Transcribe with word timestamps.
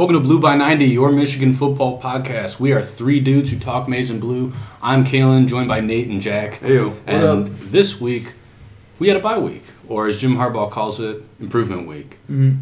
Welcome 0.00 0.14
to 0.14 0.20
Blue 0.20 0.40
by 0.40 0.56
90, 0.56 0.86
your 0.86 1.12
Michigan 1.12 1.52
football 1.52 2.00
podcast. 2.00 2.58
We 2.58 2.72
are 2.72 2.80
three 2.80 3.20
dudes 3.20 3.50
who 3.50 3.58
talk 3.58 3.86
maize 3.86 4.08
and 4.08 4.18
blue. 4.18 4.54
I'm 4.82 5.04
Kalen, 5.04 5.46
joined 5.46 5.68
by 5.68 5.80
Nate 5.80 6.08
and 6.08 6.22
Jack. 6.22 6.60
Heyo. 6.60 6.96
And 7.06 7.48
this 7.48 8.00
week, 8.00 8.32
we 8.98 9.08
had 9.08 9.18
a 9.18 9.20
bye 9.20 9.36
week, 9.36 9.62
or 9.86 10.06
as 10.06 10.18
Jim 10.18 10.36
Harbaugh 10.36 10.70
calls 10.70 11.00
it, 11.00 11.22
improvement 11.38 11.86
week. 11.86 12.16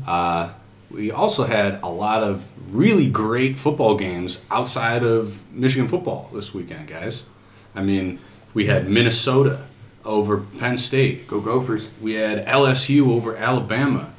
Uh, 0.05 0.53
we 0.91 1.13
also 1.13 1.45
had 1.45 1.79
a 1.85 1.89
lot 1.89 2.25
of 2.25 2.45
really 2.75 3.09
great 3.09 3.57
football 3.57 3.97
games 3.97 4.41
outside 4.51 5.05
of 5.05 5.41
Michigan 5.53 5.87
football 5.87 6.31
this 6.35 6.53
weekend, 6.53 6.89
guys. 6.89 7.23
I 7.73 7.85
mean, 7.85 8.19
we 8.53 8.67
had 8.67 8.91
Minnesota 8.91 9.61
over 10.05 10.39
Penn 10.59 10.77
State. 10.77 11.29
Go 11.29 11.41
Gophers. 11.41 11.93
We 12.01 12.15
had 12.15 12.45
LSU 12.49 13.09
over 13.13 13.37
Alabama. 13.37 14.13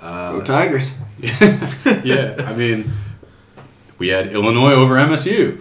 Go 0.00 0.42
Tigers. 0.42 0.92
yeah, 2.04 2.34
I 2.46 2.54
mean, 2.54 2.92
we 3.98 4.08
had 4.08 4.28
Illinois 4.32 4.72
over 4.72 4.94
MSU. 4.96 5.60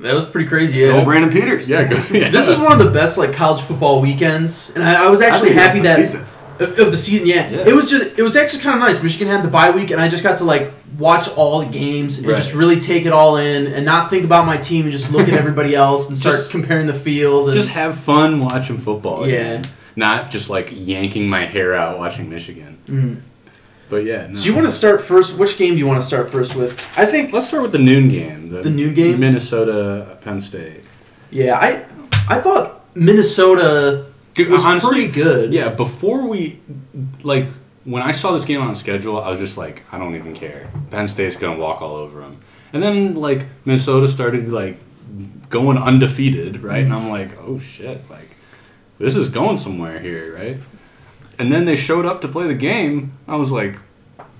That 0.00 0.14
was 0.14 0.24
pretty 0.24 0.48
crazy. 0.48 0.80
Go 0.80 0.98
Yeah. 0.98 1.04
Brandon 1.04 1.30
Peters. 1.30 1.68
Yeah, 1.68 1.86
go, 1.86 1.96
yeah. 2.10 2.30
This 2.30 2.48
was 2.48 2.58
one 2.58 2.72
of 2.72 2.78
the 2.78 2.90
best 2.90 3.18
like 3.18 3.32
college 3.34 3.60
football 3.60 4.00
weekends, 4.00 4.70
and 4.74 4.82
I, 4.82 5.06
I 5.06 5.10
was 5.10 5.20
actually 5.20 5.50
I 5.50 5.54
happy 5.54 5.78
of 5.78 5.82
the 5.84 5.88
that 5.88 5.96
season. 6.00 6.26
Of, 6.58 6.78
of 6.78 6.90
the 6.90 6.96
season. 6.96 7.26
Yeah. 7.26 7.50
Yeah. 7.50 7.68
it 7.68 7.74
was 7.74 7.90
just 7.90 8.18
it 8.18 8.22
was 8.22 8.34
actually 8.36 8.62
kind 8.62 8.76
of 8.76 8.80
nice. 8.86 9.02
Michigan 9.02 9.28
had 9.28 9.44
the 9.44 9.48
bye 9.50 9.70
week, 9.70 9.90
and 9.90 10.00
I 10.00 10.08
just 10.08 10.22
got 10.22 10.38
to 10.38 10.44
like 10.44 10.72
watch 10.98 11.28
all 11.36 11.60
the 11.60 11.66
games 11.70 12.18
and 12.18 12.26
Right. 12.28 12.36
just 12.36 12.54
really 12.54 12.78
take 12.80 13.04
it 13.04 13.12
all 13.12 13.36
in, 13.36 13.66
and 13.66 13.84
not 13.84 14.08
think 14.08 14.24
about 14.24 14.46
my 14.46 14.56
team 14.56 14.84
and 14.84 14.92
just 14.92 15.10
look 15.12 15.28
at 15.28 15.34
everybody 15.34 15.74
else 15.86 16.08
and 16.08 16.16
start 16.16 16.36
Just- 16.36 16.50
comparing 16.50 16.86
the 16.86 16.94
field. 16.94 17.48
And, 17.48 17.56
just 17.56 17.68
have 17.70 17.96
fun 17.98 18.40
watching 18.40 18.78
football. 18.78 19.26
Yeah. 19.28 19.34
again. 19.36 19.64
Not 19.96 20.30
just 20.30 20.48
like 20.48 20.70
yanking 20.72 21.28
my 21.28 21.44
hair 21.44 21.74
out 21.74 21.98
watching 21.98 22.30
Michigan. 22.30 22.78
Mhm. 22.86 23.20
But 23.90 24.04
yeah. 24.04 24.28
No. 24.28 24.34
So 24.34 24.46
you 24.46 24.54
want 24.54 24.66
to 24.66 24.72
start 24.72 25.02
first? 25.02 25.36
Which 25.36 25.58
game 25.58 25.74
do 25.74 25.78
you 25.78 25.86
want 25.86 26.00
to 26.00 26.06
start 26.06 26.30
first 26.30 26.54
with? 26.54 26.80
I 26.96 27.04
think. 27.04 27.32
Let's 27.32 27.48
start 27.48 27.62
with 27.62 27.72
the 27.72 27.78
noon 27.78 28.08
game. 28.08 28.48
The 28.48 28.70
noon 28.70 28.94
game? 28.94 29.20
Minnesota 29.20 30.16
Penn 30.22 30.40
State. 30.40 30.84
Yeah, 31.30 31.58
I 31.58 31.84
I 32.28 32.40
thought 32.40 32.86
Minnesota 32.96 34.06
was 34.38 34.64
Honestly, 34.64 34.90
pretty 34.90 35.12
good. 35.12 35.52
Yeah, 35.52 35.68
before 35.68 36.26
we 36.26 36.60
like 37.22 37.46
when 37.84 38.02
I 38.02 38.12
saw 38.12 38.32
this 38.32 38.44
game 38.44 38.60
on 38.60 38.76
schedule, 38.76 39.20
I 39.20 39.30
was 39.30 39.40
just 39.40 39.56
like, 39.58 39.82
I 39.92 39.98
don't 39.98 40.14
even 40.14 40.34
care. 40.34 40.70
Penn 40.90 41.08
State's 41.08 41.36
gonna 41.36 41.58
walk 41.58 41.82
all 41.82 41.96
over 41.96 42.20
them. 42.20 42.40
And 42.72 42.82
then 42.82 43.16
like 43.16 43.46
Minnesota 43.64 44.06
started 44.08 44.48
like 44.48 44.78
going 45.48 45.78
undefeated, 45.78 46.62
right? 46.62 46.84
And 46.84 46.92
mm-hmm. 46.92 47.06
I'm 47.06 47.10
like, 47.10 47.38
oh 47.38 47.58
shit, 47.58 48.08
like 48.08 48.36
this 48.98 49.16
is 49.16 49.28
going 49.28 49.56
somewhere 49.56 49.98
here, 49.98 50.34
right? 50.36 50.58
And 51.40 51.50
then 51.50 51.64
they 51.64 51.74
showed 51.76 52.04
up 52.04 52.20
to 52.20 52.28
play 52.28 52.46
the 52.46 52.54
game. 52.54 53.12
I 53.26 53.36
was 53.36 53.50
like, 53.50 53.78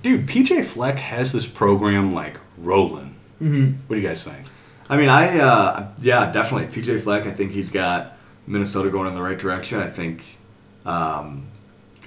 dude, 0.03 0.27
PJ 0.27 0.67
Fleck 0.67 0.97
has 0.97 1.33
this 1.33 1.47
program 1.47 2.13
like 2.13 2.39
rolling. 2.59 3.15
hmm 3.39 3.73
What 3.87 3.97
do 3.97 4.03
you 4.03 4.07
guys 4.07 4.23
think? 4.23 4.47
I 4.89 4.97
mean, 4.99 5.09
I 5.09 5.39
uh, 5.39 5.89
yeah, 6.03 6.31
definitely 6.31 6.67
PJ 6.83 7.01
Fleck. 7.01 7.27
I 7.27 7.31
think 7.31 7.53
he's 7.53 7.71
got 7.71 8.17
Minnesota 8.47 8.91
going 8.91 9.09
in 9.09 9.15
the 9.15 9.23
right 9.23 9.39
direction. 9.39 9.79
I 9.81 9.89
think. 9.89 10.23
Um, 10.85 11.47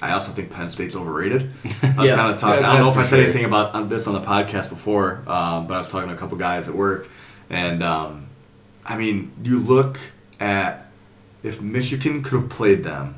I 0.02 0.12
also 0.12 0.32
think 0.34 0.52
Penn 0.52 0.70
State's 0.70 0.96
overrated. 0.96 1.50
I 1.82 1.94
was 1.98 2.10
Yeah. 2.10 2.16
kind 2.16 2.34
of 2.36 2.40
talking. 2.40 2.62
Yeah, 2.62 2.70
I 2.72 2.74
don't 2.78 2.86
know 2.86 2.92
if 2.92 2.98
I 2.98 3.04
said 3.06 3.16
sure. 3.18 3.24
anything 3.24 3.46
about 3.46 3.90
this 3.90 4.06
on 4.06 4.14
the 4.14 4.22
podcast 4.22 4.70
before, 4.70 5.24
um, 5.28 5.66
but 5.66 5.74
I 5.76 5.78
was 5.80 5.90
talking 5.90 6.10
to 6.10 6.16
a 6.16 6.18
couple 6.18 6.38
guys 6.38 6.68
at 6.68 6.76
work, 6.76 7.08
and 7.50 7.82
um, 7.82 8.28
I 8.86 8.98
mean, 8.98 9.32
you 9.42 9.60
look 9.60 9.98
at 10.40 10.92
if 11.42 11.62
Michigan 11.62 12.22
could 12.22 12.40
have 12.42 12.50
played 12.50 12.84
them 12.84 13.16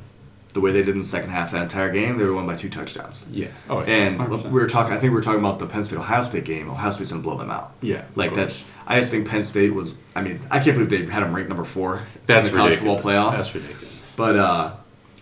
the 0.56 0.60
way 0.62 0.72
they 0.72 0.82
did 0.82 0.94
in 0.94 1.00
the 1.00 1.06
second 1.06 1.30
half 1.30 1.48
of 1.48 1.52
that 1.52 1.62
entire 1.62 1.92
game, 1.92 2.16
they 2.18 2.24
were 2.24 2.32
won 2.32 2.46
by 2.46 2.56
two 2.56 2.68
touchdowns. 2.68 3.26
Yeah. 3.30 3.48
Oh, 3.70 3.80
yeah. 3.80 3.86
And 3.86 4.18
100%. 4.20 4.44
we 4.50 4.60
were 4.60 4.66
talking. 4.66 4.92
I 4.92 4.98
think 4.98 5.10
we 5.12 5.16
were 5.16 5.22
talking 5.22 5.38
about 5.40 5.58
the 5.58 5.66
Penn 5.66 5.84
State 5.84 5.98
Ohio 5.98 6.22
State 6.22 6.44
game. 6.44 6.68
Ohio 6.70 6.90
State's 6.90 7.10
gonna 7.10 7.22
blow 7.22 7.36
them 7.36 7.50
out. 7.50 7.74
yeah. 7.82 8.04
Like 8.16 8.34
that's. 8.34 8.64
I 8.86 8.98
just 8.98 9.10
think 9.12 9.28
Penn 9.28 9.44
State 9.44 9.72
was. 9.74 9.94
I 10.16 10.22
mean, 10.22 10.40
I 10.50 10.58
can't 10.60 10.76
believe 10.76 10.90
they 10.90 11.04
had 11.12 11.22
them 11.22 11.34
ranked 11.34 11.48
number 11.50 11.64
four 11.64 12.02
That's 12.26 12.48
in 12.48 12.54
the 12.54 12.58
college 12.58 12.76
football 12.78 12.98
playoff. 13.00 13.32
That's 13.36 13.54
ridiculous. 13.54 14.00
but 14.16 14.36
uh, 14.36 14.72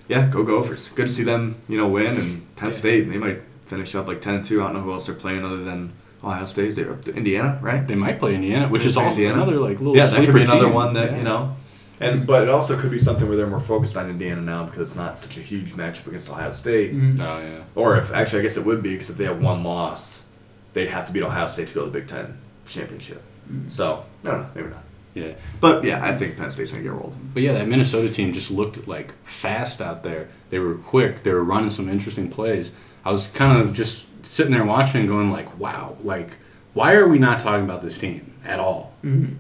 yeah, 0.09 0.28
go 0.28 0.44
Gophers. 0.44 0.88
Good 0.91 1.06
to 1.06 1.12
see 1.12 1.25
them. 1.25 1.56
You 1.69 1.78
know, 1.78 1.88
win 1.88 2.16
and 2.16 2.56
Penn 2.56 2.70
Yeah. 2.70 2.76
State. 2.76 3.00
They 3.10 3.19
might 3.19 3.41
finish 3.66 3.94
up 3.94 4.06
like 4.06 4.20
ten 4.20 4.36
and 4.36 4.44
two. 4.44 4.60
I 4.62 4.66
don't 4.66 4.75
know 4.75 4.80
who 4.82 4.92
else 4.92 5.06
they're 5.06 5.14
playing 5.14 5.44
other 5.44 5.64
than 5.64 5.92
Ohio 6.22 6.44
State. 6.44 6.76
They're 6.76 6.92
up 6.92 7.04
to 7.06 7.14
Indiana, 7.14 7.59
right? 7.60 7.86
They 7.86 7.94
might 7.97 8.19
play 8.19 8.34
Indiana, 8.34 8.69
which 8.69 8.84
is 8.84 8.97
also 8.97 9.10
Indiana. 9.10 9.34
another 9.42 9.56
like 9.59 9.78
little 9.78 9.97
Yeah, 9.97 10.06
that 10.06 10.25
could 10.25 10.34
be 10.34 10.42
another 10.42 10.66
team. 10.66 10.75
one 10.75 10.94
that 10.94 11.10
Yeah. 11.12 11.16
you 11.19 11.25
know. 11.25 11.56
And 12.04 12.26
but 12.26 12.42
it 12.44 12.48
also 12.48 12.76
could 12.78 12.91
be 12.91 12.98
something 12.98 13.26
where 13.28 13.37
they're 13.37 13.47
more 13.47 13.60
focused 13.60 13.97
on 13.97 14.09
Indiana 14.10 14.41
now 14.41 14.65
because 14.65 14.81
it's 14.91 14.97
not 14.97 15.19
such 15.19 15.37
a 15.37 15.41
huge 15.41 15.72
matchup 15.75 16.06
against 16.06 16.31
Ohio 16.31 16.50
State. 16.50 16.94
Mhm. 16.94 17.20
Oh 17.20 17.38
yeah. 17.41 17.62
Or 17.75 17.97
if 17.97 18.12
actually, 18.12 18.41
I 18.41 18.42
guess 18.42 18.56
it 18.56 18.65
would 18.65 18.82
be 18.82 18.92
because 18.92 19.10
if 19.10 19.16
they 19.16 19.25
have 19.25 19.41
one 19.41 19.62
loss, 19.65 20.25
they'd 20.72 20.88
have 20.88 21.06
to 21.06 21.12
beat 21.12 21.22
Ohio 21.22 21.47
State 21.47 21.69
to 21.69 21.75
go 21.75 21.81
to 21.81 21.87
the 21.91 21.98
Big 21.98 22.09
Ten 22.09 22.38
championship. 22.66 23.22
So 23.69 24.04
I 24.25 24.28
don't 24.31 24.41
know, 24.41 24.47
maybe 24.54 24.69
not. 24.69 24.82
Yeah. 25.15 25.32
But 25.60 25.84
yeah, 25.84 26.04
I 26.04 26.16
think 26.16 26.37
Penn 26.37 26.50
State's 26.50 26.72
gonna 26.72 26.82
get 26.82 26.92
rolled. 26.92 27.15
But 27.34 27.42
yeah, 27.42 27.53
that 27.53 27.69
Minnesota 27.69 28.12
team 28.12 28.32
just 28.32 28.50
looked 28.50 28.88
like 28.88 29.12
fast 29.25 29.81
out 29.81 30.03
there. 30.03 30.28
They 30.50 30.59
were 30.59 30.75
quick. 30.75 31.22
They 31.22 31.32
were 31.32 31.44
running 31.44 31.71
some 31.71 31.88
interesting 31.88 32.28
plays. 32.31 32.72
I 33.04 33.12
was 33.12 33.28
kind 33.28 33.60
of 33.60 33.72
just 33.75 34.06
sitting 34.26 34.50
there 34.53 34.65
watching, 34.65 35.06
going 35.06 35.31
like, 35.31 35.59
"Wow! 35.59 35.97
Like, 36.03 36.38
why 36.72 36.94
are 36.94 37.06
we 37.06 37.19
not 37.19 37.38
talking 37.41 37.65
about 37.65 37.82
this 37.82 37.97
team 37.98 38.32
at 38.44 38.59
all?" 38.59 38.94
Mhm. 39.04 39.34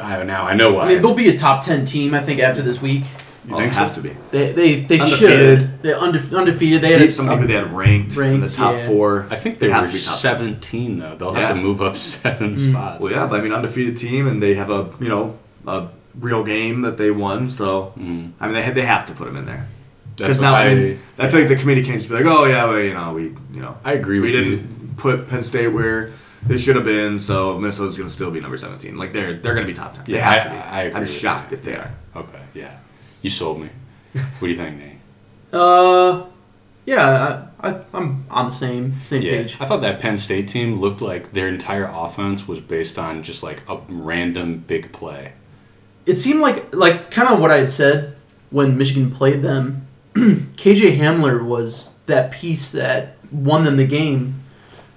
I, 0.00 0.22
now 0.24 0.44
I 0.44 0.54
know 0.54 0.72
why. 0.74 0.84
I 0.84 0.88
mean, 0.88 1.02
they'll 1.02 1.14
be 1.14 1.28
a 1.28 1.36
top 1.38 1.64
ten 1.64 1.84
team, 1.84 2.14
I 2.14 2.20
think, 2.20 2.40
after 2.40 2.62
this 2.62 2.80
week. 2.82 3.04
you 3.46 3.54
Oh, 3.54 3.58
think 3.58 3.72
they 3.72 3.76
so? 3.76 3.80
have 3.84 3.94
to 3.96 4.00
be. 4.00 4.16
They 4.30 4.52
they 4.52 4.74
they 4.80 4.98
Undefeated. 5.00 5.58
should. 5.60 5.82
They're 5.82 5.98
unde- 6.02 6.34
undefeated. 6.34 6.82
They 6.82 6.92
had 6.92 7.00
Beat 7.00 7.10
a, 7.10 7.12
somebody 7.12 7.42
who 7.42 7.46
they 7.46 7.54
had 7.54 7.72
ranked, 7.72 8.16
in 8.16 8.40
the 8.40 8.48
top 8.48 8.74
yeah. 8.74 8.86
four. 8.86 9.26
I 9.30 9.36
think 9.36 9.58
they, 9.58 9.70
have 9.70 9.82
were 9.82 9.88
to 9.88 9.92
be 9.94 10.02
top 10.02 10.16
17 10.18 10.96
though. 10.98 11.16
They'll 11.16 11.34
Yeah. 11.34 11.46
have 11.48 11.56
to 11.56 11.62
move 11.62 11.82
up 11.82 11.94
seven 12.14 12.56
Mm. 12.56 12.70
spots. 12.70 13.00
Well, 13.02 13.12
yeah, 13.12 13.26
but 13.26 13.40
I 13.40 13.42
mean, 13.42 13.52
undefeated 13.52 13.96
team, 13.96 14.26
and 14.26 14.42
they 14.42 14.54
have 14.54 14.70
a 14.70 14.90
you 15.00 15.08
know 15.08 15.38
a 15.66 15.88
real 16.18 16.42
game 16.44 16.82
that 16.82 16.96
they 16.96 17.10
won. 17.10 17.50
So 17.50 17.92
Mm. 17.98 18.32
I 18.40 18.46
mean, 18.46 18.54
they 18.54 18.62
have, 18.62 18.74
they 18.74 18.82
have 18.82 19.06
to 19.06 19.12
put 19.14 19.26
them 19.26 19.36
in 19.36 19.46
there 19.46 19.66
because 20.16 20.40
now 20.40 20.52
what 20.52 20.66
I, 20.66 20.74
mean, 20.74 20.98
I 21.18 21.28
feel 21.28 21.40
like 21.40 21.48
the 21.48 21.56
committee 21.56 21.82
can't 21.82 21.98
just 21.98 22.08
be 22.08 22.14
like, 22.14 22.24
oh 22.26 22.46
yeah, 22.46 22.64
well 22.66 22.80
you 22.80 22.94
know 22.94 23.12
we 23.12 23.24
you 23.52 23.60
know 23.60 23.76
I 23.84 23.92
agree 23.92 24.20
we 24.20 24.30
with 24.32 24.40
didn't 24.42 24.52
you. 24.60 24.88
put 24.96 25.28
Penn 25.28 25.44
State 25.44 25.68
where 25.68 26.12
they 26.46 26.58
should 26.58 26.76
have 26.76 26.84
been, 26.84 27.18
so 27.20 27.58
Minnesota's 27.58 27.96
gonna 27.98 28.10
still 28.10 28.30
be 28.30 28.40
number 28.40 28.56
seventeen. 28.56 28.96
Like 28.96 29.12
they're 29.12 29.34
they're 29.34 29.54
gonna 29.54 29.66
be 29.66 29.74
top 29.74 29.94
ten. 29.94 30.04
they 30.04 30.14
Yeah, 30.14 30.30
have 30.30 30.40
I- 30.40 30.44
to 30.44 30.50
be. 30.50 30.56
I 30.56 30.82
agree 30.82 31.00
am 31.00 31.06
shocked 31.06 31.50
you. 31.52 31.56
if 31.58 31.64
they 31.64 31.72
Yeah. 31.72 31.90
are. 32.14 32.20
Okay, 32.22 32.40
yeah, 32.54 32.76
you 33.22 33.30
sold 33.30 33.60
me. 33.60 33.68
what 34.12 34.40
do 34.40 34.48
you 34.48 34.56
think, 34.56 34.78
Nate? 34.78 34.98
uh, 35.52 36.24
yeah, 36.86 37.46
I, 37.60 37.70
I 37.70 37.80
I'm 37.94 38.24
on 38.30 38.44
the 38.46 38.50
same 38.50 38.96
same 39.04 39.22
Yeah, 39.22 39.32
page. 39.42 39.56
I 39.60 39.66
thought 39.66 39.80
that 39.80 40.00
Penn 40.00 40.18
State 40.18 40.48
team 40.48 40.78
looked 40.80 41.00
like 41.00 41.32
their 41.32 41.48
entire 41.48 41.90
offense 41.92 42.46
was 42.46 42.60
based 42.60 42.98
on 42.98 43.22
just 43.22 43.42
like 43.42 43.62
a 43.68 43.78
random 43.88 44.58
big 44.66 44.92
play. 44.92 45.32
It 46.06 46.16
seemed 46.16 46.40
like 46.40 46.74
like 46.74 47.10
kind 47.10 47.28
of 47.28 47.40
what 47.40 47.50
I 47.50 47.58
had 47.58 47.70
said 47.70 48.16
when 48.50 48.76
Michigan 48.76 49.10
played 49.10 49.42
them. 49.42 49.86
KJ 50.14 50.98
Hamler 50.98 51.44
was 51.44 51.90
that 52.06 52.30
piece 52.30 52.70
that 52.70 53.16
won 53.32 53.64
them 53.64 53.76
the 53.78 53.86
game, 53.86 54.40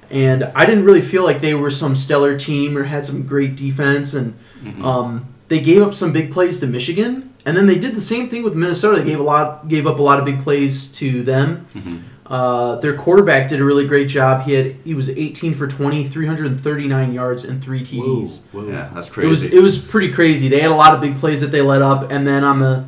and 0.10 0.44
I 0.56 0.66
didn't 0.66 0.84
really 0.86 1.02
feel 1.02 1.24
like 1.24 1.42
they 1.42 1.54
were 1.54 1.72
some 1.72 1.96
stellar 1.96 2.38
team 2.38 2.78
or 2.78 2.84
had 2.84 3.06
some 3.06 3.24
great 3.24 3.56
defense, 3.56 4.14
and 4.14 4.34
Mhm. 4.64 4.84
um, 4.84 5.26
they 5.48 5.60
gave 5.60 5.82
up 5.82 5.94
some 5.94 6.12
big 6.12 6.32
plays 6.32 6.60
to 6.60 6.68
Michigan, 6.68 7.30
and 7.46 7.56
then 7.56 7.66
they 7.68 7.76
did 7.78 7.96
the 7.96 8.02
same 8.02 8.28
thing 8.30 8.44
with 8.44 8.56
Minnesota. 8.56 9.02
They 9.02 9.10
gave 9.10 9.20
a 9.20 9.24
lot 9.24 9.68
gave 9.68 9.86
up 9.88 10.00
a 10.00 10.02
lot 10.02 10.20
of 10.20 10.26
big 10.26 10.40
plays 10.40 10.88
to 11.00 11.24
them. 11.24 11.66
Mhm. 11.76 12.00
Uh, 12.30 12.76
their 12.80 12.92
quarterback 12.94 13.48
did 13.48 13.62
a 13.62 13.64
really 13.64 13.86
great 13.88 14.10
job. 14.10 14.44
He 14.44 14.52
had 14.54 14.76
he 14.84 14.94
was 14.94 15.10
18 15.10 15.54
for 15.54 15.66
20, 15.66 16.04
339 16.04 17.14
yards 17.14 17.46
and 17.46 17.64
three 17.64 17.80
TDs. 17.84 18.42
Whoa, 18.52 18.62
whoa. 18.64 18.68
Yeah, 18.70 18.90
that's 18.94 19.08
crazy. 19.08 19.28
It 19.28 19.30
crazy. 19.30 19.46
was 19.48 19.54
it 19.56 19.62
was 19.64 19.78
pretty 19.78 20.10
crazy. 20.12 20.50
They 20.50 20.60
had 20.60 20.72
a 20.72 20.76
lot 20.76 20.94
of 20.94 21.00
big 21.00 21.16
plays 21.16 21.40
that 21.42 21.52
they 21.52 21.62
let 21.62 21.82
up, 21.82 22.12
and 22.12 22.28
then 22.28 22.44
on 22.44 22.60
the 22.60 22.84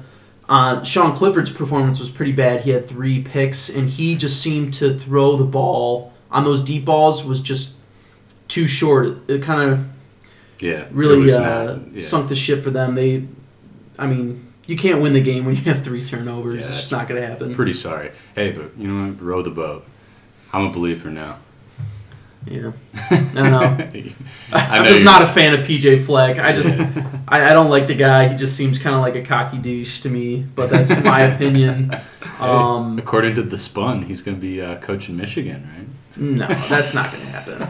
uh, 0.49 0.81
Sean 0.83 1.13
Clifford's 1.15 1.51
performance 1.51 1.99
was 1.99 2.09
pretty 2.09 2.31
bad. 2.31 2.61
He 2.63 2.71
had 2.71 2.83
three 2.83 3.19
picks, 3.21 3.69
and 3.69 3.87
he 3.87 4.15
just 4.15 4.41
seemed 4.41 4.73
to 4.73 4.97
throw 4.97 5.37
the 5.37 5.45
ball 5.45 6.08
on 6.31 6.43
those 6.43 6.61
deep 6.61 6.85
balls 6.85 7.23
was 7.25 7.39
just 7.39 7.75
too 8.47 8.67
short. 8.67 9.29
It, 9.29 9.41
kind 9.41 9.71
of 9.71 9.85
Yeah, 10.59 10.85
really 10.91 11.31
uh, 11.33 11.39
not- 11.75 11.93
yeah. 11.93 11.99
sunk 12.01 12.29
the 12.29 12.35
ship 12.35 12.63
for 12.63 12.69
them. 12.71 12.95
They, 12.95 13.27
I 13.97 14.07
mean, 14.07 14.45
you 14.65 14.77
can't 14.77 15.01
win 15.01 15.13
the 15.13 15.21
game 15.21 15.45
when 15.45 15.55
you 15.55 15.61
have 15.63 15.83
three 15.83 16.03
turnovers. 16.03 16.63
Yeah, 16.63 16.69
it's 16.69 16.75
just 16.77 16.91
not 16.91 17.07
going 17.07 17.19
to 17.21 17.27
happen. 17.27 17.55
Pretty 17.55 17.73
sorry. 17.73 18.11
Hey, 18.35 18.51
but 18.51 18.77
you 18.77 18.87
know 18.87 19.07
what? 19.09 19.21
Row 19.21 19.41
the 19.41 19.49
boat. 19.49 19.85
I'm 20.53 20.65
a 20.65 20.71
believer 20.71 21.09
now. 21.09 21.37
yeah, 22.47 22.71
I 23.11 23.15
don't 23.33 23.51
know. 23.51 23.61
I 24.53 24.77
I'm 24.77 24.83
know 24.83 24.89
just 24.89 25.03
not 25.03 25.21
a 25.21 25.25
fan 25.27 25.53
of 25.53 25.65
PJ 25.65 26.05
Fleck. 26.05 26.39
I 26.39 26.53
just, 26.53 26.79
I, 27.27 27.49
I 27.49 27.53
don't 27.53 27.69
like 27.69 27.87
the 27.87 27.95
guy. 27.95 28.27
He 28.29 28.35
just 28.37 28.55
seems 28.55 28.79
kind 28.79 28.95
of 28.95 29.01
like 29.01 29.15
a 29.15 29.21
cocky 29.23 29.57
douche 29.57 29.99
to 30.01 30.09
me. 30.09 30.45
But 30.55 30.69
that's 30.69 30.89
my 31.03 31.21
opinion. 31.21 31.95
Um, 32.39 32.97
According 32.97 33.35
to 33.35 33.43
the 33.43 33.57
Spun, 33.57 34.03
he's 34.03 34.21
going 34.21 34.37
to 34.37 34.41
be 34.41 34.61
uh, 34.61 34.77
coaching 34.77 35.17
Michigan, 35.17 35.69
right? 35.75 35.87
No, 36.19 36.47
that's 36.47 36.93
not 36.93 37.11
going 37.11 37.23
to 37.23 37.29
happen. 37.31 37.67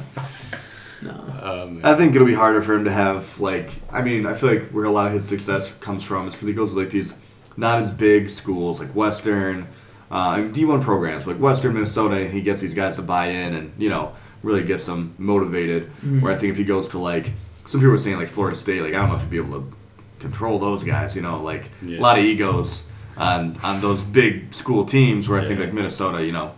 No. 1.02 1.12
Um, 1.42 1.82
I 1.84 1.96
think 1.96 2.14
it'll 2.16 2.28
be 2.28 2.34
harder 2.34 2.62
for 2.62 2.74
him 2.76 2.84
to 2.86 2.92
have 2.92 3.40
like. 3.40 3.72
I 3.92 4.02
mean, 4.02 4.26
I 4.26 4.34
feel 4.34 4.50
like 4.54 4.70
where 4.72 4.84
a 4.86 4.92
lot 4.92 5.08
of 5.08 5.14
his 5.14 5.26
success 5.28 5.72
comes 5.80 6.04
from 6.04 6.28
is 6.28 6.34
because 6.36 6.48
he 6.48 6.54
goes 6.54 6.74
to 6.74 6.80
like 6.80 6.90
these 6.90 7.14
not 7.56 7.80
as 7.80 7.92
big 7.92 8.30
schools 8.30 8.80
like 8.82 8.94
Western, 8.96 9.68
uh, 10.12 10.36
and 10.38 10.54
D1 10.54 10.82
programs 10.82 11.26
like 11.26 11.38
Western 11.38 11.74
Minnesota, 11.74 12.16
and 12.18 12.34
he 12.34 12.42
gets 12.42 12.60
these 12.60 12.74
guys 12.74 12.96
to 12.98 13.02
buy 13.02 13.28
in, 13.28 13.54
and 13.56 13.72
you 13.78 13.90
know 13.90 14.14
really 14.44 14.64
gets 14.64 14.88
him 14.88 15.14
motivated. 15.18 15.84
Mm-hmm. 15.88 16.22
Where 16.22 16.34
I 16.34 16.36
think 16.38 16.52
if 16.52 16.58
he 16.58 16.66
goes 16.66 16.90
to 16.90 16.98
like 16.98 17.32
some 17.66 17.80
people 17.80 17.94
are 17.94 17.98
saying 17.98 18.18
like 18.18 18.28
Florida 18.30 18.58
State, 18.58 18.82
like 18.82 18.94
I 18.94 18.98
don't 18.98 19.10
know 19.10 19.16
if 19.16 19.22
he'd 19.22 19.30
be 19.32 19.38
able 19.38 19.62
to 19.62 19.74
control 20.20 20.60
those 20.60 20.84
guys. 20.84 21.16
You 21.16 21.22
know, 21.22 21.42
like 21.42 21.70
Yeah. 21.82 22.00
a 22.00 22.02
lot 22.02 22.20
of 22.20 22.26
egos 22.26 22.88
on 23.16 23.56
on 23.64 23.80
those 23.80 24.04
big 24.04 24.54
school 24.54 24.84
teams. 24.86 25.30
Where 25.30 25.40
I 25.40 25.46
think 25.46 25.62
like 25.62 25.72
Minnesota, 25.74 26.26
you 26.26 26.34
know, 26.34 26.54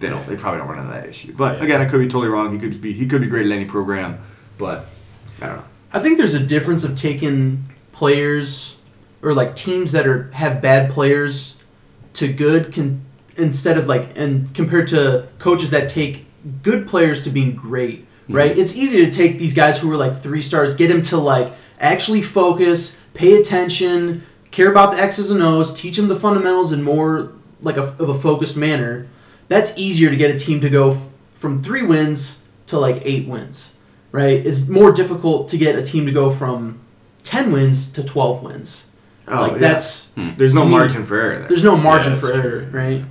they 0.00 0.08
don't 0.08 0.26
they 0.26 0.36
probably 0.36 0.58
don't 0.58 0.68
run 0.68 0.78
into 0.78 0.92
that 0.92 1.08
issue. 1.08 1.32
But 1.32 1.58
Yeah. 1.58 1.64
again, 1.64 1.80
I 1.80 1.86
could 1.86 2.00
be 2.00 2.06
totally 2.06 2.28
wrong. 2.28 2.52
He 2.52 2.58
could 2.58 2.80
be 2.80 2.92
he 2.92 3.06
could 3.06 3.20
be 3.20 3.26
great 3.28 3.46
at 3.46 3.52
any 3.52 3.64
program, 3.64 4.18
but 4.58 4.86
I 5.40 5.46
don't 5.46 5.56
know. 5.56 5.64
I 5.92 6.00
think 6.00 6.18
there's 6.18 6.34
a 6.34 6.40
difference 6.40 6.84
of 6.84 6.94
taking 6.94 7.64
players 7.92 8.76
or 9.22 9.34
like 9.34 9.54
teams 9.54 9.92
that 9.92 10.06
are 10.06 10.30
have 10.32 10.60
bad 10.60 10.90
players 10.90 11.56
to 12.14 12.32
good 12.32 12.72
can 12.72 13.04
instead 13.36 13.78
of 13.78 13.86
like 13.86 14.16
and 14.18 14.52
compared 14.54 14.86
to 14.88 15.26
coaches 15.38 15.70
that 15.70 15.88
take 15.88 16.26
good 16.62 16.86
players 16.86 17.22
to 17.22 17.30
being 17.30 17.54
great, 17.54 18.02
mm-hmm. 18.02 18.34
right? 18.34 18.56
It's 18.56 18.74
easy 18.74 19.04
to 19.04 19.10
take 19.10 19.38
these 19.38 19.54
guys 19.54 19.80
who 19.80 19.90
are 19.90 19.96
like 19.96 20.14
three 20.14 20.40
stars, 20.40 20.74
get 20.74 20.88
them 20.88 21.02
to 21.02 21.16
like 21.16 21.52
actually 21.80 22.22
focus, 22.22 22.98
pay 23.14 23.38
attention, 23.38 24.22
care 24.50 24.70
about 24.70 24.92
the 24.92 25.00
X's 25.00 25.30
and 25.30 25.42
O's, 25.42 25.72
teach 25.72 25.96
them 25.96 26.08
the 26.08 26.16
fundamentals 26.16 26.72
in 26.72 26.82
more 26.82 27.32
like 27.62 27.76
a, 27.76 27.82
of 27.98 28.08
a 28.08 28.14
focused 28.14 28.56
manner. 28.56 29.06
That's 29.48 29.76
easier 29.78 30.10
to 30.10 30.16
get 30.16 30.30
a 30.34 30.38
team 30.38 30.60
to 30.60 30.68
go 30.70 30.92
f- 30.92 31.08
from 31.34 31.62
three 31.62 31.82
wins 31.82 32.42
to 32.66 32.78
like 32.78 33.00
eight 33.04 33.28
wins 33.28 33.72
right? 34.12 34.46
It's 34.46 34.66
more 34.66 34.92
difficult 34.92 35.48
to 35.48 35.58
get 35.58 35.76
a 35.76 35.82
team 35.82 36.06
to 36.06 36.12
go 36.12 36.30
from 36.30 36.80
10 37.24 37.52
wins 37.52 37.92
to 37.92 38.02
12 38.02 38.42
wins. 38.42 38.86
Oh, 39.28 39.42
like 39.42 39.52
yeah. 39.52 39.58
that's 39.58 40.10
there's 40.38 40.54
no 40.54 40.64
me, 40.64 40.70
margin 40.70 41.04
for 41.04 41.20
error 41.20 41.38
there. 41.40 41.48
there's 41.48 41.64
no 41.64 41.76
margin 41.76 42.14
Yeah, 42.14 42.18
for 42.20 42.26
that's 42.28 42.38
error, 42.38 42.60
true. 42.62 42.80
right? 42.80 43.04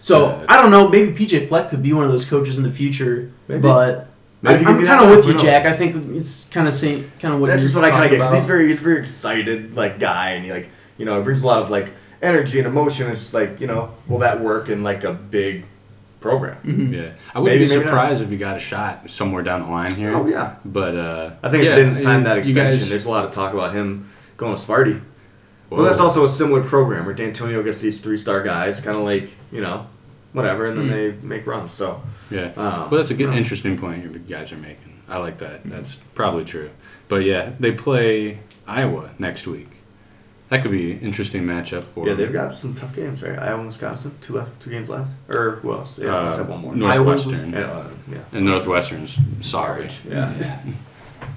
So 0.00 0.28
Yeah. 0.40 0.44
I 0.50 0.60
don't 0.60 0.70
know. 0.70 0.88
Maybe 0.88 1.12
PJ 1.12 1.48
Fleck 1.48 1.70
could 1.70 1.82
be 1.82 1.92
one 1.94 2.04
of 2.04 2.12
those 2.12 2.26
coaches 2.26 2.58
in 2.58 2.64
the 2.64 2.70
future, 2.70 3.30
Maybe. 3.48 3.62
but 3.62 4.08
Maybe 4.42 4.56
I, 4.56 4.64
could 4.64 4.66
I'm 4.80 4.86
kind 4.86 5.04
of 5.10 5.16
with 5.16 5.26
you. 5.28 5.38
Jack. 5.38 5.64
I 5.64 5.72
think 5.74 5.94
it's 6.16 6.44
kind 6.50 6.68
of 6.68 6.74
same, 6.74 7.10
kind 7.20 7.32
of 7.32 7.40
what 7.40 7.46
That's 7.46 7.60
you're 7.62 7.68
just 7.68 7.76
what 7.76 7.84
I 7.84 7.90
kind 7.90 8.04
of 8.04 8.10
get 8.10 8.18
because 8.18 8.34
he's 8.34 8.44
very 8.44 8.68
he's 8.68 8.78
a 8.78 8.82
very 8.82 9.00
excited 9.00 9.76
like 9.76 9.98
guy 9.98 10.32
and 10.32 10.44
he 10.44 10.52
like 10.52 10.68
you 10.98 11.04
know 11.06 11.18
it 11.20 11.24
brings 11.24 11.42
a 11.42 11.46
lot 11.46 11.62
of 11.62 11.70
like 11.70 11.90
energy 12.20 12.58
and 12.58 12.66
emotion. 12.66 13.08
It's 13.08 13.20
just 13.20 13.34
like 13.34 13.60
you 13.60 13.66
know 13.66 13.94
will 14.08 14.18
that 14.18 14.40
work 14.40 14.68
in 14.68 14.82
like 14.82 15.04
a 15.04 15.12
big 15.14 15.64
program? 16.20 16.56
Mhm. 16.64 16.92
Yeah, 16.92 17.10
I 17.34 17.38
wouldn't 17.40 17.60
Maybe, 17.60 17.74
be 17.74 17.82
surprised 17.82 18.20
if 18.22 18.30
you 18.30 18.38
got 18.38 18.56
a 18.56 18.60
shot 18.60 19.08
somewhere 19.10 19.42
down 19.42 19.62
the 19.62 19.68
line 19.68 19.94
here. 19.94 20.14
Oh 20.14 20.26
yeah, 20.26 20.56
But 20.64 20.96
uh, 20.96 21.30
I 21.42 21.50
think 21.50 21.64
yeah, 21.64 21.70
if 21.72 21.76
he 21.78 21.84
didn't 21.84 21.96
sign 21.96 22.24
that 22.24 22.38
extension, 22.38 22.64
guys- 22.80 22.88
there's 22.88 23.06
a 23.06 23.10
lot 23.10 23.24
of 23.24 23.30
talk 23.30 23.52
about 23.54 23.72
him 23.72 24.08
going 24.36 24.54
to 24.56 24.60
Sparty. 24.60 25.00
Whoa. 25.68 25.78
Well, 25.78 25.86
that's 25.86 26.00
also 26.00 26.24
a 26.24 26.28
similar 26.28 26.62
program 26.62 27.06
where 27.06 27.14
Dantonio 27.14 27.64
gets 27.64 27.80
these 27.80 28.00
three 28.00 28.18
star 28.18 28.42
guys, 28.42 28.80
kind 28.80 28.96
of 28.96 29.04
like 29.04 29.30
you 29.52 29.60
know, 29.60 29.86
whatever, 30.32 30.66
and 30.66 30.76
then 30.78 30.86
Hmm. 30.86 30.92
they 30.92 31.12
make 31.22 31.46
runs. 31.46 31.72
So 31.72 32.02
Yeah. 32.30 32.50
Um, 32.56 32.90
well, 32.90 32.98
that's 32.98 33.10
a 33.10 33.14
good, 33.14 33.30
yeah. 33.30 33.36
interesting 33.36 33.78
point 33.78 34.02
you 34.02 34.10
guys 34.18 34.52
are 34.52 34.56
making. 34.56 34.94
I 35.08 35.18
like 35.18 35.38
that. 35.38 35.60
That's 35.64 35.96
probably 36.14 36.44
true. 36.44 36.70
But 37.08 37.24
yeah, 37.24 37.50
they 37.58 37.72
play 37.72 38.38
Iowa 38.68 39.10
next 39.18 39.46
week. 39.48 39.68
That 40.50 40.62
could 40.62 40.72
be 40.72 40.92
an 40.92 41.00
interesting 41.00 41.44
matchup 41.44 41.84
for 41.84 42.06
yeah, 42.08 42.14
they've 42.14 42.32
got 42.32 42.54
some 42.54 42.74
tough 42.74 42.94
games, 42.94 43.22
right? 43.22 43.38
Iowa, 43.38 43.64
Wisconsin, 43.64 44.12
two 44.20 44.34
left, 44.34 44.60
two 44.60 44.68
games 44.70 44.88
left, 44.88 45.10
or 45.28 45.52
who 45.62 45.72
else? 45.72 45.96
Yeah, 45.98 46.08
Uh, 46.16 46.24
must 46.24 46.36
have 46.38 46.48
one 46.48 46.60
more. 46.60 46.74
Northwestern. 46.74 47.54
And, 47.54 47.64
uh, 47.64 47.84
yeah. 48.10 48.18
And 48.32 48.44
Northwestern's 48.46 49.16
sorry. 49.40 49.88
Yeah. 50.08 50.60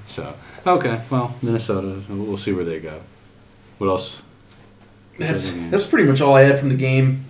So 0.07 0.33
okay, 0.65 1.01
well, 1.09 1.35
Minnesota. 1.41 2.01
We'll 2.09 2.37
see 2.37 2.53
where 2.53 2.63
they 2.65 2.79
go. 2.79 3.01
What 3.79 3.87
else? 3.87 4.21
That's 5.17 5.51
that's 5.69 5.85
pretty 5.85 6.07
much 6.09 6.21
all 6.21 6.35
I 6.35 6.41
had 6.43 6.59
from 6.59 6.69
the 6.69 6.75
game. 6.75 7.25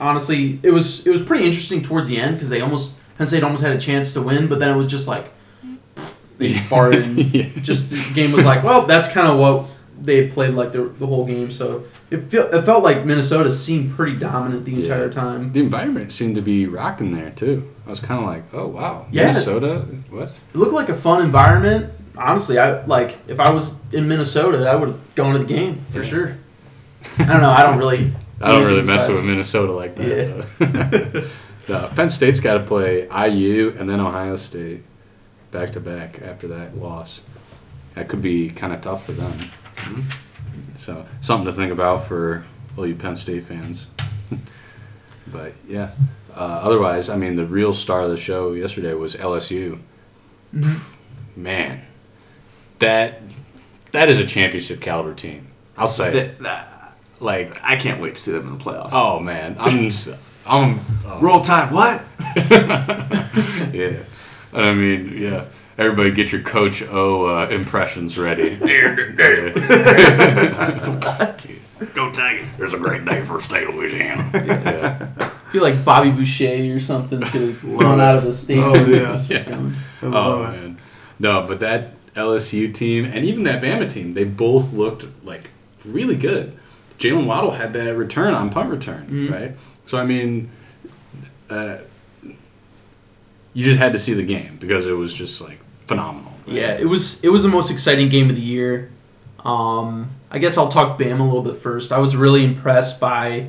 Honestly, 0.00 0.58
it 0.62 0.70
was 0.70 1.04
it 1.06 1.10
was 1.10 1.20
pretty 1.22 1.44
interesting 1.44 1.82
towards 1.82 2.08
the 2.08 2.16
end 2.18 2.36
because 2.36 2.48
they 2.48 2.60
almost 2.60 2.94
Penn 3.18 3.26
State 3.26 3.42
almost 3.42 3.62
had 3.62 3.72
a 3.72 3.80
chance 3.80 4.12
to 4.14 4.22
win, 4.22 4.46
but 4.48 4.58
then 4.60 4.72
it 4.74 4.76
was 4.76 4.86
just 4.86 5.06
like 5.08 5.32
they 6.38 6.52
just 6.52 6.64
farted 6.70 7.04
and 7.04 7.18
Yeah. 7.34 7.48
just 7.62 7.90
the 7.90 8.14
game 8.14 8.32
was 8.32 8.44
like, 8.44 8.62
well, 8.62 8.86
that's 8.86 9.08
kind 9.08 9.26
of 9.26 9.38
what 9.38 9.66
they 10.00 10.26
played 10.28 10.54
like 10.54 10.72
the, 10.72 10.84
the 10.84 11.06
whole 11.06 11.26
game. 11.26 11.50
So 11.50 11.84
it 12.10 12.28
feel, 12.28 12.46
it 12.52 12.62
felt 12.62 12.82
like 12.84 13.04
Minnesota 13.04 13.50
seemed 13.50 13.92
pretty 13.96 14.16
dominant 14.18 14.64
the 14.64 14.72
Yeah. 14.72 14.78
entire 14.78 15.08
time. 15.10 15.52
The 15.52 15.60
environment 15.60 16.12
seemed 16.12 16.34
to 16.36 16.42
be 16.42 16.66
rocking 16.66 17.14
there 17.16 17.30
too. 17.30 17.72
I 17.86 17.90
was 17.90 18.00
kind 18.00 18.20
of 18.20 18.26
like, 18.26 18.44
oh 18.52 18.66
wow, 18.68 19.06
Yeah. 19.10 19.28
Minnesota. 19.28 19.86
What? 20.10 20.28
It 20.52 20.56
looked 20.58 20.72
like 20.72 20.88
a 20.88 20.94
fun 20.94 21.22
environment. 21.22 21.92
Honestly, 22.16 22.58
I 22.58 22.84
like 22.86 23.18
if 23.28 23.40
I 23.40 23.50
was 23.50 23.74
in 23.92 24.08
Minnesota, 24.08 24.68
I 24.70 24.74
would 24.74 24.88
have 24.90 25.14
gone 25.14 25.32
to 25.34 25.38
the 25.38 25.44
game 25.44 25.84
for 25.90 25.98
Yeah. 25.98 26.04
sure. 26.04 26.38
I 27.18 27.24
don't 27.24 27.40
know. 27.42 27.50
I 27.50 27.62
don't 27.62 27.78
really. 27.78 28.12
I 28.40 28.48
don't 28.50 28.64
really 28.64 28.82
mess 28.82 29.08
with 29.08 29.24
Minnesota 29.24 29.72
like 29.72 29.96
that. 29.96 30.46
though. 30.58 31.28
no, 31.68 31.88
Penn 31.94 32.10
State's 32.10 32.40
got 32.40 32.54
to 32.54 32.60
play 32.64 33.08
IU 33.08 33.74
and 33.78 33.88
then 33.88 33.98
Ohio 34.00 34.36
State 34.36 34.82
back 35.52 35.70
to 35.72 35.80
back 35.80 36.20
after 36.22 36.46
that 36.48 36.76
loss. 36.76 37.22
That 37.94 38.08
could 38.08 38.20
be 38.20 38.50
kind 38.50 38.74
of 38.74 38.82
tough 38.82 39.06
for 39.06 39.12
them. 39.12 39.32
So 40.76 41.06
something 41.20 41.46
to 41.46 41.52
think 41.52 41.72
about 41.72 42.04
for 42.06 42.44
all 42.76 42.86
you 42.86 42.94
Penn 42.94 43.16
State 43.16 43.44
fans. 43.44 43.88
but 45.26 45.52
yeah, 45.66 45.90
uh, 46.34 46.40
otherwise, 46.62 47.08
I 47.08 47.16
mean, 47.16 47.36
the 47.36 47.46
real 47.46 47.72
star 47.72 48.02
of 48.02 48.10
the 48.10 48.16
show 48.16 48.52
yesterday 48.52 48.94
was 48.94 49.16
LSU. 49.16 49.80
Man, 51.34 51.82
that 52.78 53.20
that 53.92 54.08
is 54.08 54.18
a 54.18 54.26
championship 54.26 54.80
caliber 54.80 55.14
team. 55.14 55.48
I'll 55.76 55.86
say. 55.88 56.10
That- 56.12 56.38
that- 56.40 56.72
Like, 57.18 57.56
I 57.64 57.76
can't 57.76 58.00
wait 58.02 58.16
to 58.16 58.20
see 58.20 58.32
them 58.32 58.46
in 58.48 58.58
the 58.58 58.62
playoffs. 58.64 58.90
oh 58.92 59.20
man, 59.20 59.56
I'm 59.58 59.90
just, 59.90 60.08
I'm 60.46 60.80
oh. 61.06 61.18
Roll 61.20 61.40
Tide, 61.40 61.72
what? 61.72 62.04
yeah. 63.74 64.02
I 64.52 64.72
mean, 64.74 65.16
yeah. 65.16 65.46
Everybody 65.78 66.10
get 66.10 66.32
your 66.32 66.40
Coach 66.42 66.82
O 66.82 67.26
uh, 67.26 67.48
impressions 67.48 68.16
ready. 68.18 68.56
What? 70.86 71.46
Go 71.94 72.10
Tigers. 72.10 72.56
There's 72.56 72.72
a 72.72 72.78
great 72.78 73.04
day 73.04 73.22
for 73.24 73.40
state 73.40 73.68
Louisiana. 73.68 74.30
yeah. 74.34 75.08
I 75.18 75.50
feel 75.50 75.62
like 75.62 75.84
Bobby 75.84 76.10
Boucher 76.10 76.74
or 76.74 76.78
something's 76.80 77.28
gonna 77.30 77.54
run 77.62 78.00
out 78.00 78.16
of 78.16 78.24
the 78.24 78.32
stadium. 78.32 78.66
Oh, 78.66 78.86
yeah. 78.86 79.22
Yeah. 79.28 79.70
I 80.02 80.06
Oh 80.06 80.08
love 80.10 80.54
it. 80.54 80.58
man. 80.60 80.78
No, 81.18 81.46
but 81.46 81.60
that 81.60 81.92
LSU 82.14 82.72
team 82.72 83.04
and 83.04 83.24
even 83.26 83.42
that 83.44 83.62
Bama 83.62 83.90
team, 83.90 84.14
they 84.14 84.24
both 84.24 84.72
looked 84.72 85.04
like 85.24 85.50
really 85.84 86.16
good. 86.16 86.56
Jaylen 86.98 87.26
Waddle 87.26 87.50
had 87.52 87.74
that 87.74 87.94
return 87.94 88.32
on 88.32 88.48
punt 88.48 88.70
return, 88.70 89.06
Mhm. 89.10 89.30
right? 89.30 89.56
So 89.84 89.98
I 89.98 90.04
mean, 90.04 90.48
uh, 91.50 91.76
you 93.52 93.64
just 93.64 93.78
had 93.78 93.92
to 93.92 93.98
see 93.98 94.14
the 94.14 94.22
game 94.22 94.56
because 94.58 94.86
it 94.86 94.92
was 94.92 95.12
just 95.12 95.40
like 95.42 95.58
phenomenal. 95.86 96.32
Yeah, 96.46 96.74
it 96.78 96.86
was 96.88 97.22
it 97.24 97.28
was 97.30 97.42
the 97.42 97.48
most 97.48 97.70
exciting 97.70 98.08
game 98.08 98.30
of 98.30 98.36
the 98.36 98.42
year. 98.42 98.90
Um, 99.44 100.10
I 100.30 100.38
guess 100.38 100.56
I'll 100.58 100.68
talk 100.68 100.98
Bama 100.98 101.20
a 101.20 101.22
little 101.22 101.42
bit 101.42 101.56
first. 101.56 101.92
I 101.92 101.98
was 101.98 102.14
really 102.16 102.44
impressed 102.44 102.98
by 103.00 103.48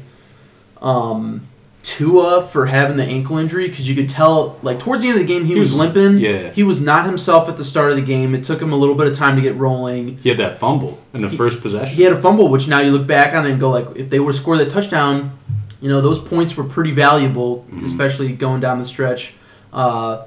um, 0.82 1.48
Tua 1.84 2.42
for 2.46 2.66
having 2.68 2.98
the 2.98 3.04
ankle 3.06 3.38
injury 3.38 3.68
because 3.68 3.88
you 3.90 3.96
could 3.96 4.10
tell 4.10 4.58
like 4.62 4.78
towards 4.80 5.02
the 5.04 5.10
end 5.10 5.20
of 5.20 5.26
the 5.26 5.32
game 5.32 5.46
he, 5.46 5.54
He 5.54 5.60
was, 5.60 5.72
was- 5.74 5.80
limping. 5.80 6.18
yeah. 6.20 6.52
he 6.52 6.64
was 6.64 6.82
not 6.82 7.06
himself 7.06 7.48
at 7.50 7.58
the 7.58 7.64
start 7.64 7.92
of 7.92 7.98
the 7.98 8.04
game. 8.04 8.36
It 8.36 8.44
took 8.44 8.62
him 8.62 8.72
a 8.74 8.76
little 8.76 8.96
bit 8.96 9.08
of 9.08 9.14
time 9.14 9.36
to 9.38 9.42
get 9.42 9.56
rolling. 9.56 10.18
He 10.20 10.30
had 10.30 10.38
that 10.40 10.60
fumble 10.60 11.00
in 11.14 11.22
the 11.22 11.30
He- 11.30 11.38
first 11.38 11.62
possession. 11.62 11.96
He 11.96 12.04
had 12.04 12.14
a 12.14 12.22
fumble, 12.22 12.50
which 12.50 12.68
now 12.68 12.80
you 12.80 12.92
look 12.92 13.08
back 13.08 13.34
on 13.34 13.46
it 13.46 13.52
and 13.52 13.60
go 13.60 13.70
like, 13.72 13.88
if 13.96 14.10
they 14.10 14.20
would 14.20 14.34
have 14.34 14.42
scored 14.42 14.60
that 14.60 14.70
touchdown, 14.70 15.38
you 15.82 15.90
know 15.90 16.02
those 16.02 16.20
points 16.20 16.56
were 16.58 16.64
pretty 16.64 16.92
valuable, 16.92 17.66
Mhm. 17.72 17.84
especially 17.84 18.32
going 18.34 18.60
down 18.60 18.78
the 18.80 18.86
stretch. 18.86 19.34
Uh, 19.72 20.24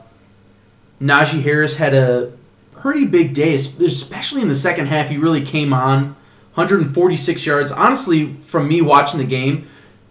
Najee 1.01 1.43
Harris 1.43 1.77
had 1.77 1.95
a 1.95 2.33
pretty 2.73 3.07
big 3.07 3.35
day, 3.35 3.55
especially 3.55 4.43
in 4.43 4.49
the 4.49 4.55
second 4.55 4.87
half. 4.87 5.09
He 5.09 5.17
really 5.17 5.45
came 5.45 5.73
on, 5.73 6.17
146 6.55 7.47
yards. 7.47 7.71
Honestly, 7.71 8.35
from 8.47 8.69
me 8.69 8.83
watching 8.83 9.19
the 9.19 9.27
game, 9.27 9.67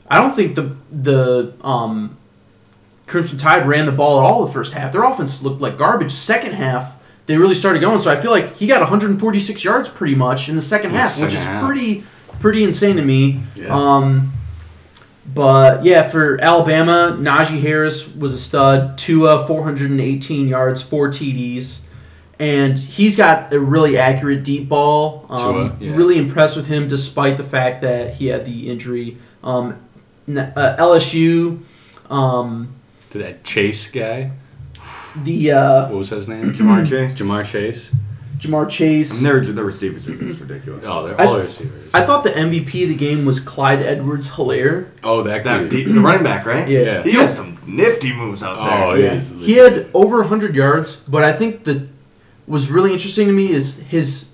I 0.10 0.18
don't 0.18 0.32
think 0.32 0.56
the 0.56 0.76
the 0.92 1.54
um, 1.64 2.18
Crimson 3.08 3.38
Tide 3.38 3.68
ran 3.68 3.86
the 3.86 3.92
ball 3.92 4.20
at 4.20 4.26
all 4.26 4.46
the 4.46 4.52
first 4.52 4.74
half. 4.74 4.92
Their 4.92 5.04
offense 5.04 5.44
looked 5.44 5.62
like 5.62 5.78
garbage. 5.78 6.12
Second 6.12 6.54
half, 6.54 6.96
they 7.26 7.38
really 7.38 7.54
started 7.54 7.80
going. 7.80 8.00
So 8.00 8.12
I 8.12 8.20
feel 8.20 8.32
like 8.32 8.56
he 8.58 8.66
got 8.68 8.80
146 8.82 9.64
yards 9.64 9.90
pretty 9.90 10.16
much 10.16 10.50
in 10.50 10.56
the 10.56 10.62
second 10.62 10.92
half, 10.92 11.20
which 11.22 11.34
is 11.36 11.46
pretty 11.64 12.04
pretty 12.40 12.64
insane 12.64 12.96
to 12.96 13.02
me. 13.04 13.42
Yeah. 13.56 13.68
Um, 13.76 14.32
but 15.34 15.84
yeah, 15.84 16.04
for 16.08 16.42
Alabama, 16.42 17.16
Najee 17.20 17.62
Harris 17.62 18.08
was 18.08 18.34
a 18.34 18.40
stud. 18.40 18.98
Tua, 18.98 19.46
418 19.46 20.48
yards, 20.48 20.82
four 20.82 21.10
TDs. 21.10 21.82
And 22.40 22.78
he's 22.78 23.18
got 23.18 23.54
a 23.54 23.60
really 23.60 23.98
accurate 23.98 24.44
deep 24.44 24.70
ball. 24.70 25.26
Um, 25.30 25.54
Tua, 25.54 25.78
yeah. 25.80 25.96
Really 25.96 26.18
impressed 26.18 26.56
with 26.56 26.68
him 26.68 26.88
despite 26.88 27.38
the 27.38 27.44
fact 27.44 27.82
that 27.82 28.14
he 28.16 28.28
had 28.28 28.46
the 28.46 28.70
injury. 28.70 29.18
Um, 29.44 29.80
uh, 30.30 30.76
LSU, 30.78 31.62
um, 32.10 32.76
to 33.12 33.18
that 33.18 33.44
Chase 33.44 33.90
guy. 33.90 34.32
the 35.16 35.52
uh, 35.52 35.90
What 35.90 35.98
was 35.98 36.10
his 36.10 36.28
name? 36.28 36.54
Ja'Marr 36.54 36.88
Chase. 36.88 37.20
Ja'Marr 37.20 37.46
Chase. 37.46 37.92
Ja'Marr 38.40 38.70
Chase. 38.70 39.18
And 39.18 39.26
their, 39.26 39.42
the 39.42 39.64
receivers 39.64 40.08
are 40.08 40.16
just 40.16 40.40
ridiculous. 40.40 40.86
Oh, 40.88 41.06
they're 41.08 41.20
I- 41.22 41.42
receivers. 41.42 41.90
I 41.94 42.02
thought 42.06 42.24
the 42.24 42.32
MVP 42.32 42.84
of 42.84 42.90
the 42.90 42.96
game 42.96 43.26
was 43.26 43.40
Clyde 43.40 43.82
Edwards 43.84 44.30
Helaire. 44.30 44.90
oh, 45.04 45.22
that 45.24 45.44
guy. 45.44 45.64
That, 45.64 45.70
the, 45.70 45.84
the 45.84 46.00
running 46.00 46.24
back, 46.24 46.46
right? 46.46 46.68
Yeah. 46.68 46.80
Yeah. 46.82 47.04
He 47.04 47.12
had 47.12 47.32
some 47.34 47.58
nifty 47.68 48.14
moves 48.14 48.42
out 48.42 48.56
there. 48.56 48.86
Oh, 48.86 48.94
Yeah, 48.96 49.20
he 49.20 49.54
had 49.54 49.90
over 49.94 50.18
100 50.20 50.56
yards, 50.56 50.96
but 50.96 51.24
I 51.24 51.34
think 51.34 51.66
that 51.66 51.88
was 52.48 52.72
really 52.72 52.92
interesting 52.94 53.28
to 53.28 53.34
me 53.34 53.52
is 53.52 53.78
his 53.82 54.30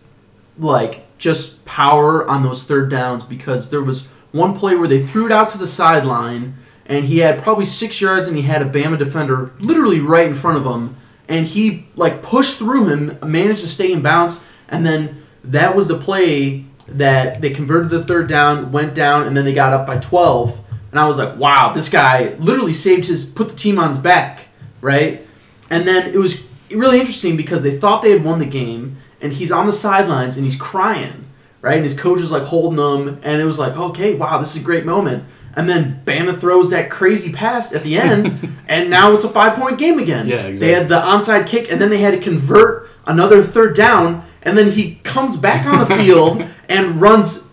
like 0.57 1.05
just 1.17 1.65
power 1.65 2.25
on 2.29 2.43
those 2.43 2.63
third 2.63 2.89
downs 2.89 3.23
because 3.23 3.69
there 3.71 3.81
was 3.81 4.07
one 4.31 4.53
play 4.53 4.75
where 4.75 4.87
they 4.87 5.03
threw 5.05 5.25
it 5.25 5.31
out 5.31 5.49
to 5.49 5.57
the 5.57 5.67
sideline 5.67 6.55
and 6.85 7.05
he 7.05 7.17
had 7.19 7.41
probably 7.41 7.65
six 7.65 7.99
yards 7.99 8.27
and 8.27 8.37
he 8.37 8.43
had 8.43 8.61
a 8.61 8.65
Bama 8.69 8.97
defender 8.97 9.51
literally 9.59 9.99
right 9.99 10.27
in 10.27 10.33
front 10.33 10.57
of 10.57 10.65
him 10.65 10.95
and 11.27 11.45
he 11.45 11.87
like 11.95 12.21
pushed 12.21 12.57
through 12.57 12.87
him, 12.87 13.17
managed 13.23 13.61
to 13.61 13.67
stay 13.67 13.91
in 13.91 14.01
bounds, 14.01 14.45
and 14.69 14.85
then 14.85 15.23
that 15.43 15.75
was 15.75 15.87
the 15.87 15.97
play 15.97 16.65
that 16.87 17.41
they 17.41 17.49
converted 17.49 17.89
the 17.89 18.03
third 18.03 18.27
down, 18.27 18.71
went 18.71 18.93
down, 18.93 19.23
and 19.23 19.35
then 19.35 19.45
they 19.45 19.53
got 19.53 19.73
up 19.73 19.87
by 19.87 19.97
12. 19.97 20.61
And 20.91 20.99
I 20.99 21.05
was 21.05 21.17
like, 21.17 21.37
wow, 21.37 21.73
this 21.73 21.89
guy 21.89 22.35
literally 22.35 22.73
saved 22.73 23.05
his, 23.05 23.25
put 23.25 23.49
the 23.49 23.55
team 23.55 23.79
on 23.79 23.89
his 23.89 23.97
back, 23.97 24.47
right? 24.81 25.25
And 25.69 25.87
then 25.87 26.13
it 26.13 26.17
was 26.17 26.47
really 26.71 26.99
interesting 26.99 27.35
because 27.35 27.63
they 27.63 27.77
thought 27.77 28.01
they 28.01 28.11
had 28.11 28.23
won 28.23 28.39
the 28.39 28.45
game, 28.45 28.97
and 29.21 29.33
he's 29.33 29.51
on 29.51 29.65
the 29.65 29.73
sidelines 29.73 30.37
and 30.37 30.45
he's 30.45 30.55
crying, 30.55 31.25
right? 31.61 31.75
And 31.75 31.83
his 31.83 31.99
coach 31.99 32.21
is 32.21 32.31
like 32.31 32.43
holding 32.43 32.79
him, 32.79 33.19
and 33.23 33.41
it 33.41 33.45
was 33.45 33.59
like, 33.59 33.75
okay, 33.75 34.13
wow, 34.15 34.37
this 34.37 34.55
is 34.55 34.61
a 34.61 34.65
great 34.65 34.85
moment. 34.85 35.25
And 35.55 35.69
then 35.69 36.01
Bama 36.05 36.37
throws 36.37 36.69
that 36.71 36.89
crazy 36.89 37.31
pass 37.31 37.73
at 37.73 37.83
the 37.83 37.97
end, 37.97 38.57
and 38.67 38.89
now 38.89 39.13
it's 39.13 39.23
a 39.23 39.29
five 39.29 39.57
point 39.57 39.77
game 39.77 39.99
again. 39.99 40.27
Yeah, 40.27 40.47
exactly. 40.47 40.57
They 40.57 40.73
had 40.73 40.89
the 40.89 40.99
onside 40.99 41.47
kick, 41.47 41.71
and 41.71 41.79
then 41.81 41.89
they 41.89 41.99
had 41.99 42.11
to 42.11 42.19
convert 42.19 42.89
another 43.07 43.41
third 43.41 43.75
down, 43.75 44.25
and 44.43 44.57
then 44.57 44.69
he 44.69 44.95
comes 45.03 45.37
back 45.37 45.65
on 45.65 45.79
the 45.79 45.85
field 45.85 46.43
and 46.69 46.99
runs 46.99 47.47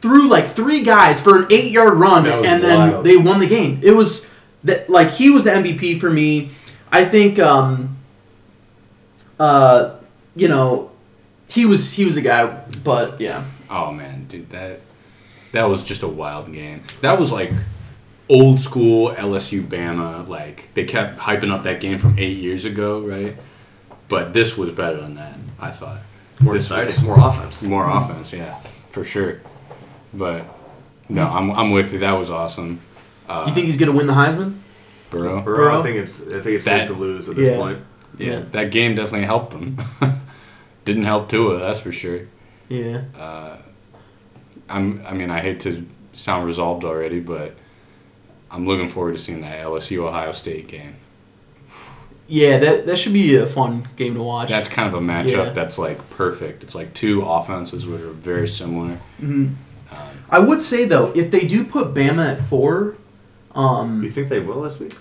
through 0.00 0.28
like 0.28 0.46
three 0.46 0.82
guys 0.82 1.20
for 1.20 1.36
an 1.38 1.46
eight 1.50 1.72
yard 1.72 1.94
run, 1.94 2.26
and 2.26 2.62
then 2.62 2.90
wild. 2.90 3.04
they 3.04 3.16
won 3.16 3.40
the 3.40 3.46
game. 3.48 3.80
It 3.82 3.92
was 3.92 4.28
that 4.62 4.88
like 4.88 5.10
he 5.10 5.30
was 5.30 5.44
the 5.44 5.50
MVP 5.50 5.98
for 6.00 6.10
me. 6.10 6.50
I 6.90 7.04
think, 7.04 7.38
um, 7.38 7.96
uh, 9.38 9.96
you 10.36 10.48
know, 10.48 10.90
he 11.48 11.66
was 11.66 11.92
he 11.92 12.04
was 12.04 12.16
a 12.16 12.22
guy, 12.22 12.46
but 12.84 13.20
yeah, 13.20 13.44
Oh 13.70 13.92
man, 13.92 14.26
dude, 14.28 14.48
that 14.50 14.80
that 15.52 15.64
was 15.64 15.84
just 15.84 16.02
a 16.02 16.08
wild 16.08 16.52
game. 16.52 16.82
That 17.00 17.18
was 17.18 17.32
like 17.32 17.50
old 18.28 18.60
school 18.60 19.10
LSU 19.10 19.62
Bama. 19.66 20.26
Like 20.28 20.68
they 20.74 20.84
kept 20.84 21.18
hyping 21.18 21.50
up 21.50 21.62
that 21.64 21.80
game 21.80 21.98
from 21.98 22.18
eight 22.18 22.38
years 22.38 22.64
ago, 22.64 23.00
right? 23.00 23.34
But 24.08 24.32
this 24.32 24.56
was 24.56 24.72
better 24.72 25.00
than 25.00 25.14
that. 25.16 25.34
I 25.60 25.70
thought. 25.70 25.98
More 26.40 26.54
This 26.54 26.64
exciting, 26.70 27.04
more 27.04 27.18
offense. 27.18 27.62
More 27.64 27.88
offense, 27.88 28.32
yeah, 28.32 28.60
for 28.92 29.04
sure. 29.04 29.40
But 30.14 30.44
no, 31.08 31.24
I'm 31.24 31.50
I'm 31.50 31.70
with 31.72 31.92
you. 31.92 31.98
That 31.98 32.12
was 32.12 32.30
awesome. 32.30 32.80
Uh, 33.28 33.44
you 33.48 33.54
think 33.54 33.66
he's 33.66 33.76
gonna 33.76 33.92
win 33.92 34.06
the 34.06 34.12
Heisman? 34.12 34.58
Burrow? 35.10 35.40
Burrow, 35.40 35.56
Burrow? 35.56 35.80
I 35.80 35.82
think 35.82 35.96
it's 35.96 36.20
I 36.22 36.40
think 36.40 36.46
it's 36.46 36.64
That- 36.64 36.82
his 36.82 36.90
to 36.90 36.94
lose 36.96 37.28
at 37.28 37.36
this 37.36 37.48
Yeah. 37.48 37.56
point. 37.56 37.78
Yeah, 38.18 38.26
Yeah. 38.32 38.40
that 38.52 38.70
game 38.70 38.94
definitely 38.94 39.26
helped 39.26 39.50
them. 39.52 39.78
Didn't 40.84 41.04
help 41.04 41.28
Tua, 41.28 41.58
that's 41.58 41.80
for 41.80 41.92
sure. 41.92 42.20
Yeah, 42.68 43.02
Uh, 43.18 43.56
I'm. 44.68 45.02
I 45.06 45.12
mean, 45.14 45.30
I 45.30 45.40
hate 45.40 45.60
to 45.60 45.86
sound 46.14 46.46
resolved 46.46 46.84
already, 46.84 47.20
but 47.20 47.54
I'm 48.50 48.66
looking 48.66 48.88
forward 48.88 49.12
to 49.12 49.18
seeing 49.18 49.40
that 49.42 49.58
LSU 49.64 50.06
Ohio 50.06 50.32
State 50.32 50.68
game. 50.68 50.96
yeah. 52.26 52.58
That 52.58 52.86
that 52.86 52.98
should 52.98 53.12
be 53.12 53.36
a 53.36 53.46
fun 53.46 53.88
game 53.96 54.14
to 54.14 54.22
watch. 54.22 54.48
That's 54.50 54.68
kind 54.68 54.88
of 54.88 54.94
a 54.94 55.04
matchup 55.04 55.30
Yeah. 55.46 55.48
that's 55.50 55.78
like 55.78 55.98
perfect. 56.10 56.62
It's 56.62 56.74
like 56.74 56.92
two 56.94 57.22
offenses 57.22 57.86
which 57.86 58.00
are 58.00 58.10
very 58.10 58.48
similar. 58.48 58.98
Mhm. 59.22 59.54
Um, 59.90 59.98
I 60.30 60.38
would 60.38 60.60
say 60.60 60.84
though, 60.84 61.12
if 61.14 61.30
they 61.30 61.46
do 61.46 61.64
put 61.64 61.94
Bama 61.94 62.32
at 62.32 62.40
four, 62.40 62.96
um, 63.54 64.02
You 64.02 64.10
think 64.10 64.28
they 64.28 64.40
will 64.40 64.60
this 64.62 64.78
week? 64.78 64.92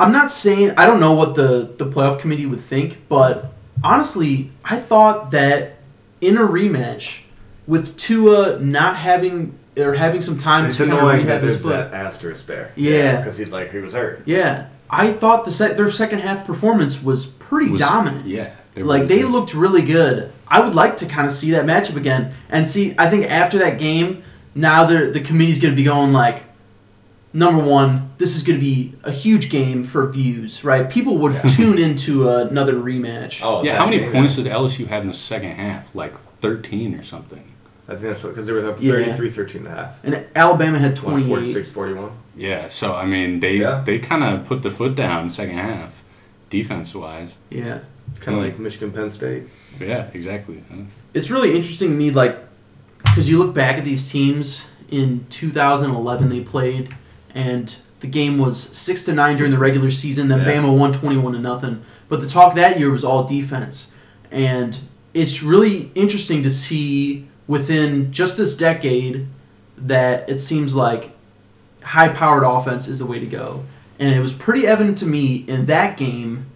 I'm 0.00 0.10
not 0.12 0.30
saying 0.30 0.72
I 0.78 0.86
don't 0.86 1.00
know 1.00 1.12
what 1.12 1.34
the 1.34 1.70
the 1.76 1.84
playoff 1.86 2.18
committee 2.20 2.46
would 2.46 2.60
think, 2.62 3.02
but 3.08 3.52
honestly, 3.82 4.50
I 4.64 4.76
thought 4.78 5.30
that 5.32 5.76
in 6.22 6.38
a 6.38 6.46
rematch 6.46 7.23
with 7.66 7.96
Tua 7.96 8.58
not 8.60 8.96
having 8.96 9.58
or 9.76 9.94
having 9.94 10.20
some 10.20 10.38
time 10.38 10.66
It's 10.66 10.76
to 10.76 10.82
kind 10.84 10.92
of 10.92 10.98
annoying 11.00 11.16
rehab 11.26 11.40
that 11.40 11.42
his 11.42 11.52
there's 11.62 11.62
foot. 11.62 11.90
that 11.90 11.94
asterisk 11.94 12.46
there. 12.46 12.72
Yeah. 12.76 13.16
because 13.18 13.36
he's 13.38 13.52
like 13.52 13.70
he 13.72 13.78
was 13.78 13.92
hurt. 13.92 14.22
Yeah, 14.26 14.68
I 14.90 15.12
thought 15.12 15.44
the 15.44 15.50
set 15.50 15.76
their 15.76 15.90
second 15.90 16.20
half 16.20 16.44
performance 16.46 17.02
was 17.02 17.26
pretty 17.26 17.70
was- 17.70 17.80
dominant. 17.80 18.26
Yeah, 18.26 18.50
they 18.74 18.82
like 18.82 19.02
really 19.02 19.14
they 19.16 19.22
good. 19.22 19.30
looked 19.32 19.54
really 19.54 19.82
good. 19.82 20.30
I 20.46 20.60
would 20.60 20.74
like 20.74 20.96
to 20.98 21.06
kind 21.06 21.26
of 21.26 21.32
see 21.32 21.50
that 21.52 21.64
matchup 21.64 21.96
again 21.96 22.32
and 22.50 22.68
see. 22.68 22.94
I 22.98 23.08
think 23.10 23.24
after 23.30 23.58
that 23.58 23.78
game, 23.78 24.22
now 24.54 24.84
the 24.84 25.06
the 25.10 25.20
committee's 25.20 25.58
going 25.60 25.72
to 25.72 25.76
be 25.76 25.82
going 25.84 26.12
like, 26.12 26.42
number 27.32 27.62
one, 27.64 28.12
this 28.18 28.36
is 28.36 28.42
going 28.44 28.58
to 28.60 28.64
be 28.64 28.92
a 29.02 29.10
huge 29.10 29.48
game 29.50 29.82
for 29.82 30.08
views, 30.08 30.62
right? 30.62 30.88
People 30.88 31.18
would 31.18 31.40
tune 31.48 31.78
into 31.78 32.28
another 32.28 32.74
rematch. 32.74 33.40
Oh, 33.42 33.64
Yeah, 33.64 33.76
how 33.76 33.86
many 33.86 33.98
game, 34.00 34.12
points 34.12 34.36
did 34.36 34.46
LSU 34.46 34.86
have 34.86 35.02
in 35.02 35.08
the 35.08 35.14
second 35.14 35.52
half? 35.52 35.92
Like 35.94 36.14
13 36.40 36.94
or 36.94 37.02
something. 37.02 37.42
I 37.86 37.92
think 37.92 38.02
that's 38.02 38.22
because 38.22 38.46
they 38.46 38.52
were 38.52 38.66
up 38.66 38.78
Yeah. 38.80 38.92
33, 38.92 39.30
13 39.30 39.66
and 39.66 39.74
a 39.74 39.76
half. 39.76 40.04
And 40.04 40.24
Alabama 40.34 40.78
had 40.78 40.92
What, 40.98 41.10
28. 41.10 41.28
46, 41.28 41.70
41? 41.70 42.10
Yeah, 42.36 42.68
so 42.68 42.94
I 42.94 43.04
mean, 43.04 43.40
they 43.40 43.56
Yeah. 43.58 43.82
they 43.84 43.98
kind 43.98 44.24
of 44.24 44.46
put 44.46 44.62
the 44.62 44.70
foot 44.70 44.94
down 44.94 45.30
second 45.30 45.58
half, 45.58 46.02
defense 46.50 46.94
wise. 46.94 47.34
Yeah. 47.50 47.78
Kind 48.20 48.36
of 48.38 48.42
Hmm. 48.44 48.48
like 48.50 48.58
Michigan, 48.58 48.90
Penn 48.90 49.10
State. 49.10 49.44
Yeah, 49.80 50.06
exactly. 50.14 50.62
It's 51.12 51.30
really 51.30 51.54
interesting 51.54 51.90
to 51.90 51.94
me, 51.94 52.10
like, 52.10 52.38
because 53.04 53.28
you 53.28 53.38
look 53.38 53.54
back 53.54 53.76
at 53.78 53.84
these 53.84 54.08
teams 54.10 54.64
in 54.90 55.26
2011, 55.30 56.28
they 56.30 56.40
played, 56.40 56.88
and 57.34 57.74
the 58.00 58.06
game 58.06 58.38
was 58.38 58.58
six 58.60 59.02
to 59.04 59.12
nine 59.12 59.36
during 59.36 59.50
the 59.52 59.58
regular 59.58 59.90
season. 59.90 60.28
Then 60.28 60.40
Yeah. 60.40 60.46
Bama 60.62 60.76
won 60.76 60.92
21 60.92 61.32
to 61.34 61.38
nothing. 61.38 61.80
But 62.08 62.20
the 62.20 62.26
talk 62.28 62.54
that 62.54 62.78
year 62.78 62.90
was 62.90 63.04
all 63.04 63.24
defense, 63.24 63.90
and 64.30 64.76
it's 65.12 65.42
really 65.42 65.90
interesting 65.94 66.42
to 66.42 66.50
see 66.50 67.26
within 67.46 68.12
just 68.12 68.36
this 68.36 68.56
decade 68.56 69.26
that 69.76 70.28
it 70.28 70.38
seems 70.38 70.74
like 70.74 71.10
high-powered 71.82 72.42
offense 72.44 72.88
is 72.88 72.98
the 72.98 73.06
way 73.06 73.18
to 73.18 73.26
go. 73.26 73.64
And 73.98 74.14
it 74.14 74.20
was 74.20 74.32
pretty 74.32 74.66
evident 74.66 74.98
to 74.98 75.06
me 75.06 75.44
in 75.48 75.66
that 75.66 75.96
game, 75.96 76.46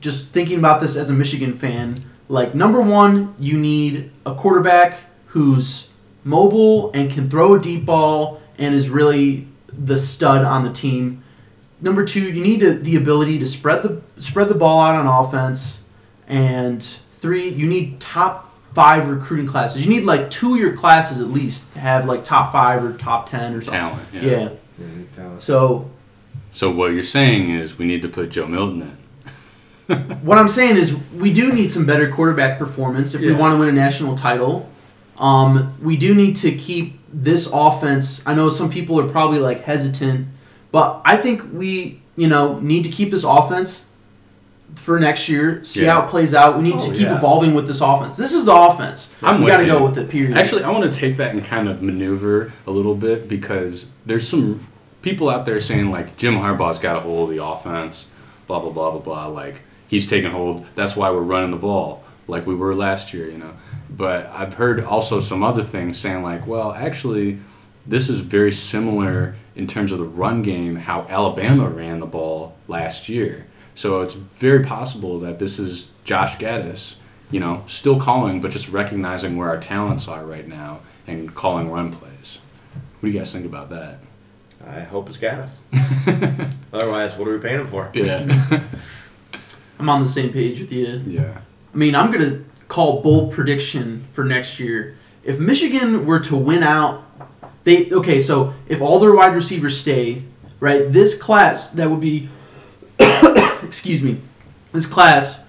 just 0.00 0.28
thinking 0.28 0.58
about 0.58 0.80
this 0.80 0.96
as 0.96 1.10
a 1.10 1.12
Michigan 1.12 1.52
fan, 1.52 1.98
like 2.28 2.54
number 2.54 2.80
one, 2.80 3.34
you 3.38 3.58
need 3.58 4.10
a 4.24 4.34
quarterback 4.34 5.00
who's 5.26 5.90
mobile 6.22 6.92
and 6.92 7.10
can 7.10 7.28
throw 7.28 7.54
a 7.54 7.60
deep 7.60 7.84
ball 7.84 8.40
and 8.58 8.74
is 8.74 8.88
really 8.88 9.48
the 9.72 9.96
stud 9.96 10.44
on 10.44 10.64
the 10.64 10.72
team. 10.72 11.22
Number 11.80 12.04
two, 12.04 12.20
you 12.20 12.42
need 12.42 12.60
to, 12.60 12.74
the 12.74 12.96
ability 12.96 13.38
to 13.38 13.46
spread 13.46 13.82
the 13.82 14.02
spread 14.20 14.48
the 14.48 14.54
ball 14.54 14.80
out 14.80 14.94
on 14.94 15.06
offense, 15.06 15.82
and 16.28 16.82
three, 17.10 17.48
you 17.48 17.66
need 17.66 18.00
top 18.00 18.49
five 18.74 19.08
recruiting 19.08 19.46
classes. 19.46 19.84
You 19.84 19.92
need 19.92 20.04
like 20.04 20.30
two 20.30 20.54
of 20.54 20.60
your 20.60 20.76
classes 20.76 21.20
at 21.20 21.28
least 21.28 21.72
to 21.74 21.80
have 21.80 22.06
like 22.06 22.24
top 22.24 22.52
five 22.52 22.84
or 22.84 22.92
top 22.92 23.28
ten 23.28 23.54
or 23.54 23.62
something. 23.62 23.80
Talent. 23.80 24.08
Yeah. 24.12 24.22
Yeah. 24.22 24.48
Yeah. 24.78 25.38
So 25.38 25.90
So 26.52 26.70
what 26.70 26.92
you're 26.92 27.02
saying 27.02 27.50
is 27.50 27.78
we 27.78 27.84
need 27.84 28.02
to 28.02 28.08
put 28.08 28.30
Joe 28.30 28.46
Milton 28.46 28.82
in. 28.82 28.96
what 30.22 30.38
I'm 30.38 30.48
saying 30.48 30.76
is 30.76 30.96
we 31.12 31.32
do 31.32 31.52
need 31.52 31.70
some 31.70 31.84
better 31.84 32.08
quarterback 32.10 32.58
performance 32.58 33.14
if 33.14 33.20
we 33.20 33.32
want 33.32 33.54
to 33.54 33.58
win 33.58 33.68
a 33.68 33.72
national 33.72 34.14
title. 34.14 34.70
Um, 35.18 35.76
we 35.82 35.96
do 35.96 36.14
need 36.14 36.36
to 36.36 36.52
keep 36.52 36.98
this 37.12 37.48
offense. 37.52 38.26
I 38.26 38.34
know 38.34 38.48
some 38.48 38.70
people 38.70 38.98
are 39.00 39.08
probably 39.08 39.38
like 39.38 39.64
hesitant, 39.64 40.28
but 40.70 41.02
I 41.04 41.16
think 41.16 41.42
we, 41.52 42.00
you 42.16 42.28
know, 42.28 42.58
need 42.60 42.84
to 42.84 42.90
keep 42.90 43.10
this 43.10 43.24
offense 43.24 43.89
for 44.76 44.98
next 45.00 45.28
year. 45.28 45.60
See 45.64 45.82
Yeah. 45.84 45.92
how 45.94 46.02
it 46.06 46.10
plays 46.10 46.34
out. 46.34 46.56
We 46.56 46.62
need 46.62 46.78
to 46.78 46.88
Oh, 46.88 46.92
keep 46.92 47.02
yeah. 47.02 47.16
evolving 47.16 47.54
with 47.54 47.66
this 47.66 47.80
offense. 47.80 48.16
This 48.16 48.32
is 48.32 48.44
the 48.44 48.54
offense. 48.54 49.12
I'm 49.22 49.42
we 49.42 49.50
got 49.50 49.58
to 49.60 49.66
go 49.66 49.82
with 49.84 49.98
it. 49.98 50.08
Period. 50.08 50.36
Actually, 50.36 50.64
I 50.64 50.70
want 50.70 50.92
to 50.92 50.98
take 50.98 51.16
that 51.18 51.34
and 51.34 51.44
kind 51.44 51.68
of 51.68 51.82
maneuver 51.82 52.52
a 52.66 52.70
little 52.70 52.94
bit 52.94 53.28
because 53.28 53.86
there's 54.06 54.26
some 54.28 54.60
people 55.02 55.28
out 55.28 55.44
there 55.46 55.60
saying 55.60 55.90
like 55.90 56.16
Jim 56.16 56.34
Harbaugh's 56.34 56.78
got 56.78 56.96
a 56.96 57.00
hold 57.00 57.30
of 57.30 57.36
the 57.36 57.44
offense, 57.44 58.06
blah 58.46 58.58
blah 58.60 58.70
blah 58.70 58.90
blah 58.92 59.00
blah. 59.00 59.26
Like 59.26 59.62
he's 59.88 60.06
taking 60.06 60.30
hold. 60.30 60.66
That's 60.74 60.96
why 60.96 61.10
we're 61.10 61.20
running 61.20 61.50
the 61.50 61.56
ball 61.56 62.04
like 62.28 62.46
we 62.46 62.54
were 62.54 62.74
last 62.74 63.12
year, 63.12 63.28
you 63.30 63.38
know. 63.38 63.52
But 63.90 64.30
I've 64.34 64.54
heard 64.54 64.84
also 64.84 65.20
some 65.20 65.42
other 65.42 65.62
things 65.62 65.98
saying 65.98 66.22
like, 66.22 66.46
well, 66.46 66.72
actually, 66.72 67.38
this 67.86 68.08
is 68.08 68.20
very 68.20 68.52
similar 68.52 69.34
in 69.56 69.66
terms 69.66 69.90
of 69.90 69.98
the 69.98 70.04
run 70.04 70.42
game 70.42 70.76
how 70.76 71.06
Alabama 71.10 71.68
ran 71.68 71.98
the 72.00 72.06
ball 72.06 72.54
last 72.68 73.08
year. 73.08 73.46
So 73.80 74.02
it's 74.02 74.12
very 74.12 74.62
possible 74.62 75.18
that 75.20 75.38
this 75.38 75.58
is 75.58 75.90
Josh 76.04 76.36
Gattis, 76.36 76.96
you 77.30 77.40
know, 77.40 77.64
still 77.66 77.98
calling, 77.98 78.42
but 78.42 78.50
just 78.50 78.68
recognizing 78.68 79.38
where 79.38 79.48
our 79.48 79.58
talents 79.58 80.06
are 80.06 80.22
right 80.22 80.46
now 80.46 80.80
and 81.06 81.34
calling 81.34 81.70
run 81.70 81.90
plays. 81.90 82.40
What 82.74 83.06
do 83.06 83.08
you 83.08 83.18
guys 83.18 83.32
think 83.32 83.46
about 83.46 83.70
that? 83.70 84.00
I 84.66 84.80
hope 84.80 85.08
it's 85.08 85.16
Gattis. 85.16 85.60
Otherwise, 86.74 87.16
what 87.16 87.26
are 87.26 87.32
we 87.32 87.38
paying 87.38 87.60
him 87.60 87.68
for? 87.68 87.90
Yeah. 87.94 88.64
I'm 89.78 89.88
on 89.88 90.02
the 90.02 90.08
same 90.08 90.30
page 90.30 90.60
with 90.60 90.70
you. 90.70 91.02
yeah. 91.06 91.40
I 91.72 91.76
mean, 91.78 91.94
I'm 91.94 92.12
going 92.12 92.28
to 92.28 92.44
call 92.68 93.00
bold 93.00 93.32
prediction 93.32 94.06
for 94.10 94.24
next 94.24 94.60
year. 94.60 94.98
If 95.24 95.40
Michigan 95.40 96.04
were 96.04 96.20
to 96.20 96.36
win 96.36 96.62
out, 96.62 97.02
they 97.64 97.90
okay. 97.90 98.20
So 98.20 98.52
if 98.68 98.82
all 98.82 98.98
their 99.00 99.14
wide 99.14 99.34
receivers 99.34 99.80
stay, 99.80 100.24
right? 100.60 100.92
This 100.92 101.16
class 101.16 101.70
that 101.70 101.88
would 101.88 102.00
be, 102.02 102.28
excuse 103.70 104.02
me, 104.02 104.18
this 104.72 104.84
class 104.84 105.44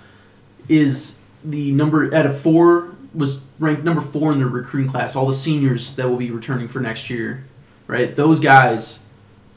is 0.70 1.18
the 1.44 1.72
number 1.72 2.14
at 2.14 2.28
a 2.28 2.30
four 2.30 2.94
was 3.16 3.42
ranked 3.60 3.84
number 3.84 4.00
four 4.00 4.32
in 4.32 4.38
the 4.38 4.46
recruiting 4.46 4.88
class. 4.90 5.16
All 5.16 5.26
the 5.26 5.34
seniors 5.34 5.96
that 5.96 6.08
will 6.08 6.18
be 6.18 6.30
returning 6.30 6.68
for 6.68 6.80
next 6.80 7.10
year, 7.10 7.44
right? 7.88 8.14
Those 8.14 8.40
guys, 8.40 9.00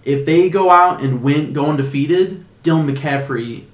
if 0.02 0.24
they 0.24 0.48
go 0.48 0.70
out 0.70 1.02
and 1.02 1.22
win, 1.22 1.52
go 1.52 1.66
undefeated, 1.66 2.46
Dylan 2.62 2.90
McCaffrey 2.90 3.64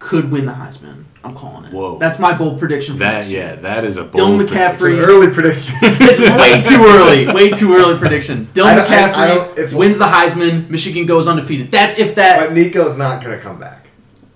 could 0.00 0.32
win 0.32 0.46
the 0.46 0.52
Heisman. 0.52 1.04
I'm 1.22 1.34
calling 1.34 1.64
it. 1.64 1.72
Whoa. 1.72 1.96
That's 1.98 2.18
my 2.18 2.36
bold 2.36 2.58
prediction 2.58 2.94
for 2.94 2.98
That 2.98 3.12
next 3.14 3.28
year. 3.30 3.46
yeah, 3.46 3.54
that 3.56 3.84
is 3.84 3.96
a 3.96 4.04
Dylan 4.04 4.12
bold 4.12 4.40
It's 4.42 4.52
an 4.52 4.58
McCaffrey. 4.58 5.06
early 5.06 5.32
prediction. 5.32 5.76
It's 5.82 6.18
way 6.18 6.60
too 6.76 6.84
early. 6.84 7.26
Way 7.32 7.50
too 7.50 7.74
early 7.76 7.96
prediction. 7.98 8.48
Dylan 8.52 8.64
I 8.66 8.74
don't- 8.74 8.90
I- 8.90 9.08
McCaffrey 9.08 9.58
I 9.58 9.62
if- 9.62 9.72
wins 9.72 9.96
the 9.96 10.04
Heisman. 10.06 10.68
Michigan 10.68 11.06
goes 11.06 11.28
undefeated. 11.28 11.70
That's 11.70 11.98
if 11.98 12.16
that. 12.16 12.40
but 12.40 12.52
Nico's 12.52 12.98
not 12.98 13.22
gonna 13.22 13.38
come 13.38 13.58
back. 13.58 13.83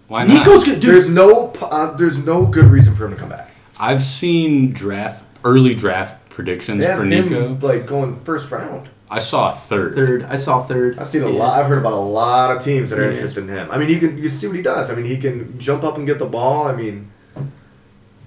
Why 0.08 0.24
not? 0.24 0.34
Nico's 0.34 0.64
good, 0.64 0.80
dude. 0.80 0.90
There's 0.94 1.08
no 1.08 1.52
uh, 1.60 1.96
there's 1.96 2.18
no 2.18 2.44
good 2.46 2.64
reason 2.66 2.94
for 2.96 3.04
him 3.06 3.12
to 3.12 3.16
come 3.18 3.28
back. 3.28 3.50
I've 3.78 4.02
seen 4.02 4.72
draft 4.72 5.24
early 5.44 5.74
draft 5.74 6.28
predictions 6.30 6.82
Yeah, 6.82 6.96
for 6.96 7.02
him, 7.04 7.08
Nico. 7.10 7.58
like 7.66 7.86
going 7.86 8.20
first 8.20 8.50
round. 8.50 8.88
I 9.10 9.20
saw 9.20 9.52
a 9.52 9.56
third. 9.56 9.94
Third, 9.94 10.22
I 10.24 10.36
saw 10.36 10.62
third. 10.62 10.98
I've 10.98 11.08
seen 11.08 11.22
a 11.22 11.30
Yeah. 11.30 11.38
lot. 11.38 11.58
I've 11.58 11.66
heard 11.66 11.78
about 11.78 11.92
a 11.94 11.96
lot 11.96 12.54
of 12.56 12.62
teams 12.62 12.90
that 12.90 12.98
are 12.98 13.04
Yeah. 13.04 13.10
interested 13.12 13.44
in 13.44 13.48
him. 13.48 13.68
I 13.70 13.78
mean, 13.78 13.88
you 13.88 13.98
can 13.98 14.18
you 14.18 14.28
see 14.28 14.46
what 14.46 14.56
he 14.56 14.62
does. 14.62 14.90
I 14.90 14.94
mean, 14.94 15.06
he 15.06 15.16
can 15.18 15.58
jump 15.58 15.84
up 15.84 15.96
and 15.96 16.06
get 16.06 16.18
the 16.18 16.26
ball. 16.26 16.66
I 16.66 16.74
mean, 16.74 17.10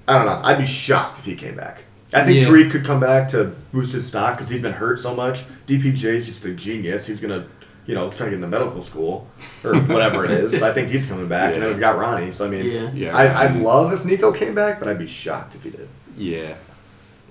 I 0.08 0.14
don't 0.18 0.26
know. 0.26 0.40
I'd 0.44 0.58
be 0.58 0.66
shocked 0.66 1.20
if 1.20 1.26
he 1.26 1.36
came 1.36 1.56
back. 1.56 1.84
I 2.14 2.24
think 2.24 2.42
Yeah. 2.42 2.48
Tarik 2.48 2.72
could 2.72 2.84
come 2.86 3.00
back 3.00 3.30
to 3.30 3.52
boost 3.72 3.94
his 3.94 4.06
stock 4.08 4.36
because 4.36 4.50
he's 4.50 4.62
been 4.62 4.74
hurt 4.74 5.00
so 5.00 5.16
much. 5.16 5.46
DPJ's 5.68 6.26
just 6.26 6.44
a 6.46 6.52
genius. 6.52 7.06
He's 7.08 7.20
gonna, 7.22 7.46
you 7.86 7.96
know, 7.96 8.10
trying 8.10 8.30
to 8.32 8.36
get 8.38 8.44
into 8.44 8.48
medical 8.48 8.82
school 8.82 9.28
or 9.64 9.76
whatever 9.76 10.24
it 10.26 10.32
is. 10.32 10.62
I 10.70 10.72
think 10.74 10.90
he's 10.90 11.08
coming 11.08 11.28
back, 11.28 11.54
and 11.54 11.62
then 11.62 11.70
we've 11.70 11.80
got 11.80 11.98
Ronnie. 11.98 12.32
So 12.32 12.46
I 12.46 12.50
mean, 12.50 12.66
Yeah. 12.66 12.92
Yeah, 12.94 13.16
I, 13.18 13.46
I'd 13.46 13.56
love 13.58 13.92
if 13.94 14.06
Nico 14.06 14.32
came 14.32 14.54
back, 14.56 14.80
but 14.80 14.88
I'd 14.88 15.00
be 15.00 15.08
shocked 15.08 15.56
if 15.56 15.64
he 15.64 15.72
did. 15.72 15.88
Yeah. 16.18 16.56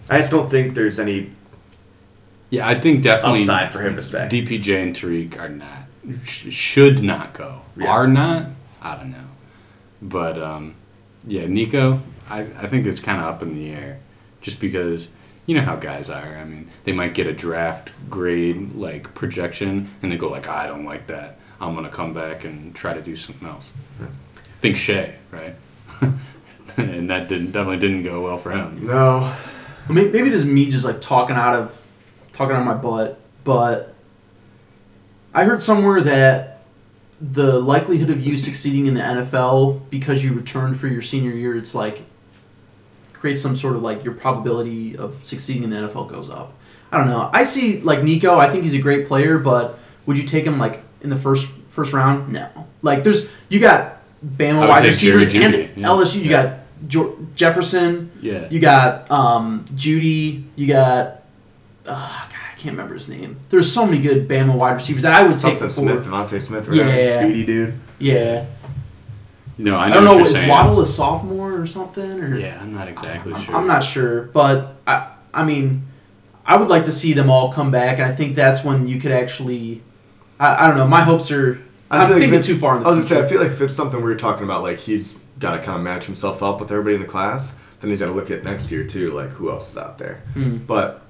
I 0.09 0.19
just 0.19 0.30
don't 0.30 0.50
think 0.50 0.75
there's 0.75 0.99
any 0.99 1.30
Yeah, 2.50 2.69
I 2.69 2.80
think 2.80 3.02
definitely 3.02 3.42
upside 3.42 3.73
for 3.73 3.80
him 3.80 3.95
to 3.97 4.02
stay. 4.02 4.28
DPJ 4.30 4.83
and 4.83 4.97
Tarik 4.97 5.38
are 5.38 5.49
not 5.49 5.85
sh- 6.25 6.52
should 6.52 7.02
not 7.02 7.33
go. 7.35 7.61
Yeah. 7.76 7.88
Are 7.90 8.07
not? 8.09 8.47
I 8.83 8.97
don't 8.97 9.12
know. 9.12 9.28
But 10.02 10.42
um, 10.42 10.75
yeah, 11.26 11.47
Nico, 11.47 12.00
I, 12.28 12.40
I 12.40 12.66
think 12.66 12.87
it's 12.87 13.00
kind 13.00 13.21
of 13.21 13.26
up 13.26 13.42
in 13.42 13.54
the 13.54 13.71
air, 13.71 14.00
just 14.40 14.59
because 14.61 15.11
you 15.50 15.57
know 15.57 15.62
how 15.62 15.75
guys 15.75 16.09
are. 16.09 16.37
I 16.37 16.45
mean, 16.45 16.71
they 16.85 16.92
might 16.92 17.12
get 17.12 17.26
a 17.26 17.33
draft 17.33 17.92
grade 18.09 18.76
like 18.76 19.14
projection, 19.16 19.92
and 20.00 20.12
they 20.12 20.16
go 20.16 20.28
like, 20.28 20.47
I 20.47 20.69
don't 20.69 20.85
like 20.85 21.09
that. 21.09 21.40
I'm 21.61 21.75
gonna 21.75 21.88
come 21.88 22.14
back 22.14 22.45
and 22.45 22.73
try 22.73 22.95
to 22.95 23.02
do 23.02 23.16
something 23.16 23.49
else. 23.49 23.66
Hmm. 23.99 24.04
Think 24.61 24.76
Shea, 24.76 25.16
right? 25.33 25.57
and 26.76 27.11
that 27.11 27.26
didn't 27.26 27.50
definitely 27.50 27.78
didn't 27.78 28.04
go 28.04 28.21
well 28.21 28.38
for 28.38 28.52
him. 28.52 28.87
No, 28.87 29.35
Maybe, 29.88 30.12
maybe 30.12 30.30
this 30.30 30.42
is 30.42 30.45
me 30.45 30.71
just 30.71 30.85
like 30.85 31.00
talking 31.00 31.35
out 31.35 31.57
of 31.57 31.83
talking 32.33 32.54
out 32.54 32.61
of 32.61 32.66
my 32.66 32.75
butt, 32.75 33.19
but 33.42 33.92
I 35.35 35.42
heard 35.42 35.61
somewhere 35.61 36.00
that 36.00 36.62
the 37.21 37.59
likelihood 37.59 38.11
of 38.11 38.25
you 38.25 38.37
succeeding 38.37 38.87
in 38.87 38.95
the 38.95 39.00
NFL 39.00 39.90
because 39.90 40.23
you 40.23 40.33
returned 40.33 40.78
for 40.78 40.87
your 40.87 41.02
senior 41.02 41.33
year, 41.33 41.57
it's 41.57 41.75
like 41.75 42.04
creates 43.21 43.41
some 43.43 43.55
sort 43.55 43.77
of 43.77 43.83
like 43.83 44.03
your 44.03 44.15
probability 44.15 44.97
of 44.97 45.23
succeeding 45.25 45.62
in 45.62 45.71
the 45.71 45.77
NFL 45.77 46.09
goes 46.11 46.31
up. 46.31 46.55
I 46.91 46.97
don't 46.99 47.07
know. 47.07 47.31
I 47.33 47.45
see 47.45 47.81
like 47.83 48.03
Nico. 48.03 48.37
I 48.39 48.50
think 48.50 48.65
he's 48.65 48.75
a 48.75 48.79
great 48.79 49.07
player, 49.07 49.39
but 49.39 49.79
would 50.07 50.17
you 50.19 50.25
take 50.25 50.45
him 50.45 50.59
like 50.59 50.83
in 51.03 51.11
the 51.11 51.17
first 51.17 51.47
first 51.69 51.93
round? 51.93 52.33
No. 52.33 52.49
Like 52.83 53.05
there's 53.05 53.29
you 53.50 53.61
got 53.61 53.99
Bama 54.25 54.67
wide 54.67 54.83
take 54.83 54.95
Jerry 54.99 55.17
receivers 55.19 55.35
and 55.35 55.55
Jeudy, 55.55 55.77
yeah. 55.77 55.87
LSU. 55.87 56.15
You 56.17 56.31
Yeah. 56.31 56.43
got 56.43 56.59
jo- 56.89 57.19
Jefferson. 57.37 58.11
Yeah. 58.23 58.49
You 58.50 58.59
got 58.59 59.11
um, 59.11 59.65
Jeudy. 59.75 60.44
You 60.57 60.66
got. 60.66 61.23
Uh, 61.87 62.27
God, 62.29 62.33
I 62.33 62.55
can't 62.59 62.75
remember 62.75 62.94
his 62.94 63.09
name. 63.09 63.37
There's 63.51 63.71
so 63.73 63.85
many 63.87 64.01
good 64.01 64.29
Bama 64.29 64.55
wide 64.55 64.73
receivers 64.73 65.03
that 65.03 65.12
I 65.12 65.23
would 65.23 65.33
take 65.33 65.59
something 65.61 65.68
before. 65.68 65.85
Smith, 65.85 66.07
Devontae 66.07 66.42
Smith, 66.42 66.68
or 66.68 66.71
whatever, 66.73 66.97
Yeah. 67.01 67.21
speedy 67.23 67.44
dude. 67.47 67.75
Yeah. 67.99 68.44
No, 69.62 69.77
I 69.77 69.87
I, 69.87 69.88
don't 69.90 70.05
what 70.05 70.11
know. 70.11 70.16
you're 70.18 70.27
Is 70.27 70.33
saying. 70.33 70.49
Waddle 70.49 70.81
a 70.81 70.87
sophomore 70.87 71.61
or 71.61 71.66
something? 71.66 72.20
Or 72.23 72.37
Yeah, 72.38 72.59
I'm 72.61 72.73
not 72.73 72.88
exactly 72.88 73.35
I'm, 73.35 73.40
sure. 73.42 73.55
I'm 73.55 73.66
not 73.66 73.85
sure, 73.85 74.23
but 74.23 74.77
I. 74.87 75.09
I 75.33 75.44
mean, 75.44 75.87
I 76.44 76.57
would 76.57 76.68
like 76.68 76.87
to 76.87 76.92
see 76.92 77.12
them 77.12 77.31
all 77.31 77.53
come 77.53 77.70
back, 77.70 77.99
and 77.99 78.11
I 78.11 78.14
think 78.14 78.35
that's 78.35 78.64
when 78.64 78.88
you 78.88 79.01
could 79.01 79.12
actually. 79.12 79.83
I, 80.38 80.64
I 80.64 80.66
don't 80.66 80.77
know. 80.77 80.87
My 80.87 81.03
hopes 81.03 81.31
are. 81.31 81.61
I 81.90 81.99
I'm 81.99 82.07
feel 82.09 82.16
like 82.16 82.20
thinking 82.23 82.38
if 82.40 82.46
too 82.46 82.53
it's- 82.53 82.61
far 82.61 82.77
in 82.77 82.83
the 82.83 82.88
I 82.88 82.92
was 82.94 83.07
future. 83.07 83.14
gonna 83.16 83.29
say, 83.29 83.35
I 83.35 83.37
feel 83.38 83.42
like 83.46 83.53
if 83.53 83.61
it's 83.61 83.75
something 83.75 84.03
we 84.03 84.11
are 84.12 84.16
talking 84.16 84.44
about, 84.44 84.62
like 84.62 84.79
he's 84.79 85.16
got 85.38 85.53
to 85.57 85.59
kind 85.62 85.77
of 85.79 85.83
match 85.83 86.07
himself 86.07 86.42
up 86.42 86.61
with 86.61 86.70
everybody 86.70 86.94
in 86.94 87.01
the 87.03 87.07
class, 87.09 87.55
then 87.81 87.90
he's 87.90 87.99
got 88.01 88.07
to 88.07 88.12
look 88.12 88.31
at 88.31 88.44
next 88.44 88.70
year 88.70 88.85
too, 88.85 89.12
like 89.12 89.31
who 89.31 89.51
else 89.51 89.70
is 89.73 89.77
out 89.77 89.99
there. 89.99 90.23
Hmm. 90.35 90.59
But 90.59 91.03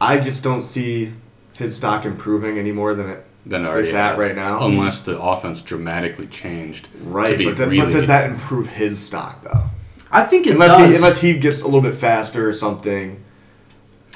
I 0.00 0.18
just 0.20 0.42
don't 0.44 0.62
see 0.62 1.12
his 1.58 1.74
stock 1.76 2.04
improving 2.04 2.58
any 2.58 2.70
more 2.72 2.94
than 2.94 3.10
it. 3.10 3.25
Than 3.46 3.64
it 3.64 3.68
already 3.68 3.88
It's 3.88 3.94
at 3.94 4.10
has. 4.10 4.18
right 4.18 4.34
now. 4.34 4.66
Unless 4.66 5.00
the 5.00 5.18
offense 5.20 5.62
dramatically 5.62 6.26
changed. 6.26 6.88
Right, 7.02 7.38
but, 7.42 7.56
then, 7.56 7.70
really 7.70 7.86
but 7.86 7.92
does 7.92 8.06
that 8.08 8.28
improve 8.28 8.68
his 8.68 8.98
stock 8.98 9.42
though? 9.44 9.64
I 10.10 10.24
think 10.24 10.46
it 10.46 10.54
Unless 10.54 10.78
does. 10.78 10.88
he 10.90 10.96
unless 10.96 11.20
he 11.20 11.38
gets 11.38 11.62
a 11.62 11.64
little 11.66 11.80
bit 11.80 11.94
faster 11.94 12.48
or 12.48 12.52
something. 12.52 13.22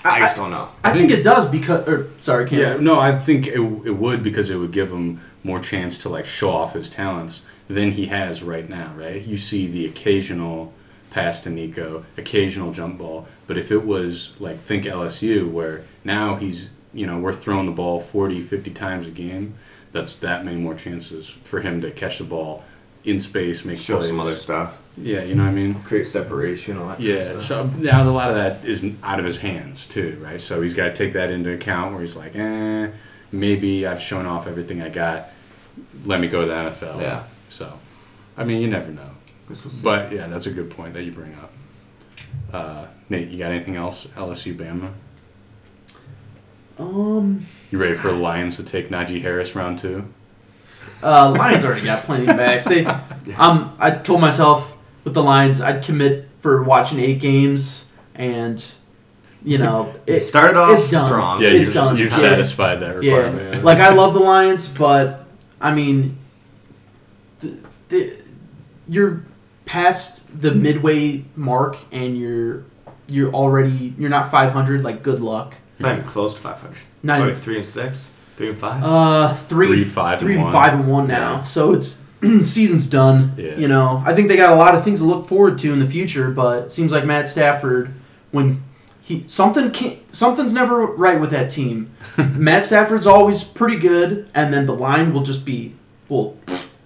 I, 0.05 0.11
I- 0.17 0.19
just 0.21 0.37
don't 0.37 0.51
know. 0.51 0.69
I 0.83 0.93
think 0.93 1.11
it 1.11 1.23
does 1.23 1.49
because. 1.49 1.87
Or 1.87 2.11
sorry, 2.21 2.49
Cam. 2.49 2.59
Yeah, 2.59 2.77
no, 2.79 2.99
I 2.99 3.19
think 3.19 3.47
it, 3.47 3.61
it 3.61 3.97
would 3.97 4.23
because 4.23 4.51
it 4.51 4.57
would 4.57 4.73
give 4.73 4.91
him 4.91 5.21
more 5.45 5.61
chance 5.61 5.99
to 5.99 6.09
like 6.09 6.27
show 6.27 6.51
off 6.51 6.73
his 6.75 6.89
talents 6.91 7.43
than 7.69 7.93
he 7.93 8.07
has 8.07 8.43
right 8.43 8.69
now, 8.69 8.93
right? 8.97 9.23
You 9.25 9.39
see 9.39 9.67
the 9.67 9.87
occasional 9.87 10.73
pass 11.11 11.41
to 11.43 11.51
Nico, 11.51 12.05
occasional 12.17 12.73
jump 12.73 12.99
ball, 12.99 13.27
but 13.47 13.59
if 13.59 13.71
it 13.73 13.85
was 13.85 14.33
like 14.41 14.59
think 14.61 14.85
LSU 14.85 15.51
where 15.51 15.85
now 16.05 16.37
he's, 16.37 16.71
you 16.93 17.07
know, 17.07 17.19
we're 17.19 17.33
throwing 17.33 17.67
the 17.67 17.73
ball 17.73 18.01
40, 18.01 18.41
50 18.41 18.71
times 18.73 19.07
a 19.07 19.11
game, 19.11 19.55
that's 19.93 20.15
that 20.17 20.45
many 20.45 20.57
more 20.59 20.75
chances 20.75 21.29
for 21.29 21.61
him 21.61 21.81
to 21.83 21.91
catch 21.91 22.19
the 22.19 22.25
ball 22.25 22.65
in 23.05 23.19
space, 23.19 23.65
make 23.65 23.79
Show 23.79 23.97
plays. 23.97 24.09
some 24.09 24.21
other 24.21 24.35
stuff, 24.37 24.79
Yeah, 24.97 25.23
you 25.23 25.35
know 25.35 25.45
what 25.45 25.51
I 25.51 25.55
mean? 25.55 25.75
create 25.83 26.07
separation, 26.07 26.77
all 26.77 26.89
that. 26.89 26.99
kind 26.99 27.09
of 27.09 27.17
Yeah, 27.37 27.41
so 27.41 27.67
now 27.79 28.03
a 28.03 28.11
lot 28.11 28.29
of 28.31 28.37
that 28.37 28.65
is 28.69 28.85
out 29.03 29.19
of 29.19 29.25
his 29.25 29.39
hands 29.39 29.87
too, 29.87 30.21
right? 30.23 30.41
So 30.41 30.61
he's 30.61 30.75
got 30.75 30.85
to 30.89 30.95
take 30.95 31.15
that 31.15 31.31
into 31.31 31.51
account 31.53 31.93
where 31.95 32.03
he's 32.03 32.15
like, 32.17 32.37
eh, 32.37 32.89
maybe 33.33 33.87
I've 33.87 34.01
shown 34.03 34.27
off 34.27 34.47
everything 34.47 34.83
I 34.83 34.91
got. 34.91 35.31
Let 36.05 36.21
me 36.21 36.29
go 36.29 36.43
to 36.43 36.47
the 36.47 36.53
NFL. 36.55 37.01
Yeah. 37.01 37.23
So, 37.49 37.73
I 38.37 38.45
mean, 38.45 38.61
you 38.61 38.69
never 38.69 38.91
know. 38.93 39.11
Guess 39.49 39.65
we'll 39.65 39.73
see. 39.73 39.83
But 39.85 40.13
yeah, 40.13 40.27
that's 40.27 40.47
a 40.47 40.51
good 40.51 40.71
point 40.71 40.93
that 40.95 41.03
you 41.05 41.13
bring 41.13 41.35
up. 41.35 41.53
Uh, 42.53 42.87
Nate, 43.09 43.29
you 43.29 43.39
got 43.39 43.51
anything 43.51 43.77
else? 43.77 44.07
LSU 44.15 44.55
Bama? 44.55 44.93
Um. 46.81 47.47
You 47.71 47.79
ready 47.79 47.95
for 47.95 48.09
the 48.09 48.17
Lions 48.17 48.57
to 48.57 48.63
take 48.65 48.89
Najee 48.89 49.23
Harris 49.23 49.55
round 49.55 49.79
two? 49.79 50.09
Uh, 51.03 51.31
Lions 51.37 51.65
already 51.65 51.83
got 51.85 52.03
plenty 52.05 52.27
of 52.27 52.37
backs. 52.37 52.65
They, 52.65 52.85
um, 53.37 53.77
I 53.79 53.91
told 53.93 54.21
myself 54.21 54.75
with 55.05 55.15
the 55.15 55.23
Lions, 55.23 55.61
I'd 55.61 55.85
commit 55.85 56.29
for 56.39 56.63
watching 56.63 56.99
eight 56.99 57.21
games, 57.21 57.87
and 58.15 58.65
you 59.43 59.59
know, 59.59 59.95
it 60.07 60.21
started 60.25 60.57
off 60.57 60.71
it's 60.73 60.91
done. 60.91 61.07
strong. 61.07 61.43
Yeah, 61.43 61.51
It's 61.51 61.67
you've, 61.69 61.75
done. 61.75 61.97
you've 61.97 62.11
Yeah. 62.13 62.19
satisfied 62.19 62.77
that 62.81 63.03
yeah. 63.03 63.17
requirement. 63.17 63.65
Like 63.65 63.79
I 63.79 63.91
love 63.95 64.15
the 64.15 64.21
Lions, 64.21 64.67
but 64.69 65.25
I 65.61 65.73
mean, 65.73 66.19
the, 67.41 67.61
the, 67.89 68.23
you're 68.89 69.23
past 69.65 70.27
the 70.41 70.53
midway 70.55 71.25
mark, 71.37 71.79
and 71.93 72.19
you're 72.19 72.65
you're 73.07 73.33
already 73.33 73.95
you're 73.99 74.11
not 74.11 74.31
500. 74.31 74.83
Like 74.83 75.03
good 75.03 75.21
luck. 75.21 75.57
Not 75.81 75.93
even 75.99 76.05
close 76.05 76.35
to 76.35 76.41
500. 76.41 76.77
Not 77.03 77.21
even- 77.21 77.35
three 77.37 77.57
and 77.57 77.67
six, 77.67 78.11
three 78.37 78.49
and 78.51 78.59
five. 78.59 78.83
Uh, 78.85 79.35
three, 79.35 79.67
Three, 79.69 79.85
five, 79.85 80.13
and 80.13 80.21
three 80.21 80.37
one. 80.37 80.53
five 80.53 80.75
and 80.75 80.87
one 80.89 81.07
now. 81.07 81.37
Yeah. 81.37 81.43
So 81.43 81.73
it's 81.73 81.99
season's 82.43 82.87
done. 82.87 83.33
Yeah. 83.37 83.57
You 83.57 83.69
know, 83.69 84.03
I 84.05 84.15
think 84.15 84.29
they 84.29 84.37
got 84.37 84.53
a 84.53 84.57
lot 84.57 84.75
of 84.75 84.85
things 84.85 84.99
to 85.01 85.05
look 85.07 85.27
forward 85.27 85.59
to 85.59 85.73
in 85.73 85.79
the 85.79 85.87
future. 85.87 86.31
But 86.31 86.65
it 86.65 86.73
seems 86.73 86.93
like 86.93 87.05
Matt 87.05 87.29
Stafford, 87.29 87.93
when 88.31 88.63
he 89.01 89.25
something 89.27 89.71
can't 89.71 89.99
something's 90.15 90.53
never 90.53 90.85
right 90.87 91.19
with 91.21 91.31
that 91.31 91.49
team. 91.51 91.91
Matt 92.19 92.65
Stafford's 92.65 93.07
always 93.07 93.43
pretty 93.43 93.77
good, 93.79 94.29
and 94.35 94.53
then 94.53 94.67
the 94.67 94.75
line 94.75 95.13
will 95.15 95.23
just 95.23 95.45
be 95.47 95.75
will 96.09 96.37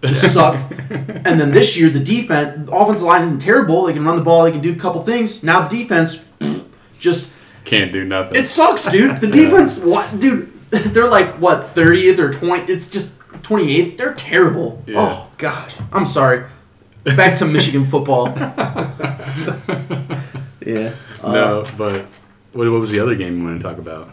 just 0.04 0.33
suck. 0.33 0.61
And 1.26 1.40
then 1.40 1.50
this 1.52 1.76
year, 1.76 1.88
the 1.88 1.98
defense, 2.00 2.66
the 2.68 2.76
offensive 2.76 3.07
line 3.07 3.22
isn't 3.22 3.38
terrible. 3.40 3.85
They 3.85 3.94
can 3.94 4.04
run 4.04 4.16
the 4.16 4.22
ball. 4.22 4.44
They 4.44 4.52
can 4.52 4.61
do 4.61 4.72
a 4.72 4.76
couple 4.76 5.00
things. 5.00 5.42
Now 5.42 5.66
the 5.66 5.76
defense, 5.78 6.30
just 7.00 7.33
Can't 7.64 7.92
do 7.92 8.05
nothing. 8.05 8.37
it 8.42 8.48
sucks, 8.48 8.87
dude. 8.90 9.20
The 9.20 9.27
defense, 9.40 9.83
what, 9.83 10.18
dude? 10.18 10.50
They're 10.70 11.09
like 11.09 11.31
what 11.40 11.64
thirtieth 11.64 12.18
or 12.18 12.33
twenty? 12.33 12.70
It's 12.72 12.88
just 12.90 13.18
twenty 13.42 13.74
eighth. 13.77 13.96
They're 13.98 14.14
terrible. 14.14 14.83
Yeah. 14.87 14.94
Oh 14.98 15.31
gosh, 15.38 15.77
I'm 15.92 16.07
sorry. 16.07 16.44
Back 17.05 17.37
to 17.38 17.44
Michigan 17.46 17.85
football. 17.85 18.29
yeah. 20.66 20.94
Uh, 21.22 21.33
no, 21.33 21.66
but 21.77 22.03
what, 22.53 22.70
what 22.70 22.81
was 22.81 22.90
the 22.90 23.00
other 23.00 23.14
game 23.14 23.38
you 23.38 23.44
want 23.44 23.61
to 23.61 23.66
talk 23.68 23.79
about? 23.79 24.11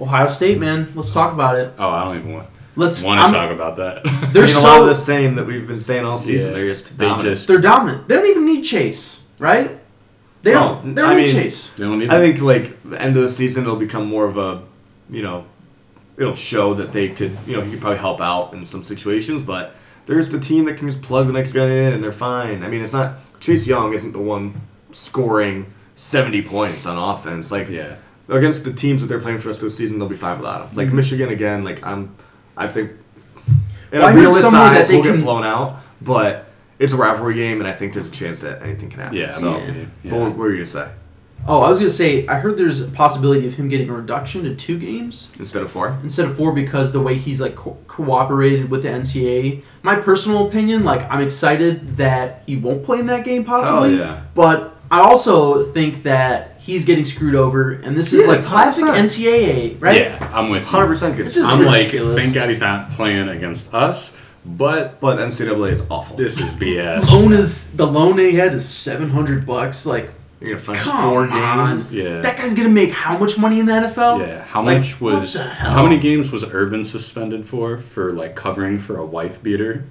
Ohio 0.00 0.26
State, 0.26 0.58
man. 0.58 0.90
Let's 0.94 1.12
talk 1.12 1.32
about 1.32 1.56
it. 1.56 1.72
Oh, 1.78 1.88
I 1.88 2.04
don't 2.04 2.18
even 2.18 2.32
want. 2.32 2.48
let's. 2.76 3.02
want 3.02 3.20
I'm- 3.20 3.32
to 3.32 3.38
talk 3.38 3.50
about 3.52 3.76
that. 3.76 4.02
They're 4.32 4.44
I 4.44 4.46
mean, 4.46 4.56
a 4.56 4.60
lot 4.60 4.76
so 4.76 4.82
of 4.82 4.86
the 4.88 4.94
same 4.94 5.34
that 5.36 5.46
we've 5.46 5.66
been 5.66 5.80
saying 5.80 6.04
all 6.04 6.18
season. 6.18 6.50
Yeah. 6.50 6.56
They're 6.56 6.68
just 6.68 6.98
They 6.98 7.08
just- 7.22 7.46
they're 7.48 7.58
dominant. 7.60 8.08
They 8.08 8.16
don't 8.16 8.26
even 8.26 8.44
need 8.46 8.62
Chase, 8.62 9.22
right? 9.38 9.78
They 10.42 10.54
Well, 10.54 10.80
don't. 10.80 10.94
They 10.94 11.02
don't 11.02 11.10
I 11.10 11.14
need 11.16 11.26
mean- 11.26 11.34
Chase. 11.34 11.68
They 11.76 11.84
don't 11.84 11.98
need 11.98 12.10
I 12.10 12.18
think 12.20 12.40
like 12.42 12.82
the 12.82 13.00
end 13.00 13.16
of 13.16 13.22
the 13.22 13.28
season, 13.28 13.62
it'll 13.64 13.76
become 13.76 14.06
more 14.06 14.24
of 14.26 14.36
a, 14.36 14.62
you 15.08 15.22
know, 15.22 15.44
it'll 16.16 16.34
show 16.34 16.74
that 16.74 16.92
they 16.92 17.08
could, 17.10 17.36
you 17.46 17.56
know, 17.56 17.62
he 17.62 17.70
could 17.72 17.80
probably 17.80 17.98
help 17.98 18.20
out 18.20 18.52
in 18.52 18.64
some 18.64 18.82
situations, 18.82 19.42
but 19.44 19.74
there's 20.06 20.30
the 20.30 20.40
team 20.40 20.64
that 20.66 20.76
can 20.78 20.88
just 20.88 21.00
plug 21.00 21.26
the 21.28 21.32
next 21.32 21.52
guy 21.52 21.66
in 21.66 21.92
and 21.92 22.02
they're 22.02 22.12
fine. 22.12 22.62
I 22.64 22.68
mean, 22.68 22.82
it's 22.82 22.92
not 22.92 23.14
Chase 23.40 23.66
Young 23.66 23.94
isn't 23.94 24.12
the 24.12 24.18
one 24.20 24.60
scoring 24.90 25.66
70 25.94 26.42
points 26.42 26.86
on 26.86 26.98
offense. 26.98 27.50
Like 27.52 27.68
Yeah. 27.68 27.94
against 28.28 28.64
the 28.64 28.72
teams 28.72 29.00
that 29.00 29.06
they're 29.08 29.20
playing 29.20 29.38
for 29.38 29.44
the 29.44 29.48
rest 29.50 29.62
of 29.62 29.66
the 29.70 29.74
season, 29.76 29.98
they'll 29.98 30.08
be 30.08 30.16
fine 30.16 30.38
without 30.38 30.62
him. 30.68 30.76
Like 30.76 30.88
Mhm. 30.88 30.94
Michigan 30.94 31.28
again, 31.30 31.64
like 31.64 31.84
I'm, 31.86 32.10
I 32.56 32.66
think, 32.68 32.90
in 33.92 33.98
Well, 34.00 34.04
I 34.06 34.10
a 34.10 34.12
heard 34.12 34.20
realist 34.20 34.40
somewhere 34.40 34.70
that 34.70 34.88
they 34.88 34.94
we'll 34.94 35.04
can- 35.04 35.16
get 35.16 35.24
blown 35.24 35.44
out, 35.44 35.76
but 36.00 36.48
it's 36.82 36.92
a 36.92 36.96
rivalry 36.96 37.34
game, 37.34 37.60
and 37.60 37.68
I 37.68 37.72
think 37.72 37.94
there's 37.94 38.08
a 38.08 38.10
chance 38.10 38.40
that 38.40 38.62
anything 38.62 38.90
can 38.90 39.00
happen. 39.00 39.16
Yeah. 39.16 39.36
So, 39.38 39.54
I'm 39.54 39.66
with 39.66 39.76
you. 39.76 39.86
but 40.10 40.18
what 40.20 40.28
Yeah. 40.30 40.34
were 40.36 40.50
you 40.50 40.56
gonna 40.56 40.66
say? 40.66 40.88
Oh, 41.46 41.60
I 41.62 41.68
was 41.68 41.78
gonna 41.78 41.90
say. 41.90 42.24
I 42.28 42.36
heard 42.38 42.56
there's 42.56 42.80
a 42.82 42.84
possibility 42.86 43.46
of 43.48 43.54
him 43.54 43.68
getting 43.68 43.88
a 43.90 43.92
reduction 43.92 44.44
to 44.44 44.54
two 44.54 44.78
games 44.78 45.28
Instead 45.40 45.62
of 45.62 45.70
four? 45.72 45.96
instead 46.02 46.26
of 46.26 46.36
four 46.36 46.52
because 46.52 46.92
the 46.92 47.00
way 47.00 47.14
he's 47.14 47.40
like 47.40 47.56
co- 47.56 47.78
cooperated 47.88 48.70
with 48.70 48.82
the 48.84 48.88
NCAA. 48.90 49.62
My 49.82 49.96
personal 49.96 50.46
opinion, 50.46 50.84
like 50.84 51.10
I'm 51.10 51.20
excited 51.20 51.96
that 51.96 52.42
he 52.46 52.56
won't 52.56 52.84
play 52.84 53.00
in 53.00 53.06
that 53.06 53.24
game 53.24 53.42
possibly. 53.44 53.96
yeah. 53.98 54.20
But 54.36 54.76
I 54.90 55.00
also 55.00 55.64
think 55.64 56.02
that 56.04 56.58
he's 56.60 56.84
getting 56.84 57.04
screwed 57.04 57.34
over, 57.34 57.72
and 57.72 57.96
this 57.96 58.12
is 58.12 58.22
Yeah, 58.24 58.32
like 58.32 58.42
classic 58.44 58.84
100%. 58.84 58.94
NCAA, 59.02 59.76
right? 59.80 59.96
Yeah, 60.00 60.28
I'm 60.34 60.48
with 60.50 60.62
you. 60.62 60.68
Hundred 60.68 60.86
percent 60.88 61.16
good. 61.16 61.26
It's 61.26 61.34
just- 61.34 61.50
I'm 61.52 61.64
like, 61.64 61.90
thank 61.90 62.34
God 62.34 62.50
he's 62.50 62.60
not 62.60 62.92
playing 62.92 63.28
against 63.28 63.72
us, 63.74 64.12
but 64.44 65.00
but 65.00 65.18
NCAA 65.18 65.72
is 65.72 65.84
awful. 65.90 66.16
this 66.16 66.40
is 66.40 66.50
BS. 66.52 67.10
Loan 67.10 67.32
is 67.32 67.72
the 67.76 67.86
loan 67.86 68.18
he 68.18 68.32
had 68.32 68.52
is 68.54 68.68
seven 68.68 69.08
hundred 69.08 69.46
bucks. 69.46 69.86
Like, 69.86 70.10
You're 70.40 70.50
gonna 70.50 70.60
find 70.62 70.78
come 70.78 71.10
four 71.10 71.28
on, 71.28 71.68
games. 71.70 71.94
Yeah. 71.94 72.20
that 72.20 72.36
guy's 72.36 72.52
gonna 72.54 72.68
make 72.68 72.90
how 72.90 73.16
much 73.18 73.38
money 73.38 73.60
in 73.60 73.66
the 73.66 73.72
NFL? 73.72 74.26
Yeah, 74.26 74.42
how 74.42 74.62
Like, 74.64 74.78
much 74.78 75.00
what 75.00 75.20
was 75.20 75.34
the 75.34 75.42
hell? 75.44 75.70
how 75.72 75.82
many 75.84 75.98
games 75.98 76.32
was 76.32 76.44
Urban 76.44 76.82
suspended 76.84 77.46
for 77.46 77.78
for 77.78 78.12
like 78.12 78.34
covering 78.34 78.78
for 78.78 78.98
a 78.98 79.06
wife 79.06 79.42
beater? 79.42 79.84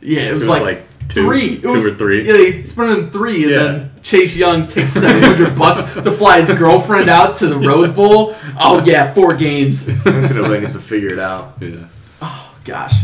Yeah, 0.00 0.22
it 0.22 0.34
was, 0.34 0.48
was 0.48 0.60
like, 0.60 0.62
like 0.62 1.08
two- 1.08 1.24
three, 1.26 1.46
It 1.56 1.62
two 1.62 1.68
was- 1.72 1.86
or 1.86 1.90
three. 1.94 2.26
Yeah, 2.26 2.32
they 2.32 2.62
spent 2.64 2.90
him 2.98 3.10
three, 3.10 3.42
and 3.44 3.52
Yeah. 3.52 3.58
then 3.62 3.90
Chase 4.02 4.34
Young 4.34 4.66
takes 4.66 4.92
seven 4.94 5.22
hundred 5.22 5.54
bucks 5.58 5.80
to 5.94 6.10
fly 6.12 6.40
his 6.40 6.50
girlfriend 6.50 7.08
out 7.10 7.34
to 7.36 7.46
the 7.46 7.56
Rose 7.56 7.90
Bowl. 7.90 8.34
Oh 8.58 8.82
yeah, 8.84 9.12
four 9.12 9.34
games. 9.34 9.86
NCAA 9.86 10.60
needs 10.62 10.72
to 10.72 10.80
figure 10.80 11.10
it 11.10 11.18
out. 11.20 11.58
Yeah. 11.60 11.86
Oh 12.22 12.52
gosh. 12.64 12.94